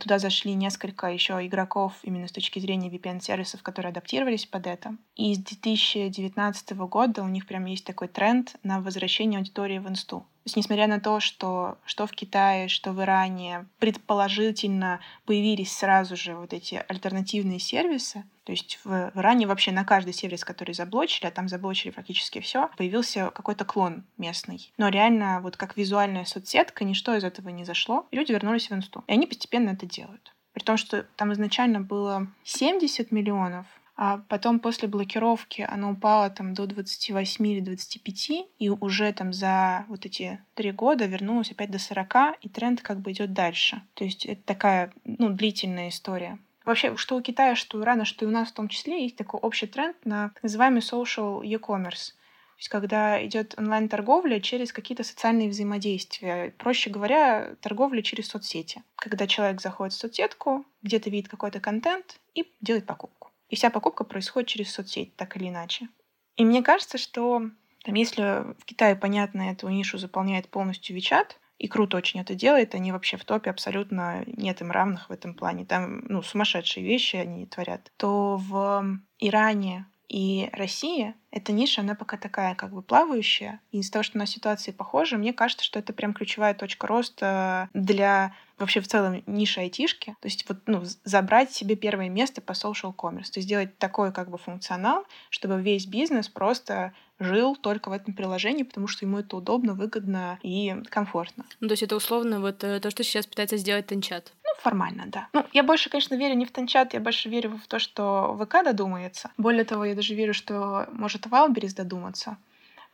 туда 0.00 0.18
зашли 0.18 0.54
несколько 0.54 1.06
еще 1.06 1.34
игроков 1.46 1.94
именно 2.02 2.26
с 2.26 2.32
точки 2.32 2.58
зрения 2.58 2.90
VPN-сервисов, 2.90 3.62
которые 3.62 3.90
адаптировались 3.90 4.46
под 4.46 4.66
это. 4.66 4.96
И 5.14 5.34
с 5.34 5.38
2019 5.38 6.72
года 6.72 7.22
у 7.22 7.28
них 7.28 7.46
прям 7.46 7.64
есть 7.66 7.84
такой 7.84 8.08
тренд 8.08 8.56
на 8.62 8.80
возвращение 8.80 9.38
аудитории 9.38 9.78
в 9.78 9.88
инсту. 9.88 10.26
То 10.48 10.50
есть, 10.50 10.56
несмотря 10.56 10.86
на 10.86 10.98
то, 10.98 11.20
что 11.20 11.76
что 11.84 12.06
в 12.06 12.12
Китае, 12.12 12.68
что 12.68 12.92
в 12.92 13.02
Иране 13.02 13.66
предположительно 13.78 14.98
появились 15.26 15.76
сразу 15.76 16.16
же 16.16 16.36
вот 16.36 16.54
эти 16.54 16.82
альтернативные 16.88 17.58
сервисы, 17.58 18.24
то 18.44 18.52
есть 18.52 18.80
в 18.82 19.12
Иране 19.14 19.46
вообще 19.46 19.72
на 19.72 19.84
каждый 19.84 20.14
сервис, 20.14 20.46
который 20.46 20.74
заблочили, 20.74 21.26
а 21.26 21.30
там 21.30 21.50
заблочили 21.50 21.90
практически 21.90 22.40
все, 22.40 22.70
появился 22.78 23.30
какой-то 23.34 23.66
клон 23.66 24.04
местный. 24.16 24.72
Но 24.78 24.88
реально 24.88 25.40
вот 25.42 25.58
как 25.58 25.76
визуальная 25.76 26.24
соцсетка 26.24 26.82
ничто 26.82 27.14
из 27.14 27.24
этого 27.24 27.50
не 27.50 27.66
зашло, 27.66 28.06
и 28.10 28.16
люди 28.16 28.32
вернулись 28.32 28.70
в 28.70 28.72
инсту. 28.72 29.04
И 29.06 29.12
они 29.12 29.26
постепенно 29.26 29.68
это 29.68 29.84
делают. 29.84 30.34
При 30.54 30.62
том, 30.62 30.78
что 30.78 31.02
там 31.16 31.30
изначально 31.34 31.82
было 31.82 32.26
70 32.44 33.12
миллионов, 33.12 33.66
а 34.00 34.18
потом 34.28 34.60
после 34.60 34.86
блокировки 34.86 35.66
оно 35.68 35.90
упало 35.90 36.30
там 36.30 36.54
до 36.54 36.66
28 36.66 37.46
или 37.48 37.58
25, 37.58 38.30
и 38.56 38.70
уже 38.70 39.12
там 39.12 39.32
за 39.32 39.86
вот 39.88 40.06
эти 40.06 40.40
три 40.54 40.70
года 40.70 41.06
вернулось 41.06 41.50
опять 41.50 41.72
до 41.72 41.80
40, 41.80 42.38
и 42.40 42.48
тренд 42.48 42.80
как 42.80 43.00
бы 43.00 43.10
идет 43.10 43.32
дальше. 43.32 43.82
То 43.94 44.04
есть 44.04 44.24
это 44.24 44.40
такая, 44.44 44.92
ну, 45.04 45.30
длительная 45.30 45.88
история. 45.88 46.38
Вообще, 46.64 46.96
что 46.96 47.16
у 47.16 47.20
Китая, 47.20 47.56
что 47.56 47.76
у 47.76 47.82
Ирана, 47.82 48.04
что 48.04 48.24
и 48.24 48.28
у 48.28 48.30
нас 48.30 48.50
в 48.50 48.54
том 48.54 48.68
числе, 48.68 49.02
есть 49.02 49.16
такой 49.16 49.40
общий 49.40 49.66
тренд 49.66 49.96
на 50.04 50.28
так 50.28 50.44
называемый 50.44 50.80
social 50.80 51.44
e-commerce. 51.44 52.12
То 52.12 52.60
есть 52.60 52.68
когда 52.68 53.26
идет 53.26 53.54
онлайн-торговля 53.58 54.40
через 54.40 54.72
какие-то 54.72 55.02
социальные 55.02 55.48
взаимодействия. 55.48 56.54
Проще 56.58 56.90
говоря, 56.90 57.56
торговля 57.60 58.02
через 58.02 58.28
соцсети. 58.28 58.84
Когда 58.94 59.26
человек 59.26 59.60
заходит 59.60 59.94
в 59.94 59.98
соцсетку, 59.98 60.64
где-то 60.82 61.10
видит 61.10 61.28
какой-то 61.28 61.58
контент 61.58 62.20
и 62.34 62.48
делает 62.60 62.86
покупку. 62.86 63.17
И 63.48 63.56
вся 63.56 63.70
покупка 63.70 64.04
происходит 64.04 64.48
через 64.48 64.72
соцсеть, 64.72 65.16
так 65.16 65.36
или 65.36 65.48
иначе. 65.48 65.88
И 66.36 66.44
мне 66.44 66.62
кажется, 66.62 66.98
что 66.98 67.42
там, 67.84 67.94
если 67.94 68.54
в 68.58 68.64
Китае, 68.64 68.96
понятно, 68.96 69.50
эту 69.50 69.68
нишу 69.68 69.98
заполняет 69.98 70.48
полностью 70.48 70.96
WeChat, 70.96 71.32
и 71.58 71.66
круто 71.66 71.96
очень 71.96 72.20
это 72.20 72.34
делает, 72.34 72.74
они 72.74 72.92
вообще 72.92 73.16
в 73.16 73.24
топе 73.24 73.50
абсолютно 73.50 74.22
нет 74.26 74.60
им 74.60 74.70
равных 74.70 75.08
в 75.08 75.12
этом 75.12 75.34
плане. 75.34 75.64
Там, 75.64 76.04
ну, 76.08 76.22
сумасшедшие 76.22 76.86
вещи 76.86 77.16
они 77.16 77.46
творят. 77.46 77.90
То 77.96 78.36
в 78.36 79.00
Иране 79.18 79.86
и 80.08 80.48
России 80.52 81.14
эта 81.30 81.52
ниша, 81.52 81.82
она 81.82 81.94
пока 81.94 82.16
такая 82.16 82.54
как 82.54 82.72
бы 82.72 82.80
плавающая. 82.82 83.60
И 83.72 83.80
из-за 83.80 83.92
того, 83.92 84.02
что 84.04 84.18
у 84.18 84.20
нас 84.20 84.30
ситуации 84.30 84.70
похожи, 84.70 85.18
мне 85.18 85.32
кажется, 85.32 85.64
что 85.64 85.78
это 85.78 85.92
прям 85.92 86.14
ключевая 86.14 86.54
точка 86.54 86.86
роста 86.86 87.68
для 87.74 88.34
вообще 88.58 88.80
в 88.80 88.88
целом 88.88 89.22
ниши 89.26 89.60
айтишки. 89.60 90.16
То 90.20 90.26
есть 90.26 90.44
вот, 90.48 90.58
ну, 90.66 90.82
забрать 91.04 91.52
себе 91.52 91.76
первое 91.76 92.08
место 92.08 92.40
по 92.40 92.52
social 92.52 92.94
commerce. 92.94 93.30
То 93.30 93.38
есть 93.38 93.42
сделать 93.42 93.78
такой 93.78 94.12
как 94.12 94.30
бы 94.30 94.38
функционал, 94.38 95.04
чтобы 95.30 95.60
весь 95.60 95.86
бизнес 95.86 96.28
просто 96.28 96.92
жил 97.18 97.56
только 97.56 97.88
в 97.88 97.92
этом 97.92 98.14
приложении, 98.14 98.62
потому 98.62 98.86
что 98.86 99.04
ему 99.04 99.18
это 99.18 99.36
удобно, 99.36 99.74
выгодно 99.74 100.38
и 100.42 100.76
комфортно. 100.88 101.44
Ну, 101.60 101.68
то 101.68 101.72
есть 101.72 101.82
это 101.82 101.96
условно 101.96 102.40
вот 102.40 102.62
э, 102.62 102.80
то, 102.80 102.90
что 102.90 103.02
сейчас 103.02 103.26
пытается 103.26 103.56
сделать 103.56 103.86
Тенчат. 103.86 104.32
Ну, 104.44 104.50
формально, 104.60 105.04
да. 105.06 105.28
Ну, 105.32 105.44
я 105.52 105.62
больше, 105.62 105.90
конечно, 105.90 106.14
верю 106.14 106.34
не 106.34 106.46
в 106.46 106.52
Тенчат, 106.52 106.94
я 106.94 107.00
больше 107.00 107.28
верю 107.28 107.58
в 107.62 107.66
то, 107.66 107.78
что 107.78 108.38
ВК 108.40 108.64
додумается. 108.64 109.30
Более 109.36 109.64
того, 109.64 109.84
я 109.84 109.94
даже 109.94 110.14
верю, 110.14 110.32
что 110.32 110.88
может 110.92 111.26
Валберис 111.26 111.74
додуматься. 111.74 112.36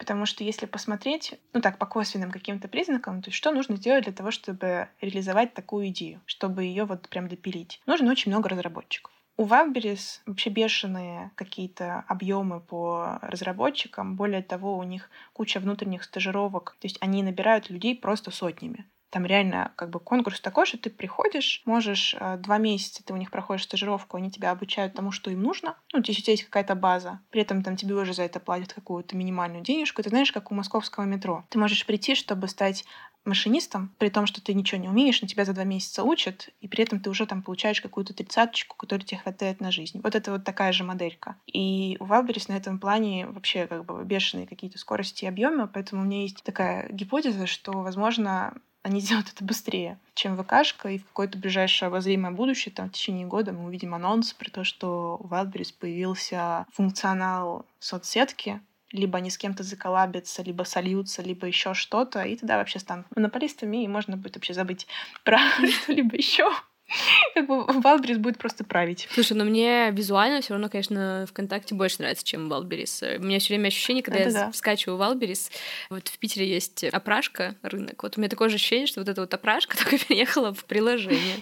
Потому 0.04 0.26
что 0.26 0.44
если 0.44 0.66
посмотреть, 0.66 1.32
ну 1.54 1.62
так, 1.62 1.78
по 1.78 1.86
косвенным 1.86 2.30
каким-то 2.30 2.68
признакам, 2.68 3.22
то 3.22 3.28
есть 3.30 3.38
что 3.38 3.52
нужно 3.52 3.76
сделать 3.76 4.04
для 4.04 4.12
того, 4.12 4.30
чтобы 4.30 4.90
реализовать 5.00 5.54
такую 5.54 5.88
идею, 5.88 6.20
чтобы 6.26 6.64
ее 6.64 6.84
вот 6.84 7.08
прям 7.08 7.26
допилить? 7.26 7.80
Нужно 7.86 8.10
очень 8.10 8.30
много 8.30 8.50
разработчиков. 8.50 9.14
У 9.38 9.46
Wildberries 9.46 10.20
вообще 10.26 10.50
бешеные 10.50 11.30
какие-то 11.36 12.04
объемы 12.06 12.60
по 12.60 13.18
разработчикам. 13.22 14.14
Более 14.14 14.42
того, 14.42 14.76
у 14.76 14.82
них 14.82 15.08
куча 15.32 15.58
внутренних 15.58 16.04
стажировок. 16.04 16.76
То 16.80 16.86
есть 16.86 16.98
они 17.00 17.22
набирают 17.22 17.70
людей 17.70 17.96
просто 17.96 18.30
сотнями. 18.30 18.84
Там 19.14 19.27
реально 19.27 19.70
как 19.77 19.90
бы 19.90 20.00
конкурс 20.00 20.40
такой, 20.40 20.66
что 20.66 20.77
ты 20.77 20.90
приходишь, 20.90 21.62
можешь 21.66 22.16
э, 22.18 22.37
два 22.38 22.59
месяца 22.59 23.05
ты 23.05 23.12
у 23.12 23.16
них 23.16 23.31
проходишь 23.31 23.62
стажировку, 23.62 24.16
они 24.16 24.29
тебя 24.29 24.50
обучают 24.50 24.94
тому, 24.94 25.12
что 25.12 25.31
им 25.31 25.40
нужно. 25.40 25.77
Ну, 25.92 26.03
есть 26.05 26.18
у 26.18 26.22
тебя 26.22 26.33
есть 26.33 26.42
какая-то 26.42 26.74
база, 26.74 27.20
при 27.31 27.40
этом 27.40 27.62
там 27.62 27.77
тебе 27.77 27.94
уже 27.94 28.12
за 28.12 28.24
это 28.24 28.40
платят 28.40 28.72
какую-то 28.72 29.16
минимальную 29.16 29.62
денежку. 29.62 30.03
Ты 30.03 30.09
знаешь, 30.09 30.33
как 30.33 30.50
у 30.50 30.55
московского 30.57 31.05
метро. 31.05 31.44
Ты 31.48 31.61
можешь 31.61 31.87
прийти, 31.87 32.16
чтобы 32.16 32.48
стать 32.48 32.85
машинистом, 33.24 33.94
при 33.98 34.09
том, 34.09 34.27
что 34.27 34.42
ты 34.42 34.53
ничего 34.53 34.81
не 34.81 34.88
умеешь, 34.88 35.22
на 35.22 35.29
тебя 35.29 35.44
за 35.44 35.53
два 35.53 35.62
месяца 35.62 36.03
учат, 36.03 36.48
и 36.61 36.66
при 36.66 36.83
этом 36.83 36.98
ты 36.98 37.09
уже 37.09 37.24
там 37.24 37.40
получаешь 37.40 37.81
какую-то 37.81 38.14
тридцаточку, 38.14 38.77
которая 38.77 39.07
тебе 39.07 39.20
хватает 39.20 39.61
на 39.61 39.70
жизнь. 39.70 40.00
Вот 40.03 40.16
это 40.16 40.33
вот 40.33 40.42
такая 40.42 40.72
же 40.72 40.83
моделька. 40.83 41.37
И 41.46 41.96
у 42.00 42.05
Wildberries 42.07 42.46
на 42.48 42.57
этом 42.57 42.81
плане 42.81 43.29
вообще 43.29 43.68
как 43.68 43.85
бы 43.85 44.05
бешеные 44.05 44.48
какие-то 44.48 44.79
скорости 44.79 45.24
и 45.24 45.29
объемы, 45.29 45.68
поэтому 45.68 46.03
у 46.03 46.05
меня 46.05 46.22
есть 46.22 46.42
такая 46.42 46.88
гипотеза, 46.90 47.46
что, 47.46 47.70
возможно, 47.72 48.55
они 48.84 49.00
сделают 49.00 49.30
это 49.34 49.42
быстрее, 49.42 49.98
чем 50.14 50.36
ВКшка, 50.36 50.90
и 50.90 50.98
в 50.98 51.06
какое-то 51.06 51.38
ближайшее 51.38 51.86
обозримое 51.86 52.32
будущее, 52.32 52.72
там, 52.72 52.90
в 52.90 52.92
течение 52.92 53.26
года 53.26 53.52
мы 53.52 53.64
увидим 53.64 53.94
анонс 53.94 54.34
про 54.34 54.50
то, 54.50 54.62
что 54.62 55.18
у 55.20 55.26
Wildberries 55.26 55.74
появился 55.76 56.66
функционал 56.70 57.64
соцсетки, 57.78 58.60
либо 58.92 59.18
они 59.18 59.30
с 59.30 59.38
кем-то 59.38 59.62
заколабятся, 59.62 60.42
либо 60.42 60.64
сольются, 60.64 61.22
либо 61.22 61.46
еще 61.46 61.72
что-то, 61.72 62.22
и 62.24 62.36
тогда 62.36 62.58
вообще 62.58 62.78
станут 62.78 63.06
монополистами, 63.16 63.82
и 63.82 63.88
можно 63.88 64.18
будет 64.18 64.36
вообще 64.36 64.52
забыть 64.52 64.86
про 65.24 65.38
что-либо 65.82 66.14
еще. 66.16 66.50
Как 67.34 67.46
бы 67.46 67.64
Wildberries 67.64 68.18
будет 68.18 68.38
просто 68.38 68.64
править. 68.64 69.08
Слушай, 69.10 69.36
но 69.36 69.44
мне 69.44 69.90
визуально 69.90 70.40
все 70.40 70.54
равно, 70.54 70.68
конечно, 70.68 71.26
ВКонтакте 71.28 71.74
больше 71.74 71.96
нравится, 72.00 72.24
чем 72.24 72.48
Wildberries. 72.48 73.02
У 73.02 73.22
меня 73.22 73.38
все 73.38 73.54
время 73.54 73.68
ощущение, 73.68 74.02
когда 74.02 74.20
Это 74.20 74.30
я 74.30 74.34
да. 74.46 74.52
скачиваю 74.52 74.98
Wildberries, 74.98 75.50
вот 75.90 76.08
в 76.08 76.18
Питере 76.18 76.48
есть 76.48 76.84
опрашка, 76.84 77.56
рынок. 77.62 78.02
Вот 78.02 78.16
у 78.16 78.20
меня 78.20 78.28
такое 78.28 78.48
же 78.48 78.56
ощущение, 78.56 78.86
что 78.86 79.00
вот 79.00 79.08
эта 79.08 79.20
вот 79.20 79.32
опрашка 79.32 79.76
только 79.82 79.98
переехала 79.98 80.52
в 80.52 80.64
приложение. 80.64 81.36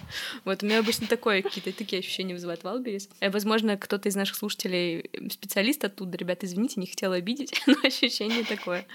Вот 0.45 0.63
у 0.63 0.65
меня 0.65 0.79
обычно 0.79 1.07
такое 1.07 1.41
какие-то 1.41 1.71
такие 1.71 1.99
ощущения 1.99 2.33
вызывает 2.33 2.63
Валберис. 2.63 3.09
Э, 3.19 3.29
возможно, 3.29 3.77
кто-то 3.77 4.09
из 4.09 4.15
наших 4.15 4.35
слушателей 4.35 5.09
специалист 5.29 5.83
оттуда, 5.83 6.17
ребята, 6.17 6.45
извините, 6.45 6.79
не 6.79 6.87
хотела 6.87 7.15
обидеть, 7.15 7.61
но 7.67 7.75
ощущение 7.83 8.43
такое. 8.43 8.85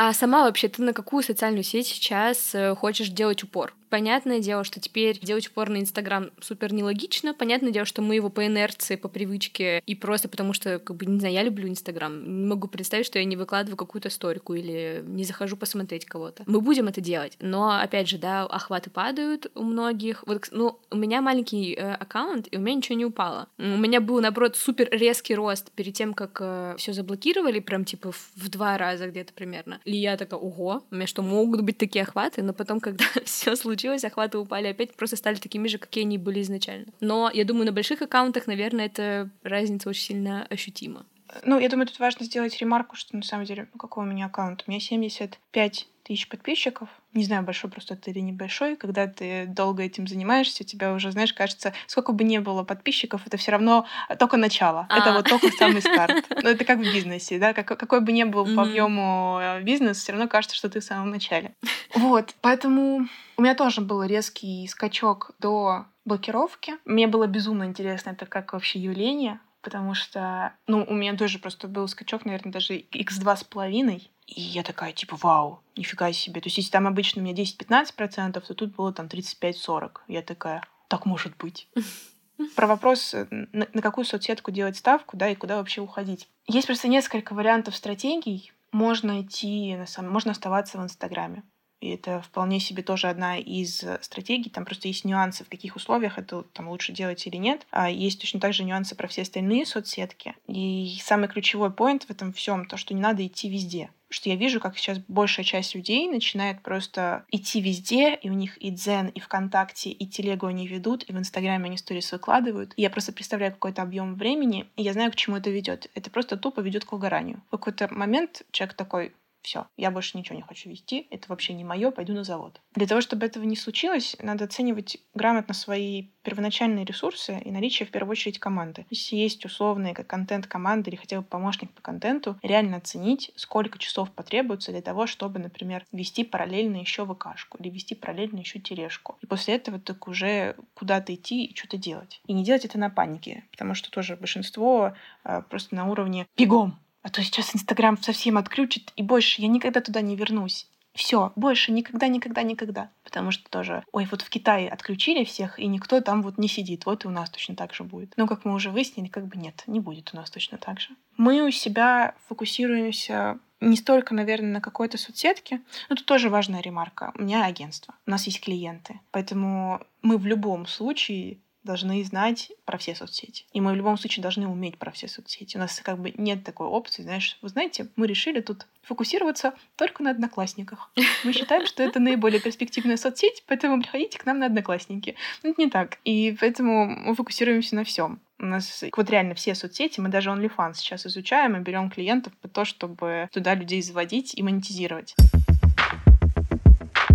А 0.00 0.12
сама 0.12 0.44
вообще 0.44 0.68
ты 0.68 0.80
на 0.80 0.92
какую 0.92 1.24
социальную 1.24 1.64
сеть 1.64 1.88
сейчас 1.88 2.54
э, 2.54 2.76
хочешь 2.76 3.08
делать 3.08 3.42
упор? 3.42 3.74
Понятное 3.88 4.40
дело, 4.40 4.64
что 4.64 4.80
теперь 4.80 5.18
делать 5.20 5.48
упор 5.48 5.70
на 5.70 5.78
Инстаграм 5.78 6.30
супер 6.40 6.72
нелогично. 6.72 7.34
Понятное 7.34 7.70
дело, 7.70 7.86
что 7.86 8.02
мы 8.02 8.14
его 8.14 8.28
по 8.28 8.46
инерции, 8.46 8.96
по 8.96 9.08
привычке 9.08 9.82
и 9.86 9.94
просто 9.94 10.28
потому 10.28 10.52
что, 10.52 10.78
как 10.78 10.96
бы, 10.96 11.06
не 11.06 11.18
знаю, 11.18 11.34
я 11.34 11.42
люблю 11.42 11.68
Инстаграм. 11.68 12.42
Не 12.42 12.46
могу 12.46 12.68
представить, 12.68 13.06
что 13.06 13.18
я 13.18 13.24
не 13.24 13.36
выкладываю 13.36 13.76
какую-то 13.76 14.10
сторику 14.10 14.54
или 14.54 15.02
не 15.06 15.24
захожу 15.24 15.56
посмотреть 15.56 16.04
кого-то. 16.04 16.44
Мы 16.46 16.60
будем 16.60 16.88
это 16.88 17.00
делать, 17.00 17.36
но, 17.40 17.78
опять 17.80 18.08
же, 18.08 18.18
да, 18.18 18.44
охваты 18.44 18.90
падают 18.90 19.50
у 19.54 19.62
многих. 19.62 20.22
Вот, 20.26 20.48
ну, 20.50 20.78
у 20.90 20.96
меня 20.96 21.22
маленький 21.22 21.74
э, 21.74 21.94
аккаунт, 21.94 22.48
и 22.50 22.56
у 22.56 22.60
меня 22.60 22.76
ничего 22.76 22.96
не 22.96 23.04
упало. 23.04 23.48
У 23.58 23.62
меня 23.62 24.00
был, 24.00 24.20
наоборот, 24.20 24.56
супер 24.56 24.88
резкий 24.90 25.34
рост 25.34 25.70
перед 25.72 25.94
тем, 25.94 26.14
как 26.14 26.38
э, 26.40 26.74
все 26.78 26.92
заблокировали, 26.92 27.60
прям, 27.60 27.84
типа, 27.84 28.12
в, 28.12 28.30
в 28.36 28.48
два 28.50 28.76
раза 28.76 29.08
где-то 29.08 29.32
примерно. 29.32 29.80
И 29.84 29.96
я 29.96 30.16
такая, 30.16 30.38
ого, 30.38 30.82
у 30.90 30.94
меня 30.94 31.06
что, 31.06 31.22
могут 31.22 31.62
быть 31.62 31.78
такие 31.78 32.02
охваты? 32.02 32.42
Но 32.42 32.52
потом, 32.52 32.80
когда 32.80 33.04
все 33.24 33.56
случилось, 33.56 33.77
случилось, 33.78 34.04
охваты 34.04 34.38
упали 34.38 34.66
опять, 34.66 34.94
просто 34.94 35.16
стали 35.16 35.36
такими 35.36 35.68
же, 35.68 35.78
какие 35.78 36.04
они 36.04 36.18
были 36.18 36.42
изначально. 36.42 36.86
Но 37.00 37.30
я 37.32 37.44
думаю, 37.44 37.66
на 37.66 37.72
больших 37.72 38.02
аккаунтах, 38.02 38.46
наверное, 38.46 38.86
эта 38.86 39.30
разница 39.42 39.88
очень 39.88 40.02
сильно 40.02 40.46
ощутима. 40.50 41.06
Ну, 41.44 41.58
я 41.58 41.68
думаю, 41.68 41.86
тут 41.86 42.00
важно 42.00 42.24
сделать 42.24 42.58
ремарку, 42.58 42.96
что 42.96 43.14
на 43.14 43.22
самом 43.22 43.44
деле, 43.44 43.68
ну, 43.72 43.78
какой 43.78 44.04
у 44.04 44.08
меня 44.08 44.26
аккаунт? 44.26 44.64
У 44.66 44.70
меня 44.70 44.80
75 44.80 45.86
тысяч 46.08 46.26
подписчиков. 46.28 46.88
Не 47.12 47.24
знаю, 47.24 47.42
большой 47.42 47.70
просто 47.70 47.94
это 47.94 48.10
или 48.10 48.20
небольшой. 48.20 48.76
Когда 48.76 49.06
ты 49.06 49.44
долго 49.46 49.82
этим 49.82 50.06
занимаешься, 50.06 50.64
у 50.64 50.66
тебя 50.66 50.94
уже, 50.94 51.12
знаешь, 51.12 51.34
кажется, 51.34 51.74
сколько 51.86 52.12
бы 52.12 52.24
ни 52.24 52.38
было 52.38 52.64
подписчиков, 52.64 53.26
это 53.26 53.36
все 53.36 53.52
равно 53.52 53.86
только 54.18 54.38
начало. 54.38 54.86
А. 54.88 54.98
Это 54.98 55.12
вот 55.12 55.28
только 55.28 55.50
самый 55.50 55.82
старт. 55.82 56.24
Ну, 56.30 56.48
это 56.48 56.64
как 56.64 56.78
в 56.78 56.82
бизнесе, 56.82 57.38
да? 57.38 57.52
Как, 57.52 57.66
какой 57.66 58.00
бы 58.00 58.12
ни 58.12 58.24
был 58.24 58.46
по 58.56 58.62
объему 58.62 59.38
э, 59.40 59.62
бизнес, 59.62 59.98
все 59.98 60.12
равно 60.12 60.28
кажется, 60.28 60.56
что 60.56 60.70
ты 60.70 60.80
в 60.80 60.84
самом 60.84 61.10
начале. 61.10 61.54
Вот, 61.94 62.34
поэтому 62.42 63.08
у 63.36 63.42
меня 63.42 63.54
тоже 63.54 63.80
был 63.80 64.02
резкий 64.02 64.66
скачок 64.68 65.32
до 65.40 65.86
блокировки. 66.04 66.74
Мне 66.84 67.06
было 67.06 67.26
безумно 67.26 67.64
интересно, 67.64 68.10
это 68.10 68.26
как 68.26 68.52
вообще 68.52 68.78
явление, 68.78 69.40
потому 69.62 69.94
что, 69.94 70.52
ну, 70.66 70.84
у 70.88 70.94
меня 70.94 71.16
тоже 71.16 71.38
просто 71.38 71.66
был 71.66 71.88
скачок, 71.88 72.24
наверное, 72.24 72.52
даже 72.52 72.78
x2 72.78 73.36
с 73.36 73.44
половиной, 73.44 74.10
и 74.28 74.40
я 74.42 74.62
такая, 74.62 74.92
типа, 74.92 75.16
вау, 75.16 75.60
нифига 75.74 76.12
себе. 76.12 76.40
То 76.40 76.46
есть, 76.48 76.58
если 76.58 76.70
там 76.70 76.86
обычно 76.86 77.22
у 77.22 77.24
меня 77.24 77.34
10-15%, 77.34 78.40
то 78.40 78.54
тут 78.54 78.76
было 78.76 78.92
там 78.92 79.06
35-40. 79.06 80.00
Я 80.06 80.22
такая, 80.22 80.62
так 80.88 81.06
может 81.06 81.36
быть. 81.38 81.68
Про 82.54 82.66
вопрос, 82.66 83.14
э, 83.14 83.26
на, 83.30 83.66
на 83.72 83.82
какую 83.82 84.04
соцсетку 84.04 84.50
делать 84.50 84.76
ставку, 84.76 85.16
да, 85.16 85.30
и 85.30 85.34
куда 85.34 85.56
вообще 85.56 85.80
уходить. 85.80 86.28
Есть 86.46 86.66
просто 86.66 86.88
несколько 86.88 87.34
вариантов 87.34 87.74
стратегий. 87.74 88.52
Можно 88.70 89.22
идти, 89.22 89.74
на 89.76 89.86
самом, 89.86 90.12
можно 90.12 90.32
оставаться 90.32 90.78
в 90.78 90.82
Инстаграме. 90.82 91.42
И 91.80 91.88
это 91.90 92.20
вполне 92.20 92.60
себе 92.60 92.82
тоже 92.82 93.08
одна 93.08 93.38
из 93.38 93.82
стратегий. 94.02 94.50
Там 94.50 94.64
просто 94.64 94.88
есть 94.88 95.04
нюансы, 95.04 95.44
в 95.44 95.48
каких 95.48 95.74
условиях 95.74 96.18
это 96.18 96.42
там 96.42 96.68
лучше 96.68 96.92
делать 96.92 97.26
или 97.26 97.36
нет. 97.36 97.66
А 97.70 97.88
есть 97.88 98.20
точно 98.20 98.40
так 98.40 98.52
же 98.52 98.64
нюансы 98.64 98.94
про 98.94 99.08
все 99.08 99.22
остальные 99.22 99.64
соцсетки. 99.64 100.34
И 100.48 100.98
самый 101.00 101.28
ключевой 101.28 101.70
поинт 101.70 102.04
в 102.04 102.10
этом 102.10 102.32
всем 102.32 102.66
то, 102.66 102.76
что 102.76 102.94
не 102.94 103.00
надо 103.00 103.24
идти 103.26 103.48
везде 103.48 103.90
что 104.10 104.28
я 104.28 104.36
вижу, 104.36 104.60
как 104.60 104.76
сейчас 104.76 104.98
большая 105.08 105.44
часть 105.44 105.74
людей 105.74 106.08
начинает 106.08 106.62
просто 106.62 107.24
идти 107.30 107.60
везде, 107.60 108.14
и 108.14 108.30
у 108.30 108.32
них 108.32 108.56
и 108.58 108.70
Дзен, 108.70 109.08
и 109.08 109.20
ВКонтакте, 109.20 109.90
и 109.90 110.06
Телегу 110.06 110.46
они 110.46 110.66
ведут, 110.66 111.04
и 111.04 111.12
в 111.12 111.18
Инстаграме 111.18 111.66
они 111.66 111.76
сторис 111.76 112.12
выкладывают. 112.12 112.72
И 112.76 112.82
я 112.82 112.90
просто 112.90 113.12
представляю 113.12 113.52
какой-то 113.52 113.82
объем 113.82 114.14
времени, 114.14 114.66
и 114.76 114.82
я 114.82 114.92
знаю, 114.92 115.12
к 115.12 115.16
чему 115.16 115.36
это 115.36 115.50
ведет. 115.50 115.90
Это 115.94 116.10
просто 116.10 116.36
тупо 116.36 116.60
ведет 116.60 116.84
к 116.84 116.92
выгоранию. 116.92 117.42
В 117.48 117.50
какой-то 117.52 117.92
момент 117.92 118.42
человек 118.50 118.74
такой, 118.76 119.12
все, 119.42 119.66
я 119.76 119.90
больше 119.90 120.18
ничего 120.18 120.36
не 120.36 120.42
хочу 120.42 120.68
вести, 120.68 121.06
это 121.10 121.26
вообще 121.28 121.54
не 121.54 121.64
мое, 121.64 121.90
пойду 121.90 122.12
на 122.12 122.24
завод. 122.24 122.60
Для 122.74 122.86
того, 122.86 123.00
чтобы 123.00 123.26
этого 123.26 123.44
не 123.44 123.56
случилось, 123.56 124.16
надо 124.20 124.44
оценивать 124.44 124.98
грамотно 125.14 125.54
свои 125.54 126.08
первоначальные 126.22 126.84
ресурсы 126.84 127.40
и 127.44 127.50
наличие, 127.50 127.86
в 127.86 127.90
первую 127.90 128.12
очередь, 128.12 128.38
команды. 128.38 128.86
Если 128.90 129.16
есть 129.16 129.44
условные 129.44 129.94
как 129.94 130.06
контент 130.06 130.46
команды 130.46 130.90
или 130.90 130.96
хотя 130.96 131.20
бы 131.20 131.26
помощник 131.26 131.72
по 131.72 131.80
контенту, 131.80 132.38
реально 132.42 132.76
оценить, 132.76 133.32
сколько 133.36 133.78
часов 133.78 134.10
потребуется 134.10 134.72
для 134.72 134.82
того, 134.82 135.06
чтобы, 135.06 135.38
например, 135.38 135.86
вести 135.92 136.24
параллельно 136.24 136.76
еще 136.76 137.06
ВКшку 137.06 137.58
или 137.58 137.70
вести 137.70 137.94
параллельно 137.94 138.38
еще 138.38 138.58
тележку. 138.58 139.16
И 139.22 139.26
после 139.26 139.54
этого 139.54 139.78
так 139.78 140.06
уже 140.08 140.56
куда-то 140.74 141.14
идти 141.14 141.46
и 141.46 141.56
что-то 141.56 141.78
делать. 141.78 142.20
И 142.26 142.32
не 142.32 142.44
делать 142.44 142.64
это 142.64 142.78
на 142.78 142.90
панике, 142.90 143.44
потому 143.50 143.74
что 143.74 143.90
тоже 143.90 144.16
большинство 144.16 144.94
э, 145.24 145.42
просто 145.48 145.74
на 145.74 145.86
уровне 145.90 146.26
«бегом», 146.36 146.78
а 147.08 147.10
то 147.10 147.22
сейчас 147.22 147.56
Инстаграм 147.56 147.96
совсем 147.96 148.36
отключит, 148.36 148.92
и 148.94 149.02
больше 149.02 149.40
я 149.40 149.48
никогда 149.48 149.80
туда 149.80 150.02
не 150.02 150.14
вернусь. 150.14 150.66
Все, 150.92 151.32
больше 151.36 151.72
никогда, 151.72 152.06
никогда, 152.06 152.42
никогда. 152.42 152.90
Потому 153.02 153.30
что 153.30 153.48
тоже, 153.48 153.82
ой, 153.92 154.06
вот 154.10 154.20
в 154.20 154.28
Китае 154.28 154.68
отключили 154.68 155.24
всех, 155.24 155.58
и 155.58 155.66
никто 155.68 156.02
там 156.02 156.20
вот 156.20 156.36
не 156.36 156.48
сидит. 156.48 156.84
Вот 156.84 157.06
и 157.06 157.08
у 157.08 157.10
нас 157.10 157.30
точно 157.30 157.56
так 157.56 157.72
же 157.72 157.82
будет. 157.82 158.12
Но, 158.18 158.26
как 158.26 158.44
мы 158.44 158.52
уже 158.52 158.70
выяснили, 158.70 159.08
как 159.08 159.26
бы 159.26 159.38
нет, 159.38 159.62
не 159.66 159.80
будет 159.80 160.10
у 160.12 160.16
нас 160.18 160.30
точно 160.30 160.58
так 160.58 160.80
же. 160.80 160.90
Мы 161.16 161.40
у 161.46 161.50
себя 161.50 162.14
фокусируемся 162.28 163.38
не 163.60 163.76
столько, 163.76 164.12
наверное, 164.12 164.52
на 164.52 164.60
какой-то 164.60 164.98
соцсетке, 164.98 165.62
но 165.88 165.96
тут 165.96 166.04
тоже 166.04 166.28
важная 166.28 166.60
ремарка. 166.60 167.12
У 167.14 167.22
меня 167.22 167.46
агентство, 167.46 167.94
у 168.06 168.10
нас 168.10 168.26
есть 168.26 168.42
клиенты, 168.42 169.00
поэтому 169.12 169.80
мы 170.02 170.18
в 170.18 170.26
любом 170.26 170.66
случае 170.66 171.38
должны 171.64 172.02
знать 172.04 172.52
про 172.64 172.78
все 172.78 172.94
соцсети. 172.94 173.44
И 173.52 173.60
мы 173.60 173.72
в 173.72 173.76
любом 173.76 173.98
случае 173.98 174.22
должны 174.22 174.46
уметь 174.46 174.78
про 174.78 174.90
все 174.90 175.08
соцсети. 175.08 175.56
У 175.56 175.60
нас 175.60 175.80
как 175.80 175.98
бы 175.98 176.12
нет 176.16 176.44
такой 176.44 176.66
опции, 176.66 177.02
знаешь, 177.02 177.38
вы 177.42 177.48
знаете, 177.48 177.88
мы 177.96 178.06
решили 178.06 178.40
тут 178.40 178.66
фокусироваться 178.82 179.54
только 179.76 180.02
на 180.02 180.10
одноклассниках. 180.10 180.90
Мы 181.24 181.32
считаем, 181.32 181.66
что 181.66 181.82
это 181.82 182.00
наиболее 182.00 182.40
перспективная 182.40 182.96
соцсеть, 182.96 183.44
поэтому 183.46 183.80
приходите 183.80 184.18
к 184.18 184.26
нам 184.26 184.38
на 184.38 184.46
одноклассники. 184.46 185.16
Но 185.42 185.50
это 185.50 185.60
не 185.60 185.68
так. 185.70 185.98
И 186.04 186.36
поэтому 186.40 186.86
мы 186.86 187.14
фокусируемся 187.14 187.76
на 187.76 187.84
всем. 187.84 188.20
У 188.38 188.46
нас 188.46 188.84
вот 188.96 189.10
реально 189.10 189.34
все 189.34 189.54
соцсети, 189.54 190.00
мы 190.00 190.10
даже 190.10 190.30
OnlyFans 190.30 190.74
сейчас 190.74 191.06
изучаем 191.06 191.56
и 191.56 191.60
берем 191.60 191.90
клиентов 191.90 192.32
по 192.36 192.48
то, 192.48 192.64
чтобы 192.64 193.28
туда 193.32 193.54
людей 193.54 193.82
заводить 193.82 194.32
и 194.34 194.42
монетизировать. 194.42 195.14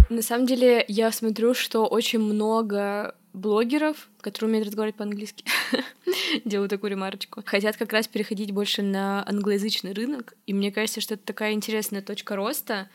На 0.09 0.21
самом 0.21 0.45
деле, 0.45 0.83
я 0.87 1.11
смотрю, 1.11 1.53
что 1.53 1.87
очень 1.87 2.19
много 2.19 3.15
блогеров, 3.33 4.09
которые 4.21 4.49
умеют 4.49 4.67
разговаривать 4.67 4.95
по-английски, 4.95 5.43
делаю 6.45 6.69
такую 6.69 6.91
ремарочку, 6.91 7.41
хотят 7.45 7.77
как 7.77 7.91
раз 7.91 8.07
переходить 8.07 8.51
больше 8.51 8.81
на 8.81 9.27
англоязычный 9.27 9.93
рынок. 9.93 10.35
И 10.45 10.53
мне 10.53 10.71
кажется, 10.71 11.01
что 11.01 11.15
это 11.15 11.25
такая 11.25 11.53
интересная 11.53 12.01
точка 12.01 12.35
роста, 12.35 12.89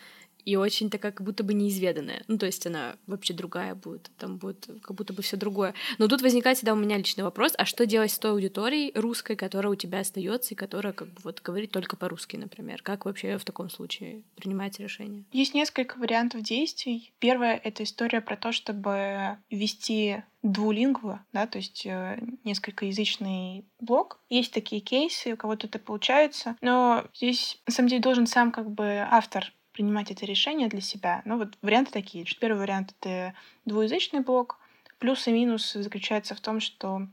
и 0.45 0.57
очень 0.57 0.91
такая 0.91 1.13
как 1.13 1.27
будто 1.27 1.45
бы 1.45 1.55
неизведанная. 1.55 2.23
Ну, 2.29 2.39
то 2.39 2.47
есть 2.47 2.67
она 2.67 2.97
вообще 3.07 3.35
другая 3.35 3.75
будет, 3.75 4.11
там 4.19 4.39
будет 4.39 4.69
как 4.83 4.97
будто 4.97 5.13
бы 5.13 5.23
все 5.23 5.37
другое. 5.37 5.75
Но 5.99 6.09
тут 6.09 6.23
возникает 6.23 6.57
всегда 6.57 6.73
у 6.73 6.77
меня 6.77 6.97
личный 6.97 7.25
вопрос, 7.25 7.53
а 7.57 7.65
что 7.65 7.87
делать 7.87 8.11
с 8.11 8.19
той 8.19 8.33
аудиторией 8.33 8.93
русской, 8.95 9.37
которая 9.37 9.73
у 9.73 9.77
тебя 9.77 10.01
остается 10.01 10.55
и 10.55 10.57
которая 10.57 10.93
как 10.93 11.09
бы 11.09 11.21
вот 11.25 11.43
говорит 11.43 11.71
только 11.71 11.97
по-русски, 11.97 12.37
например? 12.37 12.83
Как 12.83 13.05
вообще 13.05 13.39
в 13.39 13.45
таком 13.45 13.71
случае 13.71 14.23
принимаете 14.37 14.83
решение? 14.83 15.25
Есть 15.33 15.55
несколько 15.55 15.99
вариантов 15.99 16.43
действий. 16.43 17.13
Первое— 17.19 17.61
это 17.65 17.83
история 17.83 18.21
про 18.21 18.37
то, 18.37 18.53
чтобы 18.53 19.39
вести 19.51 20.23
двулингву, 20.43 21.19
да, 21.33 21.47
то 21.47 21.59
есть 21.59 21.85
э, 21.85 22.19
несколькоязычный 22.45 23.65
блок. 23.81 24.21
Есть 24.29 24.53
такие 24.53 24.81
кейсы, 24.81 25.33
у 25.33 25.37
кого-то 25.37 25.67
это 25.67 25.79
получается, 25.79 26.57
но 26.61 27.05
здесь, 27.15 27.61
на 27.67 27.73
самом 27.73 27.89
деле, 27.89 28.03
должен 28.03 28.27
сам 28.27 28.53
как 28.53 28.71
бы 28.71 29.05
автор 29.11 29.53
принимать 29.79 30.11
это 30.11 30.27
решение 30.27 30.67
для 30.67 30.81
себя. 30.81 31.23
Ну 31.25 31.39
вот 31.39 31.57
варианты 31.63 31.93
такие. 31.93 32.25
Первый 32.41 32.59
вариант— 32.59 32.97
это 33.01 33.33
двуязычный 33.65 34.19
блок. 34.19 34.59
Плюс 34.99 35.29
и 35.29 35.33
минус 35.33 35.73
заключается 35.73 36.35
в 36.35 36.41
том, 36.41 36.59
что 36.59 37.07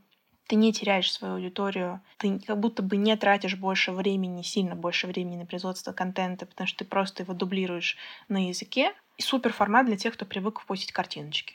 ты 0.48 0.56
не 0.56 0.72
теряешь 0.72 1.12
свою 1.12 1.34
аудиторию, 1.34 2.00
ты 2.18 2.40
как 2.40 2.58
будто 2.58 2.82
бы 2.82 2.96
не 2.96 3.16
тратишь 3.16 3.54
больше 3.54 3.92
времени, 3.92 4.42
сильно 4.42 4.74
больше 4.74 5.06
времени 5.06 5.36
на 5.36 5.46
производство 5.46 5.92
контента, 5.92 6.44
потому 6.44 6.66
что 6.66 6.78
ты 6.78 6.84
просто 6.84 7.22
его 7.22 7.34
дублируешь 7.34 7.96
на 8.28 8.48
языке. 8.48 8.92
И 9.16 9.22
супер 9.22 9.52
формат 9.52 9.86
для 9.86 9.96
тех, 9.96 10.14
кто 10.14 10.26
привык 10.26 10.66
постить 10.66 10.90
картиночки. 10.90 11.54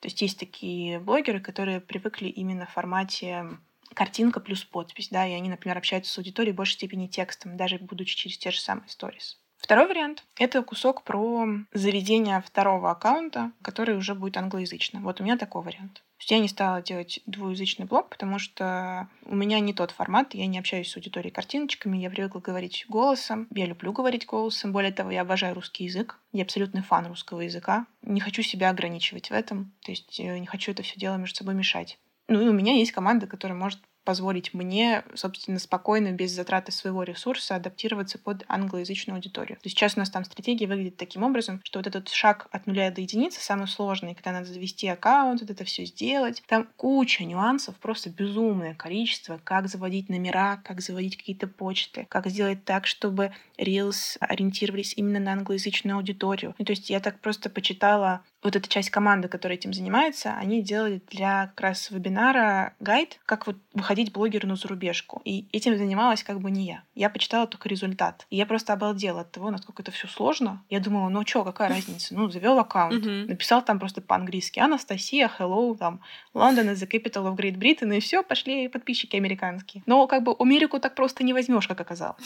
То 0.00 0.08
есть 0.08 0.20
есть 0.22 0.40
такие 0.40 0.98
блогеры, 0.98 1.38
которые 1.38 1.80
привыкли 1.80 2.26
именно 2.26 2.66
в 2.66 2.72
формате 2.72 3.46
картинка 3.94 4.40
плюс 4.40 4.64
подпись, 4.64 5.08
да, 5.08 5.24
и 5.24 5.34
они, 5.34 5.48
например, 5.48 5.78
общаются 5.78 6.12
с 6.12 6.18
аудиторией 6.18 6.52
в 6.52 6.56
большей 6.56 6.74
степени 6.74 7.06
текстом, 7.06 7.56
даже 7.56 7.78
будучи 7.78 8.16
через 8.16 8.36
те 8.38 8.50
же 8.50 8.58
самые 8.60 8.88
сторис. 8.88 9.38
Второй 9.58 9.88
вариант— 9.88 10.24
это 10.38 10.62
кусок 10.62 11.02
про 11.02 11.46
заведение 11.72 12.40
второго 12.40 12.92
аккаунта, 12.92 13.50
который 13.60 13.96
уже 13.96 14.14
будет 14.14 14.36
англоязычным. 14.36 15.02
Вот 15.02 15.20
у 15.20 15.24
меня 15.24 15.36
такой 15.36 15.62
вариант. 15.62 15.94
То 15.94 16.22
есть 16.22 16.30
я 16.30 16.38
не 16.38 16.48
стала 16.48 16.80
делать 16.80 17.20
двуязычный 17.26 17.84
блог, 17.84 18.08
потому 18.08 18.38
что 18.38 19.08
у 19.24 19.34
меня 19.34 19.60
не 19.60 19.72
тот 19.72 19.90
формат, 19.90 20.34
я 20.34 20.46
не 20.46 20.58
общаюсь 20.58 20.90
с 20.90 20.96
аудиторией 20.96 21.32
картиночками, 21.32 21.98
я 21.98 22.10
привыкла 22.10 22.40
говорить 22.40 22.86
голосом, 22.88 23.46
я 23.52 23.66
люблю 23.66 23.92
говорить 23.92 24.26
голосом, 24.26 24.72
более 24.72 24.92
того, 24.92 25.10
я 25.10 25.22
обожаю 25.22 25.54
русский 25.54 25.84
язык, 25.84 26.18
я 26.32 26.42
абсолютный 26.42 26.82
фан 26.82 27.06
русского 27.06 27.42
языка, 27.42 27.86
не 28.02 28.20
хочу 28.20 28.42
себя 28.42 28.70
ограничивать 28.70 29.30
в 29.30 29.32
этом, 29.32 29.72
то 29.84 29.92
есть 29.92 30.18
э, 30.18 30.38
не 30.38 30.46
хочу 30.46 30.72
это 30.72 30.82
все 30.82 30.98
дело 30.98 31.16
между 31.16 31.36
собой 31.36 31.54
мешать. 31.54 31.98
Ну 32.26 32.40
и 32.40 32.48
у 32.48 32.52
меня 32.52 32.74
есть 32.74 32.92
команда, 32.92 33.26
которая 33.26 33.58
может 33.58 33.80
позволить 34.08 34.54
мне, 34.54 35.04
собственно, 35.14 35.58
спокойно, 35.58 36.12
без 36.12 36.30
затраты 36.30 36.72
своего 36.72 37.02
ресурса 37.02 37.56
адаптироваться 37.56 38.18
под 38.18 38.42
англоязычную 38.48 39.16
аудиторию. 39.16 39.58
То 39.58 39.66
есть 39.66 39.76
сейчас 39.76 39.96
у 39.96 39.98
нас 39.98 40.08
там 40.08 40.24
стратегия 40.24 40.66
выглядит 40.66 40.96
таким 40.96 41.24
образом, 41.24 41.60
что 41.62 41.78
вот 41.78 41.86
этот 41.86 42.08
шаг 42.08 42.48
от 42.50 42.66
нуля 42.66 42.90
до 42.90 43.02
единицы 43.02 43.42
самый 43.42 43.68
сложный, 43.68 44.14
когда 44.14 44.32
надо 44.32 44.46
завести 44.46 44.88
аккаунт, 44.88 45.42
вот 45.42 45.50
это 45.50 45.62
все 45.64 45.84
сделать. 45.84 46.42
Там 46.46 46.68
куча 46.76 47.22
нюансов, 47.26 47.76
просто 47.76 48.08
безумное 48.08 48.74
количество, 48.74 49.42
как 49.44 49.68
заводить 49.68 50.08
номера, 50.08 50.56
как 50.64 50.80
заводить 50.80 51.18
какие-то 51.18 51.46
почты, 51.46 52.06
как 52.08 52.28
сделать 52.28 52.64
так, 52.64 52.86
чтобы 52.86 53.34
Reels 53.58 54.16
ориентировались 54.20 54.94
именно 54.96 55.20
на 55.20 55.32
англоязычную 55.32 55.98
аудиторию. 55.98 56.54
Ну, 56.58 56.64
то 56.64 56.72
есть 56.72 56.88
я 56.88 57.00
так 57.00 57.20
просто 57.20 57.50
почитала 57.50 58.22
вот 58.42 58.54
эта 58.54 58.68
часть 58.68 58.90
команды, 58.90 59.28
которая 59.28 59.58
этим 59.58 59.72
занимается, 59.72 60.34
они 60.36 60.62
делали 60.62 61.02
для 61.10 61.48
как 61.48 61.60
раз 61.60 61.90
вебинара 61.90 62.74
гайд, 62.80 63.18
как 63.26 63.46
вот 63.46 63.56
выходить 63.74 63.97
блогеру 64.06 64.48
на 64.48 64.56
зарубежку. 64.56 65.20
И 65.24 65.46
этим 65.52 65.76
занималась 65.76 66.22
как 66.22 66.40
бы 66.40 66.50
не 66.50 66.66
я. 66.66 66.82
Я 66.94 67.10
почитала 67.10 67.46
только 67.46 67.68
результат. 67.68 68.26
И 68.30 68.36
я 68.36 68.46
просто 68.46 68.72
обалдела 68.72 69.22
от 69.22 69.32
того, 69.32 69.50
насколько 69.50 69.82
это 69.82 69.90
все 69.90 70.08
сложно. 70.08 70.62
Я 70.70 70.80
думала, 70.80 71.08
ну 71.08 71.26
что, 71.26 71.44
какая 71.44 71.68
разница? 71.68 72.14
Ну, 72.14 72.30
завел 72.30 72.58
аккаунт, 72.58 73.04
написал 73.04 73.62
там 73.62 73.78
просто 73.78 74.00
по-английски 74.00 74.60
Анастасия, 74.60 75.30
hello, 75.38 75.76
там, 75.76 76.00
London 76.34 76.72
is 76.72 76.76
the 76.76 76.88
capital 76.88 77.26
of 77.26 77.36
Great 77.36 77.56
Britain, 77.56 77.96
и 77.96 78.00
все, 78.00 78.22
пошли 78.22 78.68
подписчики 78.68 79.16
американские. 79.16 79.82
Но 79.86 80.06
как 80.06 80.22
бы 80.22 80.34
Америку 80.38 80.78
так 80.80 80.94
просто 80.94 81.24
не 81.24 81.32
возьмешь, 81.32 81.66
как 81.66 81.80
оказалось. 81.80 82.22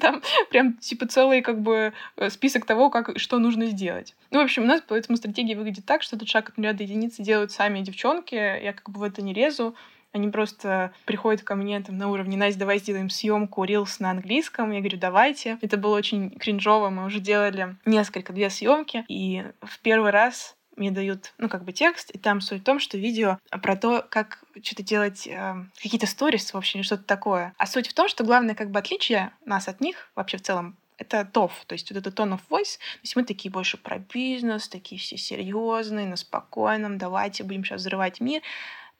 Там 0.00 0.22
прям 0.50 0.74
типа 0.74 1.06
целый 1.06 1.42
как 1.42 1.60
бы 1.60 1.92
э, 2.16 2.30
список 2.30 2.64
того, 2.64 2.90
как, 2.90 3.18
что 3.18 3.38
нужно 3.38 3.66
сделать. 3.66 4.14
Ну, 4.30 4.40
в 4.40 4.44
общем, 4.44 4.64
у 4.64 4.66
нас 4.66 4.82
поэтому 4.86 5.16
стратегия 5.16 5.56
выглядит 5.56 5.84
так, 5.84 6.02
что 6.02 6.16
этот 6.16 6.28
шаг 6.28 6.48
от 6.48 6.56
нуля 6.56 6.72
до 6.72 6.82
единицы 6.82 7.22
делают 7.22 7.52
сами 7.52 7.80
девчонки. 7.80 8.34
Я 8.34 8.72
как 8.72 8.90
бы 8.90 9.00
в 9.00 9.02
это 9.02 9.22
не 9.22 9.34
лезу. 9.34 9.74
Они 10.12 10.28
просто 10.28 10.92
приходят 11.04 11.42
ко 11.42 11.54
мне 11.54 11.80
там 11.80 11.96
на 11.96 12.08
уровне 12.08 12.36
«Настя, 12.36 12.60
давай 12.60 12.78
сделаем 12.78 13.10
съемку 13.10 13.64
Reels 13.64 13.96
на 14.00 14.10
английском». 14.10 14.72
Я 14.72 14.80
говорю, 14.80 14.98
давайте. 14.98 15.58
Это 15.60 15.76
было 15.76 15.96
очень 15.96 16.30
кринжово. 16.30 16.90
Мы 16.90 17.04
уже 17.04 17.20
делали 17.20 17.76
несколько, 17.84 18.32
две 18.32 18.50
съемки. 18.50 19.04
И 19.08 19.44
в 19.62 19.78
первый 19.80 20.10
раз 20.10 20.56
мне 20.76 20.90
дают, 20.90 21.34
ну, 21.38 21.48
как 21.48 21.64
бы 21.64 21.72
текст, 21.72 22.10
и 22.10 22.18
там 22.18 22.40
суть 22.40 22.62
в 22.62 22.64
том, 22.64 22.80
что 22.80 22.96
видео 22.96 23.38
про 23.50 23.76
то, 23.76 24.04
как 24.08 24.42
что-то 24.62 24.82
делать, 24.82 25.26
э, 25.26 25.54
какие-то 25.80 26.06
сторис, 26.06 26.52
в 26.52 26.56
общем, 26.56 26.82
что-то 26.82 27.04
такое. 27.04 27.52
А 27.58 27.66
суть 27.66 27.88
в 27.88 27.94
том, 27.94 28.08
что 28.08 28.24
главное 28.24 28.54
как 28.54 28.70
бы 28.70 28.78
отличие 28.78 29.30
нас 29.44 29.68
от 29.68 29.80
них, 29.80 30.10
вообще 30.14 30.38
в 30.38 30.42
целом, 30.42 30.76
это 30.96 31.24
тоф, 31.24 31.64
то 31.66 31.72
есть 31.72 31.90
вот 31.90 31.98
это 31.98 32.10
tone 32.10 32.34
of 32.34 32.40
voice. 32.50 32.76
То 32.76 33.00
есть 33.02 33.16
мы 33.16 33.24
такие 33.24 33.50
больше 33.50 33.78
про 33.78 33.98
бизнес, 33.98 34.68
такие 34.68 35.00
все 35.00 35.16
серьезные, 35.16 36.06
на 36.06 36.16
спокойном, 36.16 36.98
давайте 36.98 37.42
будем 37.42 37.64
сейчас 37.64 37.80
взрывать 37.80 38.20
мир. 38.20 38.42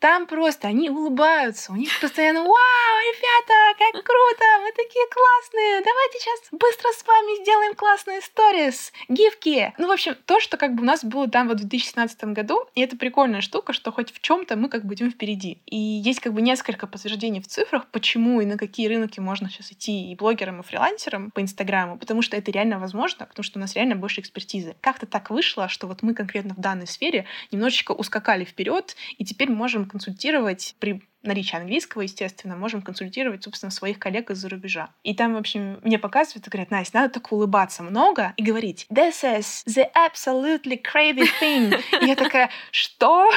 Там 0.01 0.27
просто 0.27 0.69
они 0.69 0.89
улыбаются, 0.89 1.73
у 1.73 1.77
них 1.77 1.91
постоянно 2.01 2.41
«Вау, 2.41 2.49
ребята, 2.49 3.79
как 3.79 4.03
круто, 4.03 4.45
мы 4.63 4.73
такие 4.73 5.05
классные, 5.13 5.85
давайте 5.85 6.19
сейчас 6.19 6.41
быстро 6.53 6.89
с 6.93 7.07
вами 7.07 7.43
сделаем 7.43 7.75
классные 7.75 8.23
сторис, 8.23 8.95
гифки». 9.11 9.75
Ну, 9.77 9.89
в 9.89 9.91
общем, 9.91 10.17
то, 10.25 10.41
что 10.41 10.57
как 10.57 10.75
бы 10.75 10.83
у 10.83 10.87
нас 10.87 11.05
было 11.05 11.29
там 11.29 11.49
вот 11.49 11.59
в 11.59 11.69
2017 11.69 12.25
году, 12.25 12.65
и 12.75 12.81
это 12.81 12.97
прикольная 12.97 13.43
штука, 13.43 13.75
что 13.75 13.93
хоть 13.93 14.11
в 14.11 14.23
чем 14.23 14.47
то 14.47 14.57
мы 14.57 14.71
как 14.71 14.87
бы 14.87 14.95
идем 14.95 15.11
впереди. 15.11 15.59
И 15.67 15.77
есть 15.77 16.21
как 16.21 16.33
бы 16.33 16.41
несколько 16.41 16.87
подтверждений 16.87 17.43
в 17.43 17.47
цифрах, 17.47 17.87
почему 17.91 18.41
и 18.41 18.47
на 18.47 18.57
какие 18.57 18.89
рынки 18.89 19.21
можно 19.21 19.51
сейчас 19.51 19.71
идти 19.71 20.11
и 20.11 20.17
блогерам, 20.17 20.61
и 20.61 20.63
фрилансерам 20.63 21.31
по 21.31 21.43
Инстаграму, 21.43 21.99
потому 21.99 22.23
что 22.23 22.39
это 22.39 22.51
реально 22.51 22.79
возможно, 22.79 23.27
потому 23.27 23.45
что 23.45 23.59
у 23.59 23.61
нас 23.61 23.75
реально 23.75 23.97
больше 23.97 24.23
экспертизы. 24.23 24.77
Как-то 24.81 25.05
так 25.05 25.29
вышло, 25.29 25.69
что 25.69 25.87
вот 25.87 26.03
мы 26.03 26.15
конкретно 26.15 26.55
в 26.55 26.59
данной 26.59 26.87
сфере 26.87 27.27
немножечко 27.53 27.93
ускакали 27.93 28.45
вперед, 28.47 28.97
и 29.19 29.27
теперь 29.27 29.51
можем 29.51 29.90
консультировать 29.91 30.77
при 30.79 31.03
наличии 31.23 31.57
английского, 31.57 32.03
естественно, 32.03 32.57
можем 32.57 32.83
консультировать, 32.83 33.45
собственно, 33.45 33.71
своих 33.71 33.99
коллег 33.99 34.31
из-за 34.31 34.49
рубежа. 34.49 34.91
И 35.03 35.15
там, 35.15 35.35
в 35.35 35.37
общем, 35.37 35.79
мне 35.83 35.99
показывают 35.99 36.47
и 36.47 36.51
говорят, 36.51 36.71
Настя, 36.71 36.99
надо 36.99 37.15
только 37.15 37.35
улыбаться 37.35 37.83
много 37.83 38.33
и 38.37 38.43
говорить 38.43 38.87
«This 38.91 39.23
is 39.23 39.65
the 39.67 39.87
absolutely 39.95 40.81
crazy 40.81 41.29
thing». 41.41 41.79
И 42.03 42.07
я 42.07 42.17
такая 42.17 42.51
«Что?» 42.71 43.31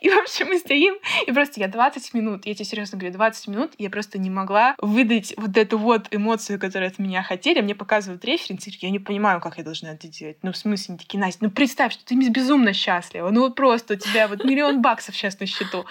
И, 0.00 0.10
в 0.10 0.18
общем, 0.18 0.48
мы 0.48 0.58
стоим, 0.58 0.94
и 1.26 1.32
просто 1.32 1.60
я 1.60 1.68
20 1.68 2.14
минут, 2.14 2.46
я 2.46 2.54
тебе 2.54 2.64
серьезно 2.64 2.98
говорю, 2.98 3.14
20 3.14 3.48
минут, 3.48 3.72
я 3.78 3.90
просто 3.90 4.18
не 4.18 4.30
могла 4.30 4.74
выдать 4.78 5.34
вот 5.36 5.56
эту 5.56 5.78
вот 5.78 6.08
эмоцию, 6.10 6.58
которую 6.58 6.88
от 6.88 6.98
меня 6.98 7.22
хотели. 7.22 7.60
Мне 7.60 7.74
показывают 7.74 8.24
референсы, 8.24 8.70
я 8.80 8.90
не 8.90 8.98
понимаю, 8.98 9.40
как 9.40 9.58
я 9.58 9.64
должна 9.64 9.92
это 9.92 10.08
делать. 10.08 10.38
Ну, 10.42 10.52
в 10.52 10.56
смысле, 10.56 10.92
они 10.92 10.98
такие, 10.98 11.20
Настя, 11.20 11.44
ну 11.44 11.50
представь, 11.50 11.92
что 11.92 12.04
ты 12.04 12.14
безумно 12.14 12.72
счастлива, 12.72 13.30
ну 13.30 13.42
вот 13.42 13.54
просто 13.54 13.94
у 13.94 13.96
тебя 13.96 14.28
вот 14.28 14.44
миллион 14.44 14.82
баксов 14.82 15.16
сейчас 15.16 15.38
на 15.40 15.46
счету. 15.46 15.84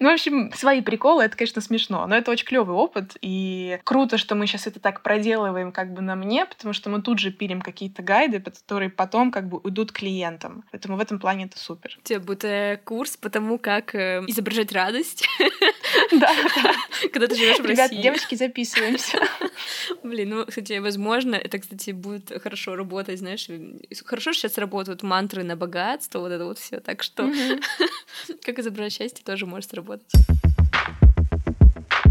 Ну, 0.00 0.10
в 0.10 0.12
общем, 0.12 0.52
свои 0.52 0.80
приколы, 0.80 1.24
это, 1.24 1.36
конечно, 1.36 1.60
смешно, 1.60 2.06
но 2.06 2.16
это 2.16 2.30
очень 2.30 2.46
клевый 2.46 2.76
опыт, 2.76 3.16
и 3.20 3.78
круто, 3.84 4.18
что 4.18 4.34
мы 4.34 4.46
сейчас 4.46 4.66
это 4.66 4.80
так 4.80 5.02
проделываем 5.02 5.72
как 5.72 5.92
бы 5.92 6.02
на 6.02 6.14
мне, 6.14 6.46
потому 6.46 6.72
что 6.72 6.90
мы 6.90 7.02
тут 7.02 7.18
же 7.18 7.30
пилим 7.30 7.60
какие-то 7.60 8.02
гайды, 8.02 8.40
которые 8.40 8.90
потом 8.90 9.30
как 9.30 9.48
бы 9.48 9.58
уйдут 9.58 9.92
клиентам. 9.92 10.64
Поэтому 10.70 10.96
в 10.96 11.00
этом 11.00 11.18
плане 11.18 11.44
это 11.46 11.58
супер. 11.58 11.96
У 11.98 12.02
тебя 12.02 12.20
будет 12.20 12.44
э, 12.44 12.80
курс 12.84 13.16
по 13.16 13.30
тому, 13.30 13.58
как 13.58 13.94
э, 13.94 14.22
изображать 14.26 14.72
радость. 14.72 15.26
Да, 16.10 16.32
да. 16.62 16.72
Когда 17.12 17.26
ты 17.26 17.34
живешь 17.34 17.58
в 17.58 17.62
России. 17.62 17.72
Ребята, 17.72 17.96
девочки, 17.96 18.34
записываемся. 18.34 19.18
Блин, 20.02 20.30
ну, 20.30 20.46
кстати, 20.46 20.78
возможно, 20.78 21.34
это, 21.34 21.58
кстати, 21.58 21.90
будет 21.90 22.30
хорошо 22.42 22.76
работать, 22.76 23.18
знаешь, 23.18 23.48
хорошо 24.04 24.32
сейчас 24.32 24.58
работают 24.58 25.02
мантры 25.02 25.44
на 25.44 25.56
богатство, 25.56 26.20
вот 26.20 26.32
это 26.32 26.44
вот 26.44 26.58
все, 26.58 26.80
так 26.80 27.02
что 27.02 27.30
как 28.44 28.58
изображать 28.58 28.92
счастье 28.94 29.24
тоже 29.24 29.46
может 29.46 29.72
сработать. 29.78 30.12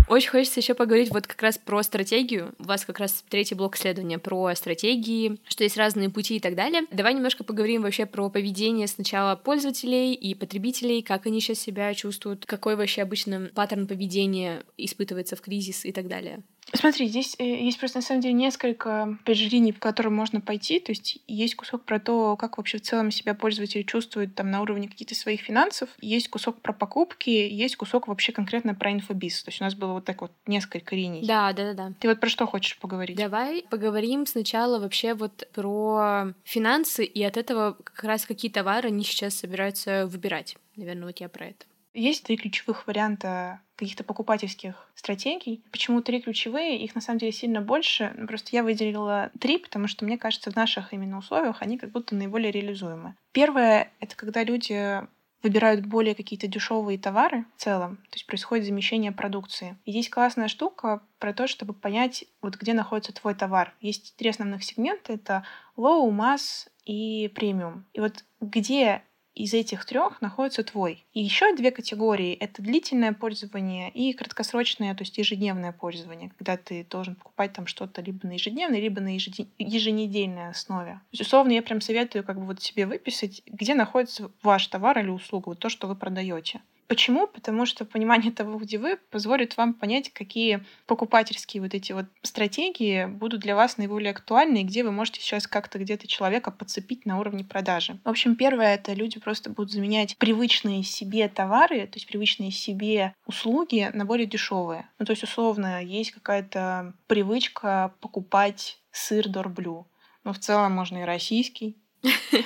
Очень 0.07 0.29
хочется 0.29 0.61
еще 0.61 0.73
поговорить 0.73 1.11
вот 1.11 1.27
как 1.27 1.41
раз 1.41 1.57
про 1.57 1.83
стратегию. 1.83 2.53
У 2.59 2.63
вас 2.63 2.85
как 2.85 2.99
раз 2.99 3.25
третий 3.27 3.55
блок 3.55 3.75
исследования 3.75 4.19
про 4.19 4.55
стратегии, 4.55 5.37
что 5.49 5.65
есть 5.65 5.75
разные 5.75 6.09
пути 6.09 6.37
и 6.37 6.39
так 6.39 6.55
далее. 6.55 6.83
Давай 6.91 7.13
немножко 7.13 7.43
поговорим 7.43 7.81
вообще 7.81 8.05
про 8.05 8.29
поведение 8.29 8.87
сначала 8.87 9.35
пользователей 9.35 10.13
и 10.13 10.33
потребителей, 10.33 11.01
как 11.01 11.25
они 11.25 11.41
сейчас 11.41 11.59
себя 11.59 11.93
чувствуют, 11.93 12.45
какой 12.45 12.77
вообще 12.77 13.01
обычно 13.01 13.49
паттерн 13.53 13.85
поведения 13.85 14.63
испытывается 14.77 15.35
в 15.35 15.41
кризис 15.41 15.83
и 15.83 15.91
так 15.91 16.07
далее. 16.07 16.41
Смотри, 16.73 17.07
здесь 17.07 17.35
э, 17.39 17.43
есть 17.43 17.79
просто 17.79 17.99
на 17.99 18.01
самом 18.01 18.21
деле 18.21 18.33
несколько 18.33 19.17
линий, 19.25 19.71
по 19.71 19.79
которым 19.79 20.15
можно 20.15 20.41
пойти. 20.41 20.79
То 20.79 20.91
есть 20.91 21.19
есть 21.27 21.55
кусок 21.55 21.83
про 21.83 21.99
то, 21.99 22.35
как 22.35 22.57
вообще 22.57 22.77
в 22.77 22.81
целом 22.81 23.11
себя 23.11 23.33
пользователь 23.33 23.85
чувствует 23.85 24.35
там 24.35 24.51
на 24.51 24.61
уровне 24.61 24.89
каких-то 24.89 25.15
своих 25.15 25.41
финансов. 25.41 25.89
Есть 26.01 26.29
кусок 26.29 26.61
про 26.61 26.73
покупки, 26.73 27.29
есть 27.29 27.77
кусок 27.77 28.07
вообще 28.07 28.31
конкретно 28.31 28.75
про 28.75 28.91
инфобиз. 28.91 29.43
То 29.43 29.49
есть 29.49 29.61
у 29.61 29.63
нас 29.63 29.75
было 29.75 29.93
вот 29.93 30.05
так 30.05 30.21
вот 30.21 30.31
несколько 30.45 30.95
линий. 30.95 31.25
Да, 31.25 31.53
да, 31.53 31.73
да, 31.73 31.73
да. 31.73 31.93
Ты 31.99 32.09
вот 32.09 32.19
про 32.19 32.29
что 32.29 32.45
хочешь 32.45 32.77
поговорить? 32.77 33.17
Давай 33.17 33.63
поговорим 33.69 34.25
сначала 34.25 34.79
вообще 34.79 35.13
вот 35.13 35.47
про 35.53 36.33
финансы, 36.43 37.05
и 37.05 37.23
от 37.23 37.37
этого 37.37 37.77
как 37.83 38.03
раз 38.03 38.25
какие 38.25 38.51
товары 38.51 38.89
они 38.89 39.03
сейчас 39.03 39.35
собираются 39.35 40.07
выбирать. 40.07 40.57
Наверное, 40.75 41.05
вот 41.05 41.19
я 41.19 41.29
про 41.29 41.47
это. 41.47 41.65
Есть 41.93 42.23
три 42.23 42.37
ключевых 42.37 42.85
варианта 42.85 43.61
каких-то 43.77 44.03
покупательских 44.03 44.89
стратегий. 44.95 45.63
Почему 45.71 46.01
три 46.01 46.21
ключевые? 46.21 46.77
Их 46.77 46.95
на 46.95 47.01
самом 47.01 47.19
деле 47.19 47.31
сильно 47.31 47.61
больше. 47.61 48.13
Просто 48.27 48.49
я 48.51 48.63
выделила 48.63 49.31
три, 49.39 49.57
потому 49.57 49.87
что 49.87 50.03
мне 50.03 50.17
кажется, 50.17 50.51
в 50.51 50.55
наших 50.55 50.93
именно 50.93 51.17
условиях 51.17 51.61
они 51.61 51.77
как 51.77 51.91
будто 51.91 52.15
наиболее 52.15 52.51
реализуемы. 52.51 53.15
Первое— 53.31 53.91
это 53.99 54.15
когда 54.15 54.43
люди 54.43 55.01
выбирают 55.43 55.85
более 55.85 56.15
какие-то 56.15 56.47
дешевые 56.47 56.97
товары 56.97 57.45
в 57.55 57.61
целом, 57.61 57.97
то 58.09 58.15
есть 58.15 58.25
происходит 58.25 58.65
замещение 58.65 59.11
продукции. 59.11 59.77
И 59.85 59.91
здесь 59.91 60.09
классная 60.09 60.47
штука 60.47 61.01
про 61.19 61.31
то, 61.31 61.47
чтобы 61.47 61.73
понять, 61.73 62.25
вот 62.41 62.55
где 62.55 62.73
находится 62.73 63.13
твой 63.13 63.35
товар. 63.35 63.73
Есть 63.79 64.15
три 64.17 64.29
основных 64.29 64.63
сегмента— 64.63 65.13
это 65.13 65.43
low, 65.77 66.09
mass 66.09 66.67
и 66.85 67.31
премиум. 67.35 67.85
И 67.93 67.99
вот 67.99 68.25
где 68.41 69.03
из 69.37 69.53
этих 69.53 69.85
трех 69.85 70.21
находится 70.21 70.63
твой. 70.63 71.05
И 71.13 71.21
еще 71.21 71.55
две 71.55 71.71
категории— 71.71 72.33
это 72.39 72.61
длительное 72.61 73.13
пользование 73.13 73.91
и 73.91 74.13
краткосрочное, 74.13 74.95
то 74.95 75.03
есть 75.03 75.17
ежедневное 75.17 75.71
пользование, 75.71 76.31
когда 76.37 76.57
ты 76.57 76.85
должен 76.89 77.15
покупать 77.15 77.53
там 77.53 77.67
что-то 77.67 78.01
либо 78.01 78.25
на 78.27 78.33
ежедневной, 78.33 78.81
либо 78.81 78.99
на 78.99 79.13
еженедельной 79.13 80.49
основе. 80.49 80.93
То 80.93 81.07
есть, 81.11 81.21
условно, 81.21 81.51
я 81.51 81.61
прям 81.61 81.81
советую 81.81 82.23
как 82.23 82.39
бы 82.39 82.45
вот 82.45 82.61
себе 82.61 82.87
выписать, 82.87 83.43
где 83.45 83.75
находится 83.75 84.31
ваш 84.41 84.67
товар 84.67 84.97
или 84.99 85.09
услуга, 85.09 85.49
вот 85.49 85.59
то, 85.59 85.69
что 85.69 85.87
вы 85.87 85.95
продаете. 85.95 86.61
Почему? 86.87 87.27
Потому 87.27 87.65
что 87.65 87.83
понимание 87.83 88.31
того, 88.31 88.57
где 88.57 88.77
вы, 88.77 88.97
позволит 89.11 89.57
вам 89.57 89.73
понять, 89.73 90.11
какие 90.13 90.63
покупательские 90.85 91.61
вот 91.61 91.73
эти 91.73 91.91
вот 91.91 92.05
стратегии 92.23 93.05
будут 93.05 93.41
для 93.41 93.55
вас 93.55 93.77
наиболее 93.77 94.11
актуальны, 94.11 94.61
и 94.61 94.63
где 94.63 94.83
вы 94.85 94.91
можете 94.91 95.19
сейчас 95.19 95.47
как-то 95.47 95.79
где-то 95.79 96.07
человека 96.07 96.49
подцепить 96.49 97.05
на 97.05 97.19
уровне 97.19 97.43
продажи. 97.43 97.99
В 98.05 98.09
общем, 98.09 98.37
первое— 98.37 98.73
это 98.75 98.93
люди 98.93 99.19
просто 99.19 99.49
будут 99.49 99.71
заменять 99.71 100.17
привычные 100.17 100.83
себе 100.83 101.27
товары, 101.27 101.87
то 101.87 101.95
есть 101.95 102.07
привычные 102.07 102.51
себе 102.51 103.13
услуги 103.25 103.89
на 103.93 104.05
более 104.05 104.25
дешевые. 104.25 104.89
Ну, 104.97 105.05
то 105.05 105.11
есть, 105.11 105.23
условно, 105.23 105.83
есть 105.83 106.11
какая-то 106.11 106.93
привычка 107.07 107.93
покупать 107.99 108.79
сыр 108.91 109.27
дорблю. 109.27 109.87
Но 110.23 110.31
в 110.31 110.39
целом 110.39 110.71
можно 110.71 110.99
и 110.99 111.05
российский, 111.05 111.77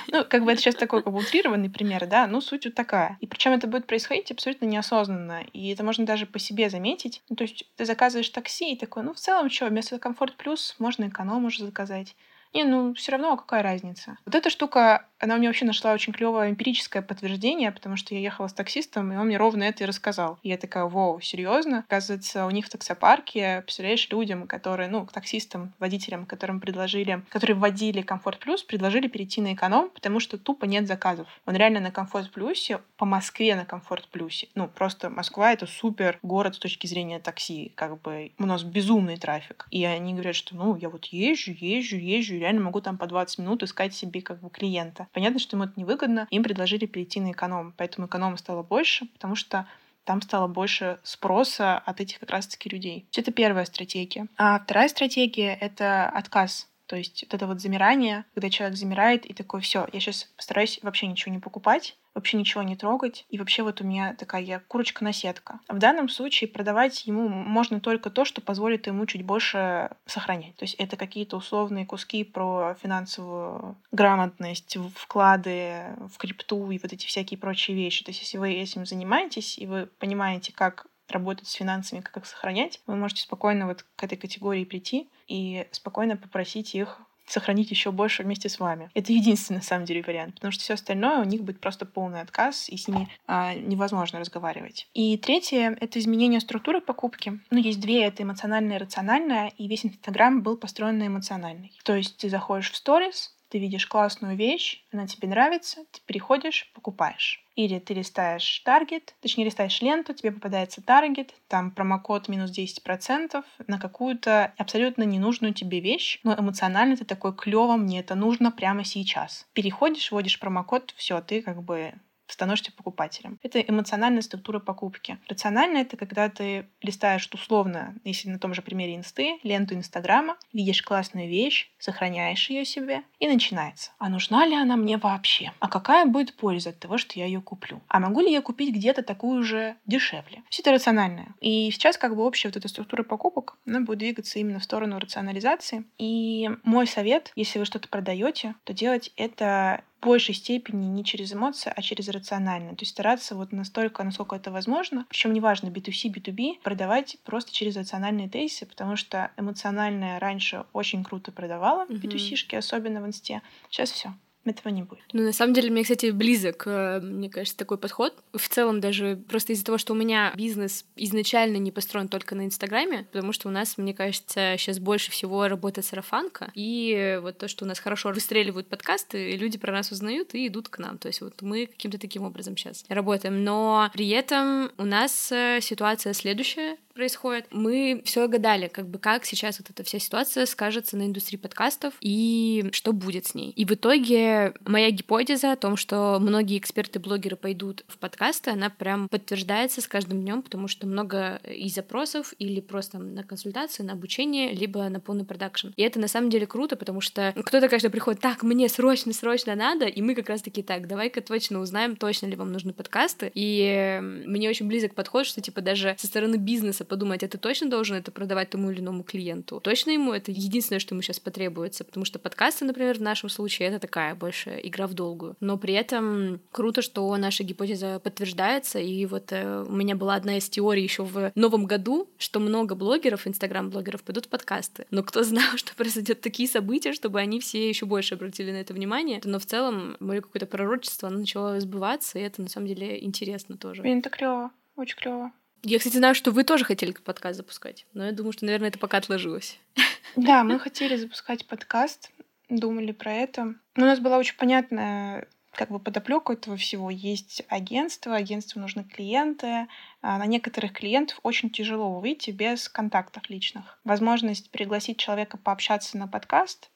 ну, 0.08 0.24
как 0.24 0.44
бы 0.44 0.52
это 0.52 0.60
сейчас 0.60 0.74
такой 0.74 1.02
как 1.02 1.12
бы 1.12 1.18
утрированный 1.20 1.70
пример, 1.70 2.06
да, 2.06 2.26
но 2.26 2.40
суть 2.40 2.64
вот 2.64 2.74
такая. 2.74 3.18
И 3.20 3.26
причем 3.26 3.52
это 3.52 3.66
будет 3.66 3.86
происходить 3.86 4.30
абсолютно 4.30 4.64
неосознанно. 4.66 5.42
И 5.52 5.68
это 5.68 5.84
можно 5.84 6.06
даже 6.06 6.26
по 6.26 6.38
себе 6.38 6.70
заметить. 6.70 7.22
Ну, 7.28 7.36
то 7.36 7.42
есть 7.42 7.64
ты 7.76 7.84
заказываешь 7.84 8.28
такси 8.30 8.72
и 8.72 8.78
такой, 8.78 9.02
ну, 9.02 9.12
в 9.14 9.18
целом, 9.18 9.50
что, 9.50 9.66
вместо 9.66 9.98
комфорт 9.98 10.36
плюс 10.36 10.74
можно 10.78 11.08
эконом 11.08 11.44
уже 11.44 11.64
заказать. 11.64 12.16
Не, 12.54 12.64
ну 12.64 12.92
все 12.94 13.12
равно 13.12 13.36
какая 13.36 13.62
разница. 13.62 14.18
Вот 14.26 14.34
эта 14.34 14.50
штука, 14.50 15.06
она 15.18 15.36
у 15.36 15.38
меня 15.38 15.48
вообще 15.48 15.64
нашла 15.64 15.92
очень 15.92 16.12
клевое 16.12 16.50
эмпирическое 16.50 17.00
подтверждение, 17.00 17.72
потому 17.72 17.96
что 17.96 18.14
я 18.14 18.20
ехала 18.20 18.48
с 18.48 18.52
таксистом, 18.52 19.12
и 19.12 19.16
он 19.16 19.26
мне 19.26 19.38
ровно 19.38 19.62
это 19.62 19.84
и 19.84 19.86
рассказал. 19.86 20.38
И 20.42 20.50
я 20.50 20.58
такая, 20.58 20.84
вау, 20.84 21.20
серьезно? 21.20 21.84
Оказывается, 21.88 22.44
у 22.44 22.50
них 22.50 22.66
в 22.66 22.70
таксопарке, 22.70 23.62
представляешь, 23.62 24.08
людям, 24.10 24.46
которые, 24.46 24.88
ну, 24.88 25.06
таксистам, 25.06 25.72
водителям, 25.78 26.26
которым 26.26 26.60
предложили, 26.60 27.22
которые 27.30 27.56
вводили 27.56 28.02
Комфорт 28.02 28.38
Плюс, 28.38 28.62
предложили 28.62 29.08
перейти 29.08 29.40
на 29.40 29.54
эконом, 29.54 29.90
потому 29.90 30.20
что 30.20 30.36
тупо 30.36 30.66
нет 30.66 30.86
заказов. 30.86 31.28
Он 31.46 31.56
реально 31.56 31.80
на 31.80 31.90
Комфорт 31.90 32.30
Плюсе, 32.30 32.80
по 32.96 33.06
Москве 33.06 33.56
на 33.56 33.64
Комфорт 33.64 34.08
Плюсе. 34.08 34.48
Ну, 34.54 34.68
просто 34.68 35.08
Москва— 35.08 35.52
это 35.54 35.66
супер 35.66 36.18
город 36.22 36.56
с 36.56 36.58
точки 36.58 36.86
зрения 36.86 37.18
такси. 37.18 37.72
Как 37.74 38.00
бы 38.00 38.32
у 38.38 38.44
нас 38.44 38.62
безумный 38.62 39.16
трафик. 39.16 39.66
И 39.70 39.84
они 39.84 40.12
говорят, 40.12 40.36
что, 40.36 40.54
ну, 40.54 40.76
я 40.76 40.90
вот 40.90 41.06
езжу, 41.06 41.52
езжу, 41.52 41.96
езжу, 41.96 42.41
реально 42.42 42.60
могу 42.60 42.80
там 42.80 42.98
по 42.98 43.06
20 43.06 43.38
минут 43.38 43.62
искать 43.62 43.94
себе 43.94 44.20
как 44.20 44.40
бы 44.40 44.50
клиента. 44.50 45.08
Понятно, 45.12 45.38
что 45.38 45.56
им 45.56 45.62
это 45.62 45.72
невыгодно. 45.76 46.26
Им 46.30 46.42
предложили 46.42 46.86
перейти 46.86 47.20
на 47.20 47.32
эконом. 47.32 47.74
Поэтому 47.76 48.06
эконома 48.06 48.36
стало 48.36 48.62
больше, 48.62 49.06
потому 49.06 49.34
что 49.34 49.66
там 50.04 50.20
стало 50.20 50.48
больше 50.48 50.98
спроса 51.02 51.78
от 51.78 52.00
этих 52.00 52.18
как 52.18 52.30
раз-таки 52.30 52.68
людей. 52.68 53.06
Это 53.16 53.32
первая 53.32 53.64
стратегия. 53.64 54.26
А 54.36 54.58
вторая 54.58 54.88
стратегия— 54.88 55.54
это 55.60 56.08
отказ 56.08 56.68
то 56.92 56.98
есть 56.98 57.22
вот 57.22 57.32
это 57.32 57.46
вот 57.46 57.58
замирание, 57.58 58.26
когда 58.34 58.50
человек 58.50 58.76
замирает 58.76 59.24
и 59.24 59.32
такой, 59.32 59.62
все, 59.62 59.88
я 59.94 59.98
сейчас 59.98 60.24
постараюсь 60.36 60.78
вообще 60.82 61.06
ничего 61.06 61.32
не 61.32 61.40
покупать, 61.40 61.96
вообще 62.12 62.36
ничего 62.36 62.62
не 62.62 62.76
трогать. 62.76 63.24
И 63.30 63.38
вообще 63.38 63.62
вот 63.62 63.80
у 63.80 63.84
меня 63.84 64.14
такая 64.14 64.42
я 64.42 64.60
курочка 64.60 65.02
на 65.02 65.14
сетка. 65.14 65.60
В 65.70 65.78
данном 65.78 66.10
случае 66.10 66.48
продавать 66.48 67.06
ему 67.06 67.30
можно 67.30 67.80
только 67.80 68.10
то, 68.10 68.26
что 68.26 68.42
позволит 68.42 68.88
ему 68.88 69.06
чуть 69.06 69.24
больше 69.24 69.88
сохранять. 70.04 70.54
То 70.56 70.64
есть 70.64 70.74
это 70.74 70.98
какие-то 70.98 71.38
условные 71.38 71.86
куски 71.86 72.24
про 72.24 72.76
финансовую 72.82 73.78
грамотность, 73.90 74.76
вклады 74.94 75.96
в 76.12 76.18
крипту 76.18 76.70
и 76.70 76.78
вот 76.78 76.92
эти 76.92 77.06
всякие 77.06 77.38
прочие 77.38 77.74
вещи. 77.74 78.04
То 78.04 78.10
есть 78.10 78.20
если 78.20 78.36
вы 78.36 78.52
этим 78.52 78.84
занимаетесь 78.84 79.56
и 79.56 79.66
вы 79.66 79.86
понимаете, 79.98 80.52
как 80.52 80.88
работать 81.08 81.48
с 81.48 81.52
финансами, 81.52 82.00
как 82.00 82.16
их 82.18 82.26
сохранять, 82.26 82.80
вы 82.86 82.96
можете 82.96 83.22
спокойно 83.22 83.66
вот 83.66 83.84
к 83.96 84.04
этой 84.04 84.16
категории 84.16 84.64
прийти 84.64 85.08
и 85.28 85.66
спокойно 85.72 86.16
попросить 86.16 86.74
их 86.74 87.00
сохранить 87.26 87.70
еще 87.70 87.92
больше 87.92 88.22
вместе 88.22 88.48
с 88.48 88.58
вами. 88.58 88.90
Это 88.94 89.12
единственный, 89.12 89.58
на 89.58 89.62
самом 89.62 89.84
деле, 89.84 90.02
вариант, 90.02 90.34
потому 90.34 90.52
что 90.52 90.62
все 90.62 90.74
остальное 90.74 91.20
у 91.20 91.24
них 91.24 91.42
будет 91.42 91.60
просто 91.60 91.86
полный 91.86 92.20
отказ, 92.20 92.68
и 92.68 92.76
с 92.76 92.88
ними 92.88 93.08
а, 93.26 93.54
невозможно 93.54 94.18
разговаривать. 94.18 94.88
И 94.92 95.16
третье— 95.16 95.76
это 95.80 95.98
изменение 95.98 96.40
структуры 96.40 96.80
покупки. 96.80 97.40
Ну, 97.50 97.58
есть 97.58 97.80
две— 97.80 98.04
это 98.04 98.22
эмоциональное 98.22 98.76
и 98.76 98.80
рациональное, 98.80 99.52
и 99.56 99.66
весь 99.66 99.86
Инстаграм 99.86 100.42
был 100.42 100.56
построен 100.56 100.98
на 100.98 101.06
эмоциональной. 101.06 101.72
То 101.84 101.94
есть 101.94 102.16
ты 102.18 102.28
заходишь 102.28 102.70
в 102.70 102.76
сторис, 102.76 103.34
ты 103.52 103.58
видишь 103.58 103.86
классную 103.86 104.34
вещь, 104.34 104.82
она 104.92 105.06
тебе 105.06 105.28
нравится, 105.28 105.84
ты 105.90 106.00
переходишь, 106.06 106.72
покупаешь. 106.72 107.44
Или 107.54 107.78
ты 107.80 107.92
листаешь 107.92 108.60
таргет, 108.60 109.14
точнее 109.20 109.44
листаешь 109.44 109.82
ленту, 109.82 110.14
тебе 110.14 110.32
попадается 110.32 110.80
таргет, 110.80 111.34
там 111.48 111.70
промокод 111.70 112.28
минус 112.28 112.50
10% 112.50 113.44
на 113.66 113.78
какую-то 113.78 114.54
абсолютно 114.56 115.02
ненужную 115.02 115.52
тебе 115.52 115.80
вещь, 115.80 116.18
но 116.24 116.34
эмоционально 116.34 116.96
ты 116.96 117.04
такой 117.04 117.36
клево, 117.36 117.76
мне 117.76 118.00
это 118.00 118.14
нужно 118.14 118.50
прямо 118.52 118.84
сейчас. 118.84 119.46
Переходишь, 119.52 120.10
вводишь 120.10 120.40
промокод, 120.40 120.94
все, 120.96 121.20
ты 121.20 121.42
как 121.42 121.62
бы 121.62 121.92
становишься 122.32 122.72
покупателем. 122.72 123.38
Это 123.42 123.60
эмоциональная 123.60 124.22
структура 124.22 124.58
покупки. 124.58 125.18
Рационально 125.28 125.78
это 125.78 125.96
когда 125.96 126.28
ты 126.28 126.66
листаешь 126.80 127.28
условно, 127.32 127.94
если 128.04 128.28
на 128.28 128.38
том 128.38 128.54
же 128.54 128.62
примере 128.62 128.96
инсты, 128.96 129.38
ленту 129.42 129.74
Инстаграма, 129.74 130.36
видишь 130.52 130.82
классную 130.82 131.28
вещь, 131.28 131.70
сохраняешь 131.78 132.48
ее 132.50 132.64
себе 132.64 133.02
и 133.18 133.28
начинается. 133.28 133.92
А 133.98 134.08
нужна 134.08 134.46
ли 134.46 134.54
она 134.54 134.76
мне 134.76 134.96
вообще? 134.96 135.52
А 135.60 135.68
какая 135.68 136.06
будет 136.06 136.34
польза 136.34 136.70
от 136.70 136.78
того, 136.78 136.98
что 136.98 137.18
я 137.18 137.26
ее 137.26 137.40
куплю? 137.40 137.80
А 137.88 138.00
могу 138.00 138.20
ли 138.20 138.32
я 138.32 138.40
купить 138.40 138.74
где-то 138.74 139.02
такую 139.02 139.42
же 139.42 139.76
дешевле? 139.86 140.42
Все 140.48 140.62
это 140.62 140.72
рациональное. 140.72 141.34
И 141.40 141.70
сейчас 141.70 141.98
как 141.98 142.16
бы 142.16 142.24
общая 142.24 142.48
вот 142.48 142.56
эта 142.56 142.68
структура 142.68 143.02
покупок, 143.02 143.56
она 143.66 143.80
будет 143.80 143.98
двигаться 143.98 144.38
именно 144.38 144.58
в 144.58 144.64
сторону 144.64 144.98
рационализации. 144.98 145.84
И 145.98 146.50
мой 146.64 146.86
совет, 146.86 147.32
если 147.36 147.58
вы 147.58 147.64
что-то 147.64 147.88
продаете, 147.88 148.54
то 148.64 148.72
делать 148.72 149.12
это 149.16 149.84
большей 150.02 150.34
степени 150.34 150.86
не 150.86 151.04
через 151.04 151.32
эмоции, 151.32 151.72
а 151.74 151.80
через 151.82 152.08
рационально. 152.08 152.70
То 152.70 152.82
есть 152.82 152.92
стараться 152.92 153.34
вот 153.34 153.52
настолько, 153.52 154.02
насколько 154.02 154.36
это 154.36 154.50
возможно, 154.50 155.06
причем 155.08 155.32
неважно, 155.32 155.68
B2C, 155.68 156.12
B2B, 156.12 156.60
продавать 156.62 157.16
просто 157.24 157.52
через 157.52 157.76
рациональные 157.76 158.28
тезисы, 158.28 158.66
потому 158.66 158.96
что 158.96 159.30
эмоциональное 159.36 160.18
раньше 160.18 160.64
очень 160.72 161.04
круто 161.04 161.32
продавало, 161.32 161.86
mm-hmm. 161.86 162.00
B2C-шки, 162.00 162.56
особенно 162.56 163.00
в 163.00 163.06
инсте. 163.06 163.42
Сейчас 163.70 163.90
все 163.90 164.12
этого 164.44 164.72
не 164.72 164.82
будет. 164.82 165.02
Ну, 165.12 165.22
на 165.22 165.32
самом 165.32 165.54
деле, 165.54 165.70
мне, 165.70 165.82
кстати, 165.82 166.10
близок, 166.10 166.64
э, 166.66 167.00
мне 167.00 167.30
кажется, 167.30 167.56
такой 167.56 167.78
подход. 167.78 168.14
В 168.32 168.48
целом, 168.48 168.80
даже 168.80 169.16
просто 169.28 169.52
из-за 169.52 169.64
того, 169.64 169.78
что 169.78 169.92
у 169.92 169.96
меня 169.96 170.32
бизнес 170.36 170.84
изначально 170.96 171.56
не 171.58 171.70
построен 171.70 172.08
только 172.08 172.34
на 172.34 172.44
Инстаграме, 172.46 173.06
потому 173.12 173.32
что 173.32 173.48
у 173.48 173.52
нас, 173.52 173.78
мне 173.78 173.94
кажется, 173.94 174.56
сейчас 174.58 174.78
больше 174.78 175.10
всего 175.10 175.48
работает 175.48 175.86
сарафанка, 175.86 176.50
и 176.54 177.18
вот 177.22 177.38
то, 177.38 177.48
что 177.48 177.64
у 177.64 177.68
нас 177.68 177.78
хорошо 177.78 178.10
выстреливают 178.10 178.68
подкасты, 178.68 179.30
и 179.30 179.36
люди 179.36 179.58
про 179.58 179.72
нас 179.72 179.90
узнают 179.92 180.34
и 180.34 180.48
идут 180.48 180.68
к 180.68 180.78
нам. 180.78 180.98
То 180.98 181.08
есть 181.08 181.20
вот 181.20 181.40
мы 181.42 181.66
каким-то 181.66 181.98
таким 181.98 182.24
образом 182.24 182.56
сейчас 182.56 182.84
работаем. 182.88 183.44
Но 183.44 183.90
при 183.92 184.08
этом 184.08 184.70
у 184.78 184.84
нас 184.84 185.30
э, 185.32 185.60
ситуация 185.60 186.12
следующая, 186.12 186.76
происходит. 186.92 187.46
Мы 187.50 188.02
все 188.04 188.28
гадали, 188.28 188.68
как 188.68 188.88
бы 188.88 188.98
как 188.98 189.24
сейчас 189.24 189.58
вот 189.58 189.70
эта 189.70 189.82
вся 189.84 189.98
ситуация 189.98 190.46
скажется 190.46 190.96
на 190.96 191.06
индустрии 191.06 191.36
подкастов 191.36 191.94
и 192.00 192.68
что 192.72 192.92
будет 192.92 193.26
с 193.26 193.34
ней. 193.34 193.50
И 193.50 193.64
в 193.64 193.72
итоге 193.72 194.54
моя 194.64 194.90
гипотеза 194.90 195.52
о 195.52 195.56
том, 195.56 195.76
что 195.76 196.18
многие 196.20 196.58
эксперты-блогеры 196.58 197.36
пойдут 197.36 197.84
в 197.88 197.98
подкасты, 197.98 198.50
она 198.50 198.70
прям 198.70 199.08
подтверждается 199.08 199.80
с 199.80 199.88
каждым 199.88 200.20
днем, 200.22 200.42
потому 200.42 200.68
что 200.68 200.86
много 200.86 201.36
и 201.48 201.68
запросов 201.68 202.34
или 202.38 202.60
просто 202.60 202.98
на 202.98 203.22
консультации, 203.24 203.82
на 203.82 203.94
обучение, 203.94 204.52
либо 204.52 204.88
на 204.88 205.00
полный 205.00 205.24
продакшн. 205.24 205.68
И 205.76 205.82
это 205.82 205.98
на 205.98 206.08
самом 206.08 206.30
деле 206.30 206.46
круто, 206.46 206.76
потому 206.76 207.00
что 207.00 207.32
кто-то, 207.44 207.68
конечно, 207.68 207.90
приходит, 207.90 208.20
так, 208.20 208.42
мне 208.42 208.68
срочно, 208.68 209.12
срочно 209.12 209.54
надо, 209.54 209.86
и 209.86 210.02
мы 210.02 210.14
как 210.14 210.28
раз-таки 210.28 210.62
так, 210.62 210.86
давай-ка 210.86 211.20
точно 211.20 211.60
узнаем, 211.60 211.96
точно 211.96 212.26
ли 212.26 212.36
вам 212.36 212.52
нужны 212.52 212.72
подкасты. 212.72 213.30
И 213.34 213.98
мне 214.00 214.48
очень 214.48 214.68
близок 214.68 214.94
подход, 214.94 215.26
что 215.26 215.40
типа 215.40 215.60
даже 215.60 215.96
со 215.98 216.06
стороны 216.06 216.36
бизнеса 216.36 216.81
подумать, 216.84 217.22
это 217.22 217.38
точно 217.38 217.70
должен 217.70 217.96
это 217.96 218.10
продавать 218.10 218.50
тому 218.50 218.70
или 218.70 218.80
иному 218.80 219.02
клиенту. 219.02 219.60
Точно 219.60 219.90
ему 219.90 220.12
это 220.12 220.30
единственное, 220.30 220.80
что 220.80 220.94
ему 220.94 221.02
сейчас 221.02 221.20
потребуется, 221.20 221.84
потому 221.84 222.04
что 222.04 222.18
подкасты, 222.18 222.64
например, 222.64 222.98
в 222.98 223.02
нашем 223.02 223.28
случае 223.28 223.68
это 223.68 223.78
такая 223.78 224.14
больше 224.14 224.58
игра 224.62 224.86
в 224.86 224.94
долгую. 224.94 225.36
Но 225.40 225.58
при 225.58 225.74
этом 225.74 226.40
круто, 226.50 226.82
что 226.82 227.16
наша 227.16 227.44
гипотеза 227.44 228.00
подтверждается, 228.00 228.78
и 228.78 229.06
вот 229.06 229.32
э, 229.32 229.64
у 229.68 229.72
меня 229.72 229.96
была 229.96 230.14
одна 230.14 230.38
из 230.38 230.48
теорий 230.48 230.82
еще 230.82 231.04
в 231.04 231.32
новом 231.34 231.66
году, 231.66 232.08
что 232.18 232.40
много 232.40 232.74
блогеров, 232.74 233.26
инстаграм-блогеров 233.26 234.02
пойдут 234.02 234.26
в 234.26 234.28
подкасты. 234.28 234.86
Но 234.90 235.02
кто 235.02 235.22
знал, 235.22 235.44
что 235.56 235.74
произойдет 235.74 236.20
такие 236.20 236.48
события, 236.48 236.92
чтобы 236.92 237.20
они 237.20 237.40
все 237.40 237.68
еще 237.68 237.86
больше 237.86 238.14
обратили 238.14 238.52
на 238.52 238.56
это 238.56 238.74
внимание. 238.74 239.20
Но 239.24 239.38
в 239.38 239.46
целом 239.46 239.96
мое 240.00 240.20
какое-то 240.20 240.46
пророчество, 240.46 241.08
оно 241.08 241.20
начало 241.20 241.60
сбываться, 241.60 242.18
и 242.18 242.22
это 242.22 242.42
на 242.42 242.48
самом 242.48 242.66
деле 242.66 243.02
интересно 243.04 243.56
тоже. 243.56 243.82
Блин, 243.82 243.98
это 243.98 244.10
клево, 244.10 244.50
очень 244.76 244.96
клево. 244.96 245.32
Я, 245.62 245.78
кстати, 245.78 245.96
знаю, 245.96 246.14
что 246.14 246.32
вы 246.32 246.42
тоже 246.42 246.64
хотели 246.64 246.92
подкаст 246.92 247.36
запускать, 247.36 247.86
но 247.94 248.06
я 248.06 248.12
думаю, 248.12 248.32
что, 248.32 248.44
наверное, 248.44 248.68
это 248.68 248.78
пока 248.78 248.98
отложилось. 248.98 249.58
Да, 250.14 250.44
мы 250.44 250.58
хотели 250.58 250.96
запускать 250.96 251.46
подкаст, 251.46 252.10
думали 252.50 252.92
про 252.92 253.14
это. 253.14 253.54
Но 253.76 253.84
у 253.84 253.86
нас 253.86 253.98
была 253.98 254.18
очень 254.18 254.36
понятная 254.36 255.26
как 255.52 255.70
бы 255.70 255.78
подоплека 255.78 256.34
этого 256.34 256.58
всего. 256.58 256.90
Есть 256.90 257.42
агентство, 257.48 258.14
агентству 258.14 258.60
нужны 258.60 258.84
клиенты. 258.84 259.68
А 260.02 260.18
на 260.18 260.26
некоторых 260.26 260.74
клиентов 260.74 261.18
очень 261.22 261.48
тяжело 261.48 261.98
выйти 261.98 262.30
без 262.30 262.68
контактов 262.68 263.30
личных. 263.30 263.78
Возможность 263.84 264.50
пригласить 264.50 264.98
человека 264.98 265.38
пообщаться 265.38 265.96
на 265.96 266.08
подкаст 266.08 266.68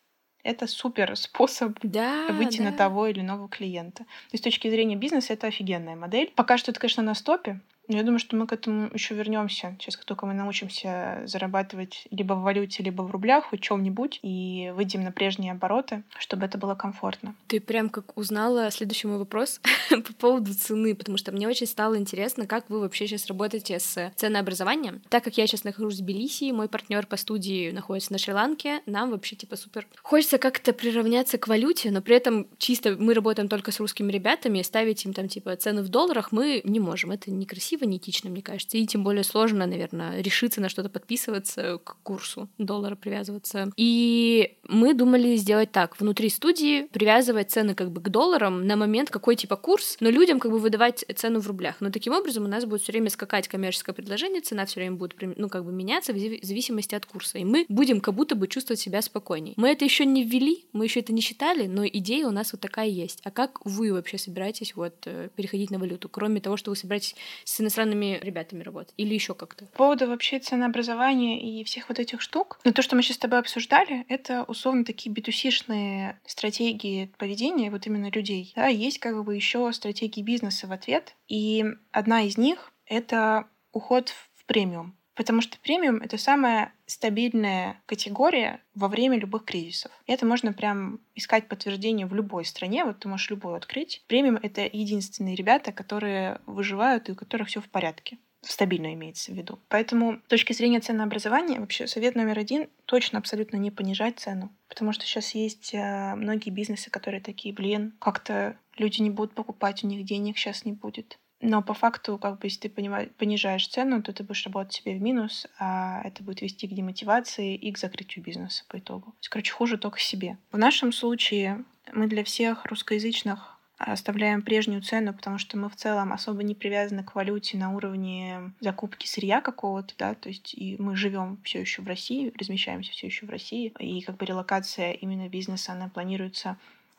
это 0.46 0.68
супер 0.68 1.16
способ 1.16 1.76
да, 1.82 2.28
выйти 2.30 2.58
да. 2.58 2.70
на 2.70 2.72
того 2.72 3.08
или 3.08 3.20
иного 3.20 3.48
клиента. 3.48 4.04
То 4.04 4.32
есть 4.32 4.44
с 4.44 4.44
точки 4.44 4.70
зрения 4.70 4.94
бизнеса 4.94 5.32
это 5.32 5.48
офигенная 5.48 5.96
модель. 5.96 6.32
Пока 6.36 6.56
что 6.56 6.70
это, 6.70 6.78
конечно, 6.78 7.02
на 7.02 7.14
стопе, 7.14 7.60
я 7.88 8.02
думаю, 8.02 8.18
что 8.18 8.36
мы 8.36 8.46
к 8.46 8.52
этому 8.52 8.90
еще 8.92 9.14
вернемся. 9.14 9.76
Сейчас, 9.78 9.96
как 9.96 10.04
только 10.04 10.26
мы 10.26 10.34
научимся 10.34 11.22
зарабатывать 11.26 12.06
либо 12.10 12.34
в 12.34 12.42
валюте, 12.42 12.82
либо 12.82 13.02
в 13.02 13.10
рублях, 13.10 13.46
хоть 13.46 13.60
чем-нибудь, 13.60 14.20
и 14.22 14.72
выйдем 14.74 15.02
на 15.02 15.12
прежние 15.12 15.52
обороты, 15.52 16.02
чтобы 16.18 16.46
это 16.46 16.58
было 16.58 16.74
комфортно. 16.74 17.34
Ты 17.46 17.60
прям 17.60 17.88
как 17.88 18.16
узнала 18.16 18.70
следующий 18.70 19.06
мой 19.06 19.18
вопрос 19.18 19.60
по 19.90 20.12
поводу 20.14 20.54
цены, 20.54 20.94
потому 20.94 21.16
что 21.16 21.32
мне 21.32 21.46
очень 21.46 21.66
стало 21.66 21.96
интересно, 21.96 22.46
как 22.46 22.68
вы 22.68 22.80
вообще 22.80 23.06
сейчас 23.06 23.26
работаете 23.26 23.78
с 23.78 24.12
ценообразованием. 24.16 25.02
Так 25.08 25.24
как 25.24 25.38
я 25.38 25.46
сейчас 25.46 25.64
нахожусь 25.64 26.00
в 26.00 26.02
Тбилиси, 26.02 26.52
мой 26.52 26.68
партнер 26.68 27.06
по 27.06 27.16
студии 27.16 27.70
находится 27.70 28.12
на 28.12 28.18
Шри-Ланке, 28.18 28.80
нам 28.86 29.10
вообще 29.10 29.36
типа 29.36 29.56
супер. 29.56 29.86
Хочется 30.02 30.38
как-то 30.38 30.72
приравняться 30.72 31.38
к 31.38 31.48
валюте, 31.48 31.90
но 31.90 32.02
при 32.02 32.16
этом 32.16 32.46
чисто 32.58 32.96
мы 32.98 33.14
работаем 33.14 33.48
только 33.48 33.70
с 33.70 33.80
русскими 33.80 34.10
ребятами, 34.10 34.62
ставить 34.62 35.04
им 35.04 35.12
там 35.12 35.28
типа 35.28 35.54
цены 35.56 35.82
в 35.82 35.88
долларах 35.88 36.32
мы 36.32 36.60
не 36.64 36.80
можем. 36.80 37.12
Это 37.12 37.30
некрасиво 37.30 37.75
красиво, 37.76 37.88
неэтично, 37.88 38.30
мне 38.30 38.42
кажется. 38.42 38.76
И 38.78 38.86
тем 38.86 39.04
более 39.04 39.24
сложно, 39.24 39.66
наверное, 39.66 40.20
решиться 40.20 40.60
на 40.60 40.68
что-то 40.68 40.88
подписываться 40.88 41.78
к 41.82 41.96
курсу 42.02 42.48
доллара 42.58 42.96
привязываться. 42.96 43.70
И 43.76 44.56
мы 44.68 44.94
думали 44.94 45.36
сделать 45.36 45.72
так. 45.72 45.98
Внутри 46.00 46.28
студии 46.28 46.86
привязывать 46.92 47.50
цены 47.50 47.74
как 47.74 47.90
бы 47.90 48.00
к 48.00 48.08
долларам 48.08 48.66
на 48.66 48.76
момент, 48.76 49.10
какой 49.10 49.36
типа 49.36 49.56
курс, 49.56 49.96
но 50.00 50.10
людям 50.10 50.40
как 50.40 50.50
бы 50.50 50.58
выдавать 50.58 51.04
цену 51.14 51.40
в 51.40 51.46
рублях. 51.46 51.76
Но 51.80 51.90
таким 51.90 52.12
образом 52.12 52.44
у 52.44 52.48
нас 52.48 52.64
будет 52.64 52.82
все 52.82 52.92
время 52.92 53.10
скакать 53.10 53.48
коммерческое 53.48 53.94
предложение, 53.94 54.40
цена 54.40 54.64
все 54.64 54.80
время 54.80 54.96
будет 54.96 55.14
ну, 55.36 55.48
как 55.48 55.64
бы 55.64 55.72
меняться 55.72 56.12
в 56.12 56.16
зависимости 56.16 56.94
от 56.94 57.06
курса. 57.06 57.38
И 57.38 57.44
мы 57.44 57.66
будем 57.68 58.00
как 58.00 58.14
будто 58.14 58.34
бы 58.34 58.48
чувствовать 58.48 58.80
себя 58.80 59.02
спокойней. 59.02 59.54
Мы 59.56 59.68
это 59.68 59.84
еще 59.84 60.04
не 60.04 60.24
ввели, 60.24 60.64
мы 60.72 60.84
еще 60.84 61.00
это 61.00 61.12
не 61.12 61.20
считали, 61.20 61.66
но 61.66 61.86
идея 61.86 62.26
у 62.26 62.30
нас 62.30 62.52
вот 62.52 62.60
такая 62.60 62.88
есть. 62.88 63.20
А 63.24 63.30
как 63.30 63.64
вы 63.64 63.92
вообще 63.92 64.18
собираетесь 64.18 64.74
вот 64.76 64.94
э, 65.04 65.28
переходить 65.36 65.70
на 65.70 65.78
валюту, 65.78 66.08
кроме 66.08 66.40
того, 66.40 66.56
что 66.56 66.70
вы 66.70 66.76
собираетесь 66.76 67.14
с 67.44 67.60
иностранными 67.66 68.18
ребятами 68.22 68.62
работать? 68.62 68.94
Или 68.96 69.14
еще 69.14 69.34
как-то? 69.34 69.66
По 69.66 69.78
поводу 69.78 70.06
вообще 70.06 70.38
ценообразования 70.38 71.40
и 71.40 71.64
всех 71.64 71.88
вот 71.88 71.98
этих 71.98 72.20
штук, 72.20 72.60
но 72.64 72.72
то, 72.72 72.82
что 72.82 72.96
мы 72.96 73.02
сейчас 73.02 73.16
с 73.16 73.20
тобой 73.20 73.40
обсуждали, 73.40 74.04
это 74.08 74.44
условно 74.44 74.84
такие 74.84 75.12
битусишные 75.12 76.20
стратегии 76.26 77.12
поведения 77.18 77.70
вот 77.70 77.86
именно 77.86 78.10
людей. 78.10 78.52
Да, 78.56 78.66
есть 78.66 78.98
как 78.98 79.22
бы 79.24 79.34
еще 79.34 79.72
стратегии 79.72 80.22
бизнеса 80.22 80.66
в 80.66 80.72
ответ, 80.72 81.14
и 81.28 81.64
одна 81.90 82.22
из 82.22 82.38
них— 82.38 82.72
это 82.86 83.48
уход 83.72 84.10
в 84.34 84.44
премиум. 84.46 84.96
Потому 85.16 85.40
что 85.40 85.58
премиум— 85.58 85.96
это 86.04 86.18
самая 86.18 86.72
стабильная 86.84 87.80
категория 87.86 88.60
во 88.74 88.86
время 88.86 89.18
любых 89.18 89.44
кризисов. 89.44 89.90
И 90.06 90.12
это 90.12 90.26
можно 90.26 90.52
прям 90.52 91.00
искать 91.14 91.48
подтверждение 91.48 92.06
в 92.06 92.14
любой 92.14 92.44
стране. 92.44 92.84
Вот 92.84 93.00
ты 93.00 93.08
можешь 93.08 93.30
любую 93.30 93.54
открыть. 93.54 94.04
Премиум— 94.06 94.38
это 94.42 94.60
единственные 94.60 95.34
ребята, 95.34 95.72
которые 95.72 96.40
выживают 96.46 97.08
и 97.08 97.12
у 97.12 97.16
которых 97.16 97.48
все 97.48 97.60
в 97.60 97.68
порядке 97.68 98.18
стабильно 98.42 98.92
имеется 98.94 99.32
в 99.32 99.34
виду. 99.34 99.58
Поэтому 99.68 100.20
с 100.26 100.28
точки 100.28 100.52
зрения 100.52 100.80
ценообразования 100.80 101.58
вообще 101.58 101.86
совет 101.86 102.14
номер 102.14 102.38
один— 102.38 102.68
точно 102.84 103.18
абсолютно 103.18 103.56
не 103.56 103.70
понижать 103.70 104.20
цену. 104.20 104.52
Потому 104.68 104.92
что 104.92 105.04
сейчас 105.04 105.34
есть 105.34 105.74
э, 105.74 106.14
многие 106.14 106.50
бизнесы, 106.50 106.90
которые 106.90 107.20
такие, 107.20 107.54
блин, 107.54 107.94
как-то 107.98 108.56
люди 108.76 109.00
не 109.00 109.10
будут 109.10 109.34
покупать, 109.34 109.82
у 109.82 109.86
них 109.86 110.04
денег 110.04 110.38
сейчас 110.38 110.64
не 110.64 110.72
будет. 110.72 111.18
Но 111.40 111.62
по 111.62 111.74
факту, 111.74 112.18
как 112.18 112.38
бы, 112.38 112.46
если 112.46 112.68
ты 112.68 112.70
понижаешь 112.70 113.68
цену, 113.68 114.02
то 114.02 114.12
ты 114.12 114.24
будешь 114.24 114.44
работать 114.46 114.72
себе 114.72 114.96
в 114.96 115.02
минус, 115.02 115.46
а 115.58 116.00
это 116.02 116.22
будет 116.22 116.40
вести 116.40 116.66
к 116.66 116.72
демотивации 116.72 117.54
и 117.54 117.70
к 117.72 117.78
закрытию 117.78 118.24
бизнеса 118.24 118.64
по 118.68 118.78
итогу. 118.78 119.10
То 119.12 119.18
есть, 119.20 119.28
короче, 119.28 119.52
хуже 119.52 119.76
только 119.76 120.00
себе. 120.00 120.38
В 120.50 120.58
нашем 120.58 120.92
случае 120.92 121.64
мы 121.92 122.06
для 122.06 122.24
всех 122.24 122.64
русскоязычных 122.64 123.56
оставляем 123.78 124.42
прежнюю 124.42 124.82
цену, 124.82 125.12
потому 125.12 125.38
что 125.38 125.58
мы 125.58 125.68
в 125.68 125.76
целом 125.76 126.12
особо 126.12 126.42
не 126.42 126.54
привязаны 126.54 127.04
к 127.04 127.14
валюте 127.14 127.58
на 127.58 127.74
уровне 127.74 128.52
закупки 128.60 129.06
сырья 129.06 129.40
какого-то, 129.40 129.94
да, 129.98 130.14
то 130.14 130.30
есть 130.30 130.54
и 130.54 130.76
мы 130.78 130.96
живем 130.96 131.38
все 131.44 131.60
еще 131.60 131.82
в 131.82 131.86
России, 131.86 132.32
размещаемся 132.38 132.92
все 132.92 133.08
еще 133.08 133.26
в 133.26 133.30
России, 133.30 133.74
и 133.78 134.00
как 134.00 134.16
бы 134.16 134.24
релокация 134.24 134.92
именно 134.92 135.28
бизнеса, 135.28 135.72
она 135.72 135.88
планируется 135.88 136.56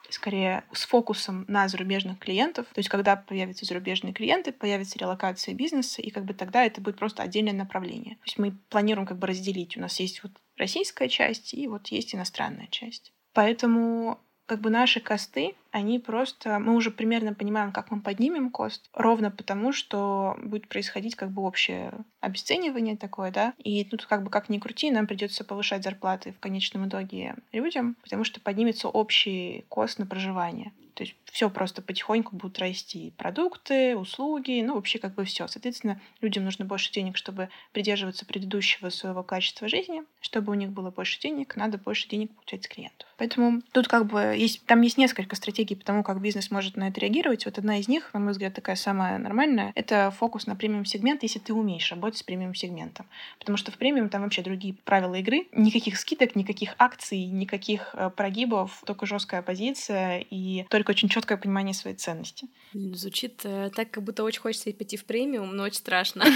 скорее 0.10 0.64
с 0.74 0.86
фокусом 0.86 1.46
на 1.48 1.68
зарубежных 1.68 2.20
клиентов. 2.20 2.66
То 2.74 2.80
есть, 2.80 2.90
когда 2.90 3.16
появятся 3.16 3.66
зарубежные 3.66 4.14
клиенты, 4.14 4.52
появится 4.52 5.00
релокация 5.00 5.54
бизнеса, 5.54 6.02
и 6.02 6.10
как 6.10 6.26
бы 6.26 6.34
тогда 6.34 6.64
это 6.64 6.82
будет 6.82 6.98
просто 6.98 7.24
отдельное 7.24 7.54
направление. 7.54 8.16
То 8.16 8.24
есть 8.26 8.38
мы 8.38 8.58
планируем 8.70 9.08
как 9.08 9.18
бы 9.18 9.28
разделить. 9.28 9.78
У 9.78 9.82
нас 9.82 10.00
есть 10.00 10.24
вот 10.24 10.32
российская 10.58 11.10
часть 11.10 11.54
и 11.54 11.68
вот 11.68 11.88
есть 11.88 12.16
иностранная 12.16 12.68
часть. 12.68 13.14
Поэтому 13.34 14.20
как 14.48 14.62
бы 14.62 14.70
наши 14.70 15.00
косты, 15.00 15.56
они 15.72 16.00
просто... 16.00 16.60
Мы 16.60 16.76
уже 16.76 16.92
примерно 16.92 17.34
понимаем, 17.34 17.72
как 17.72 17.92
мы 17.92 18.02
поднимем 18.02 18.50
кост, 18.50 18.90
ровно 18.94 19.32
потому, 19.32 19.72
что 19.72 20.38
будет 20.42 20.68
происходить 20.68 21.16
как 21.16 21.32
бы 21.32 21.42
общее 21.44 21.94
обесценивание 22.20 22.98
такое, 22.98 23.32
да, 23.32 23.54
и 23.58 23.84
тут 23.84 24.06
как 24.06 24.24
бы 24.24 24.30
как 24.30 24.50
ни 24.50 24.60
крути, 24.60 24.92
нам 24.92 25.08
придется 25.08 25.44
повышать 25.44 25.84
зарплаты 25.84 26.34
в 26.34 26.40
конечном 26.40 26.88
итоге 26.88 27.36
людям, 27.52 27.96
потому 28.04 28.24
что 28.24 28.40
поднимется 28.40 28.88
общий 28.88 29.66
кост 29.70 30.00
на 30.00 30.06
проживание. 30.06 30.72
То 30.98 31.04
есть 31.04 31.16
все 31.26 31.52
просто 31.52 31.84
потихоньку 31.84 32.36
будут 32.36 32.58
расти. 32.58 33.14
Продукты, 33.18 33.96
услуги, 33.96 34.64
ну 34.66 34.74
вообще 34.74 34.98
как 34.98 35.14
бы 35.14 35.26
все. 35.26 35.48
Соответственно, 35.48 36.02
людям 36.22 36.44
нужно 36.44 36.66
больше 36.66 36.92
денег, 36.92 37.18
чтобы 37.18 37.50
придерживаться 37.72 38.26
предыдущего 38.26 38.90
своего 38.90 39.22
качества 39.22 39.68
жизни. 39.68 40.02
Чтобы 40.22 40.52
у 40.52 40.56
них 40.56 40.72
было 40.72 40.90
больше 40.90 41.20
денег, 41.20 41.56
надо 41.56 41.78
больше 41.78 42.10
денег 42.10 42.34
получать 42.34 42.64
с 42.64 42.68
клиентов. 42.68 43.08
Поэтому 43.18 43.62
тут 43.74 43.88
как 43.88 44.08
бы 44.08 44.36
есть, 44.36 44.66
там 44.66 44.82
есть 44.82 44.98
несколько 44.98 45.36
стратегий 45.36 45.57
по 45.66 45.84
тому, 45.84 46.04
как 46.04 46.22
бизнес 46.22 46.52
может 46.52 46.78
на 46.78 46.88
это 46.88 47.00
реагировать. 47.00 47.46
Вот 47.46 47.58
одна 47.58 47.80
из 47.80 47.88
них, 47.88 48.14
на 48.14 48.20
мой 48.20 48.32
взгляд, 48.32 48.54
такая 48.54 48.76
самая 48.76 49.18
нормальная, 49.18 49.72
это 49.76 50.12
фокус 50.12 50.48
на 50.48 50.56
премиум-сегмент, 50.56 51.24
если 51.24 51.40
ты 51.40 51.54
умеешь 51.54 51.90
работать 51.92 52.20
с 52.20 52.24
премиум-сегментом. 52.24 53.06
Потому 53.40 53.58
что 53.58 53.72
в 53.72 53.78
премиум 53.78 54.10
там 54.10 54.24
вообще 54.24 54.42
другие 54.42 54.76
правила 54.86 55.16
игры. 55.16 55.48
Никаких 55.52 55.98
скидок, 55.98 56.36
никаких 56.36 56.76
акций, 56.78 57.26
никаких 57.26 57.94
э, 57.94 58.10
прогибов, 58.10 58.84
только 58.86 59.06
жесткая 59.06 59.42
позиция 59.42 60.26
и 60.30 60.66
только 60.70 60.92
очень 60.92 61.10
четкое 61.10 61.38
понимание 61.38 61.74
своей 61.74 61.96
ценности. 61.96 62.48
Звучит 62.74 63.42
э, 63.44 63.70
так, 63.76 63.92
как 63.92 64.04
будто 64.04 64.24
очень 64.24 64.42
хочется 64.42 64.72
пойти 64.72 64.98
в 64.98 65.06
премиум, 65.06 65.56
но 65.56 65.64
очень 65.64 65.78
страшно. 65.78 66.26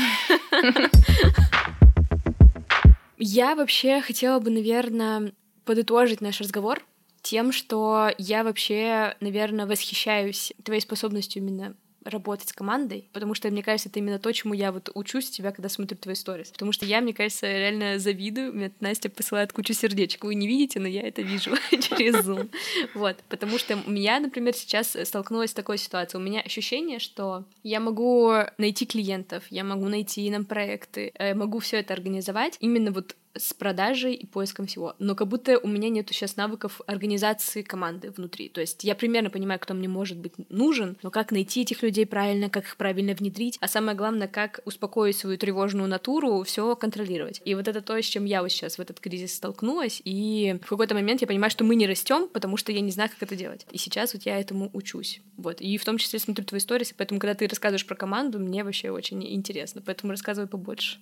Я 3.18 3.56
вообще 3.56 4.02
хотела 4.02 4.40
бы, 4.40 4.50
наверное, 4.50 5.32
подытожить 5.64 6.22
наш 6.22 6.42
разговор 6.42 6.82
тем, 7.22 7.52
что 7.52 8.12
я 8.18 8.44
вообще, 8.44 9.16
наверное, 9.20 9.66
восхищаюсь 9.66 10.54
твоей 10.64 10.82
способностью 10.82 11.42
именно 11.42 11.76
работать 12.04 12.50
с 12.50 12.54
командой, 12.54 13.10
потому 13.14 13.34
что, 13.34 13.50
мне 13.50 13.64
кажется, 13.64 13.90
это 13.90 14.00
именно 14.00 14.20
то, 14.20 14.32
чему 14.32 14.54
я 14.54 14.72
вот 14.72 14.90
учусь 14.94 15.30
тебя, 15.30 15.52
когда 15.52 15.70
смотрю 15.70 15.98
твои 15.98 16.16
сторис. 16.16 16.50
Потому 16.50 16.72
что 16.72 16.86
я, 16.86 17.02
мне 17.02 17.14
кажется, 17.14 17.46
реально 17.46 18.00
завидую. 18.00 18.54
Мне 18.54 18.72
Настя 18.80 19.10
посылает 19.10 19.54
кучу 19.54 19.74
сердечек. 19.74 20.24
Вы 20.24 20.36
не 20.36 20.48
видите, 20.48 20.80
но 20.80 20.88
я 20.88 21.02
это 21.02 21.22
вижу 21.22 21.52
через 21.72 22.16
Zoom. 22.16 22.50
Вот, 22.96 23.18
потому 23.30 23.58
что 23.58 23.78
я, 23.88 24.20
например, 24.20 24.56
сейчас 24.56 24.98
столкнулась 25.04 25.52
с 25.52 25.54
такой 25.54 25.78
ситуацией. 25.78 26.22
У 26.22 26.26
меня 26.26 26.42
ощущение, 26.42 27.00
что 27.00 27.46
я 27.64 27.80
могу 27.80 28.34
найти 28.58 28.86
клиентов, 28.86 29.44
я 29.50 29.64
могу 29.64 29.88
найти 29.88 30.30
нам 30.32 30.46
проекты, 30.46 31.14
я 31.20 31.36
могу 31.36 31.60
все 31.60 31.78
это 31.78 31.94
организовать 31.94 32.58
именно 32.60 32.92
вот 32.92 33.16
с 33.36 33.54
продажей 33.54 34.14
и 34.14 34.26
поиском 34.26 34.68
всего. 34.68 34.96
Но 35.00 35.16
как 35.16 35.28
будто 35.28 35.58
у 35.60 35.68
меня 35.68 35.90
нет 35.90 36.08
сейчас 36.10 36.36
навыков 36.36 36.82
организации 36.86 37.62
команды 37.62 38.12
внутри. 38.12 38.50
То 38.50 38.62
есть 38.62 38.84
я 38.84 38.96
примерно 38.96 39.30
понимаю, 39.30 39.60
кто 39.60 39.74
мне 39.74 39.88
может 39.88 40.18
быть 40.18 40.34
нужен, 40.50 40.98
но 41.04 41.12
как 41.12 41.32
найти 41.32 41.62
этих 41.62 41.84
людей 41.84 42.06
правильно, 42.06 42.50
как 42.50 42.66
их 42.66 42.78
правильно 42.78 43.14
внедрить, 43.14 43.58
а 43.62 43.68
самое 43.68 43.98
главное, 43.98 44.28
как 44.28 44.62
успокоить 44.66 45.18
свою 45.18 45.38
тревожную 45.38 45.88
натуру, 45.88 46.44
все 46.44 46.76
контролировать. 46.76 47.42
И 47.46 47.56
вот 47.56 47.68
это 47.68 47.82
то, 47.82 48.02
с 48.02 48.06
чем 48.06 48.26
я 48.26 48.42
вот 48.42 48.52
сейчас 48.52 48.78
в 48.78 48.82
этот 48.82 49.00
кризис 49.00 49.36
столкнулась, 49.36 50.02
и 50.04 50.58
в 50.64 50.70
какой-то 50.70 50.96
момент 50.96 51.22
я 51.22 51.28
понимаю, 51.28 51.52
что 51.52 51.64
мы 51.64 51.76
не 51.76 51.88
растем, 51.88 52.28
потому 52.28 52.58
что 52.58 52.72
я 52.72 52.82
не 52.82 52.92
знаю, 52.92 53.10
как 53.10 53.24
это 53.24 53.36
делать. 53.36 53.66
И 53.72 53.78
сейчас 53.78 54.14
вот 54.14 54.24
я 54.24 54.40
этому 54.40 54.70
учусь. 54.74 55.22
Вот. 55.38 55.62
И 55.62 55.78
в 55.78 55.86
том 55.86 55.98
числе 55.98 56.20
смотрю 56.20 56.46
твои 56.46 56.60
истории, 56.60 56.86
поэтому, 56.98 57.20
когда 57.20 57.34
ты 57.34 57.48
рассказываешь 57.48 57.86
про 57.86 57.96
команду, 57.96 58.40
мне 58.40 58.64
вообще 58.64 58.92
очень 58.92 59.24
интересно. 59.34 59.82
Поэтому 59.86 60.12
рассказывай 60.12 60.48
побольше. 60.48 60.98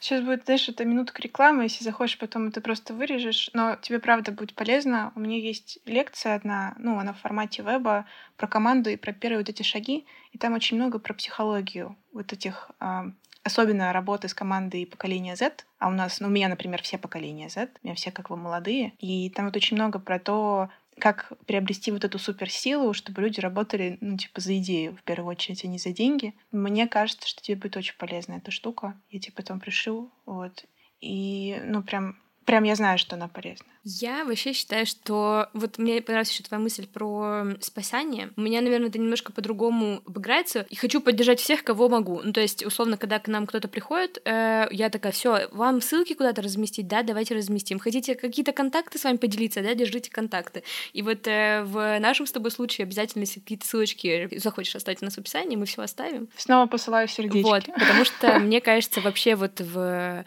Сейчас 0.00 0.24
будет, 0.24 0.44
знаешь, 0.44 0.68
это 0.68 0.84
минутка 0.98 1.22
рекламы, 1.22 1.62
если 1.62 1.84
захочешь, 1.84 2.18
потом 2.18 2.48
это 2.48 2.60
просто 2.60 2.92
вырежешь, 2.92 3.50
но 3.52 3.76
тебе 3.76 4.00
правда 4.00 4.32
будет 4.32 4.54
полезно. 4.54 5.12
У 5.14 5.20
меня 5.20 5.38
есть 5.38 5.78
лекция 5.86 6.34
одна, 6.34 6.74
ну, 6.78 6.98
она 6.98 7.12
в 7.12 7.20
формате 7.20 7.62
веба, 7.62 8.04
про 8.36 8.48
команду 8.48 8.90
и 8.90 8.96
про 8.96 9.12
первые 9.12 9.38
вот 9.38 9.48
эти 9.48 9.62
шаги, 9.62 10.06
и 10.32 10.38
там 10.38 10.54
очень 10.54 10.76
много 10.76 10.98
про 10.98 11.14
психологию 11.14 11.96
вот 12.12 12.32
этих 12.32 12.70
э, 12.80 13.12
особенно 13.44 13.92
работы 13.92 14.28
с 14.28 14.34
командой 14.34 14.86
поколения 14.86 15.36
Z, 15.36 15.64
а 15.78 15.88
у 15.88 15.92
нас, 15.92 16.18
ну, 16.18 16.26
у 16.26 16.30
меня, 16.30 16.48
например, 16.48 16.82
все 16.82 16.98
поколения 16.98 17.48
Z, 17.48 17.68
у 17.82 17.86
меня 17.86 17.94
все 17.94 18.10
как 18.10 18.28
бы 18.28 18.36
молодые, 18.36 18.92
и 18.98 19.30
там 19.30 19.46
вот 19.46 19.56
очень 19.56 19.76
много 19.76 20.00
про 20.00 20.18
то, 20.18 20.68
как 20.98 21.32
приобрести 21.46 21.92
вот 21.92 22.04
эту 22.04 22.18
суперсилу, 22.18 22.92
чтобы 22.92 23.22
люди 23.22 23.38
работали, 23.38 23.98
ну, 24.00 24.16
типа, 24.16 24.40
за 24.40 24.58
идею, 24.58 24.96
в 24.96 25.02
первую 25.04 25.30
очередь, 25.30 25.64
а 25.64 25.68
не 25.68 25.78
за 25.78 25.92
деньги. 25.92 26.34
Мне 26.50 26.88
кажется, 26.88 27.28
что 27.28 27.40
тебе 27.40 27.56
будет 27.56 27.76
очень 27.76 27.96
полезна 27.96 28.34
эта 28.34 28.50
штука. 28.50 29.00
Я 29.10 29.20
тебе 29.20 29.32
потом 29.32 29.60
пришлю, 29.60 30.10
вот. 30.26 30.64
И, 31.00 31.60
ну, 31.64 31.82
прям, 31.82 32.18
прям 32.44 32.64
я 32.64 32.74
знаю, 32.74 32.98
что 32.98 33.16
она 33.16 33.28
полезна. 33.28 33.66
Я 33.90 34.26
вообще 34.26 34.52
считаю, 34.52 34.84
что 34.84 35.48
вот 35.54 35.78
мне 35.78 36.02
понравилась 36.02 36.30
еще 36.30 36.44
твоя 36.44 36.62
мысль 36.62 36.86
про 36.86 37.44
спасание. 37.60 38.30
У 38.36 38.42
меня, 38.42 38.60
наверное, 38.60 38.88
это 38.88 38.98
немножко 38.98 39.32
по-другому 39.32 40.02
обыграется. 40.06 40.66
И 40.68 40.76
хочу 40.76 41.00
поддержать 41.00 41.40
всех, 41.40 41.64
кого 41.64 41.88
могу. 41.88 42.20
Ну, 42.22 42.34
то 42.34 42.40
есть, 42.42 42.64
условно, 42.64 42.98
когда 42.98 43.18
к 43.18 43.28
нам 43.28 43.46
кто-то 43.46 43.66
приходит, 43.66 44.20
э, 44.26 44.68
я 44.70 44.90
такая, 44.90 45.12
все, 45.12 45.48
вам 45.52 45.80
ссылки 45.80 46.12
куда-то 46.12 46.42
разместить, 46.42 46.86
да, 46.86 47.02
давайте 47.02 47.34
разместим. 47.34 47.78
Хотите 47.78 48.14
какие-то 48.14 48.52
контакты 48.52 48.98
с 48.98 49.04
вами 49.04 49.16
поделиться, 49.16 49.62
да, 49.62 49.74
держите 49.74 50.10
контакты. 50.10 50.64
И 50.92 51.00
вот 51.00 51.26
э, 51.26 51.62
в 51.62 51.98
нашем 51.98 52.26
с 52.26 52.32
тобой 52.32 52.50
случае 52.50 52.84
обязательно, 52.84 53.22
если 53.22 53.40
какие-то 53.40 53.66
ссылочки 53.66 54.28
захочешь 54.36 54.76
оставить 54.76 55.00
у 55.00 55.06
нас 55.06 55.14
в 55.14 55.18
описании, 55.18 55.56
мы 55.56 55.64
все 55.64 55.80
оставим. 55.80 56.28
Снова 56.36 56.66
посылаю 56.66 57.08
сердечки. 57.08 57.48
Вот, 57.48 57.64
потому 57.64 58.04
что 58.04 58.38
мне 58.38 58.60
кажется, 58.60 59.00
вообще 59.00 59.34
вот 59.34 59.60
в 59.60 60.26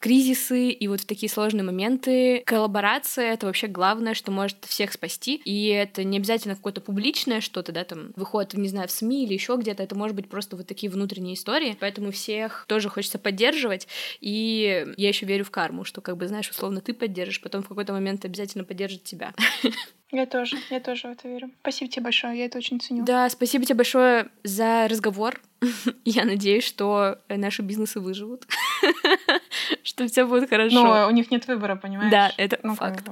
кризисы 0.00 0.70
и 0.70 0.88
вот 0.88 1.00
в 1.00 1.06
такие 1.06 1.28
сложные 1.28 1.64
моменты 1.64 2.42
коллаборация— 2.46 2.97
это 3.16 3.46
вообще 3.46 3.66
главное, 3.66 4.14
что 4.14 4.30
может 4.32 4.64
всех 4.64 4.92
спасти. 4.92 5.36
И 5.44 5.68
это 5.68 6.04
не 6.04 6.16
обязательно 6.18 6.56
какое-то 6.56 6.80
публичное 6.80 7.40
что-то, 7.40 7.72
да, 7.72 7.84
там 7.84 8.12
выходит, 8.16 8.54
не 8.54 8.68
знаю, 8.68 8.88
в 8.88 8.90
СМИ 8.90 9.24
или 9.24 9.34
еще 9.34 9.56
где-то. 9.56 9.82
Это 9.82 9.94
может 9.94 10.16
быть 10.16 10.28
просто 10.28 10.56
вот 10.56 10.66
такие 10.66 10.90
внутренние 10.90 11.34
истории. 11.34 11.76
Поэтому 11.78 12.10
всех 12.10 12.64
тоже 12.68 12.88
хочется 12.88 13.18
поддерживать. 13.18 13.86
И 14.20 14.86
я 14.96 15.08
еще 15.08 15.26
верю 15.26 15.44
в 15.44 15.50
карму, 15.50 15.84
что, 15.84 16.00
как 16.00 16.16
бы, 16.16 16.26
знаешь, 16.28 16.50
условно, 16.50 16.80
ты 16.80 16.94
поддержишь, 16.94 17.40
потом 17.40 17.62
в 17.62 17.68
какой-то 17.68 17.92
момент 17.92 18.24
обязательно 18.24 18.64
поддержит 18.64 19.04
тебя. 19.04 19.32
Я 20.10 20.24
тоже, 20.24 20.56
я 20.70 20.80
тоже 20.80 21.08
в 21.08 21.10
это 21.10 21.28
верю. 21.28 21.50
Спасибо 21.60 21.90
тебе 21.90 22.04
большое, 22.04 22.38
я 22.38 22.46
это 22.46 22.56
очень 22.56 22.80
ценю. 22.80 23.04
Да, 23.04 23.28
спасибо 23.28 23.66
тебе 23.66 23.74
большое 23.74 24.30
за 24.42 24.88
разговор. 24.88 25.38
Я 26.06 26.24
надеюсь, 26.24 26.64
что 26.64 27.18
наши 27.28 27.60
бизнесы 27.60 28.00
выживут, 28.00 28.46
что 29.82 30.06
все 30.06 30.26
будет 30.26 30.48
хорошо. 30.48 30.82
Но 30.82 31.08
у 31.08 31.10
них 31.10 31.30
нет 31.30 31.46
выбора, 31.46 31.76
понимаешь? 31.76 32.10
Да, 32.10 32.32
это 32.36 32.58
ну, 32.62 32.74
факт. 32.74 33.08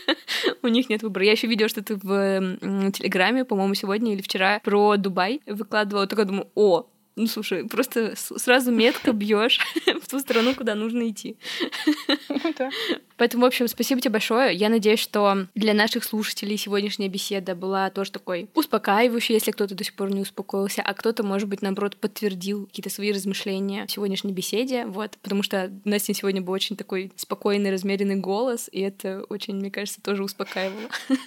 У 0.62 0.68
них 0.68 0.88
нет 0.88 1.02
выбора. 1.02 1.24
Я 1.24 1.32
еще 1.32 1.46
видела, 1.46 1.68
что 1.68 1.82
ты 1.82 1.96
в 1.96 2.00
Телеграме, 2.92 3.44
по-моему, 3.44 3.74
сегодня 3.74 4.12
или 4.12 4.22
вчера 4.22 4.60
про 4.60 4.96
Дубай 4.96 5.40
выкладывала. 5.46 6.06
Только 6.06 6.24
думаю, 6.24 6.48
о, 6.54 6.86
ну, 7.16 7.26
слушай, 7.26 7.66
просто 7.68 8.14
сразу 8.16 8.72
метко 8.72 9.12
бьешь 9.12 9.60
в 10.02 10.08
ту 10.08 10.18
страну, 10.18 10.54
куда 10.54 10.74
нужно 10.74 11.08
идти. 11.08 11.36
Поэтому, 13.18 13.44
в 13.44 13.46
общем, 13.46 13.68
спасибо 13.68 14.00
тебе 14.00 14.12
большое. 14.12 14.54
Я 14.54 14.68
надеюсь, 14.68 14.98
что 14.98 15.46
для 15.54 15.74
наших 15.74 16.04
слушателей 16.04 16.56
сегодняшняя 16.56 17.08
беседа 17.08 17.54
была 17.54 17.90
тоже 17.90 18.12
такой 18.12 18.48
успокаивающей, 18.54 19.34
если 19.34 19.50
кто-то 19.50 19.74
до 19.74 19.84
сих 19.84 19.94
пор 19.94 20.10
не 20.10 20.22
успокоился, 20.22 20.82
а 20.82 20.94
кто-то, 20.94 21.22
может 21.22 21.48
быть, 21.48 21.62
наоборот, 21.62 21.96
подтвердил 21.96 22.66
какие-то 22.66 22.90
свои 22.90 23.12
размышления 23.12 23.86
в 23.86 23.90
сегодняшней 23.90 24.32
беседе. 24.32 24.86
Вот, 24.86 25.18
потому 25.22 25.42
что 25.42 25.70
Настя 25.84 26.14
сегодня 26.14 26.40
был 26.40 26.52
очень 26.52 26.76
такой 26.76 27.12
спокойный, 27.16 27.70
размеренный 27.70 28.16
голос, 28.16 28.68
и 28.72 28.80
это 28.80 29.24
очень, 29.28 29.56
мне 29.56 29.70
кажется, 29.70 30.00
тоже 30.02 30.24
успокаивало. 30.24 30.88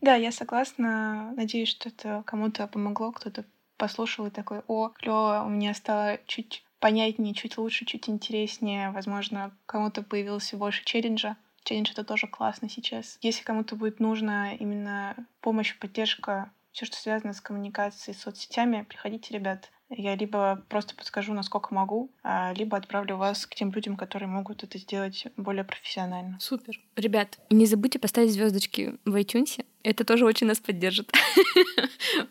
Да, 0.00 0.16
я 0.16 0.32
согласна. 0.32 1.32
Надеюсь, 1.36 1.68
что 1.68 1.90
это 1.90 2.24
кому-то 2.26 2.66
помогло, 2.66 3.12
кто-то 3.12 3.44
послушал 3.80 4.26
и 4.26 4.30
такой, 4.30 4.60
о, 4.68 4.90
клево, 4.90 5.42
у 5.46 5.48
меня 5.48 5.72
стало 5.72 6.18
чуть 6.26 6.62
понятнее, 6.80 7.34
чуть 7.34 7.56
лучше, 7.56 7.86
чуть 7.86 8.08
интереснее. 8.10 8.90
Возможно, 8.90 9.50
кому-то 9.66 10.02
появился 10.02 10.56
больше 10.58 10.84
челленджа. 10.84 11.36
Челлендж— 11.64 11.90
это 11.92 12.04
тоже 12.04 12.26
классно 12.26 12.68
сейчас. 12.68 13.18
Если 13.22 13.42
кому-то 13.42 13.76
будет 13.76 13.98
нужна 13.98 14.52
именно 14.54 15.16
помощь, 15.40 15.76
поддержка, 15.78 16.50
все, 16.72 16.84
что 16.86 16.96
связано 16.96 17.32
с 17.32 17.40
коммуникацией, 17.40 18.14
с 18.14 18.20
соцсетями, 18.20 18.86
приходите, 18.88 19.34
ребят. 19.34 19.70
Я 19.90 20.14
либо 20.14 20.62
просто 20.68 20.94
подскажу, 20.94 21.34
насколько 21.34 21.74
могу, 21.74 22.10
а, 22.22 22.52
либо 22.52 22.76
отправлю 22.76 23.16
вас 23.16 23.44
к 23.44 23.54
тем 23.54 23.72
людям, 23.72 23.96
которые 23.96 24.28
могут 24.28 24.62
это 24.62 24.78
сделать 24.78 25.26
более 25.36 25.64
профессионально. 25.64 26.38
Супер. 26.40 26.80
Ребят, 26.96 27.38
не 27.50 27.66
забудьте 27.66 27.98
поставить 27.98 28.32
звездочки 28.32 28.94
в 29.04 29.16
iTunes. 29.16 29.64
Это 29.82 30.04
тоже 30.04 30.24
очень 30.24 30.46
нас 30.46 30.58
поддержит. 30.58 31.12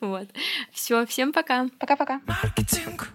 Вот. 0.01 0.27
Все, 0.71 1.05
всем 1.05 1.31
пока. 1.33 1.67
Пока-пока. 1.79 2.21
Маркетинг. 2.25 3.11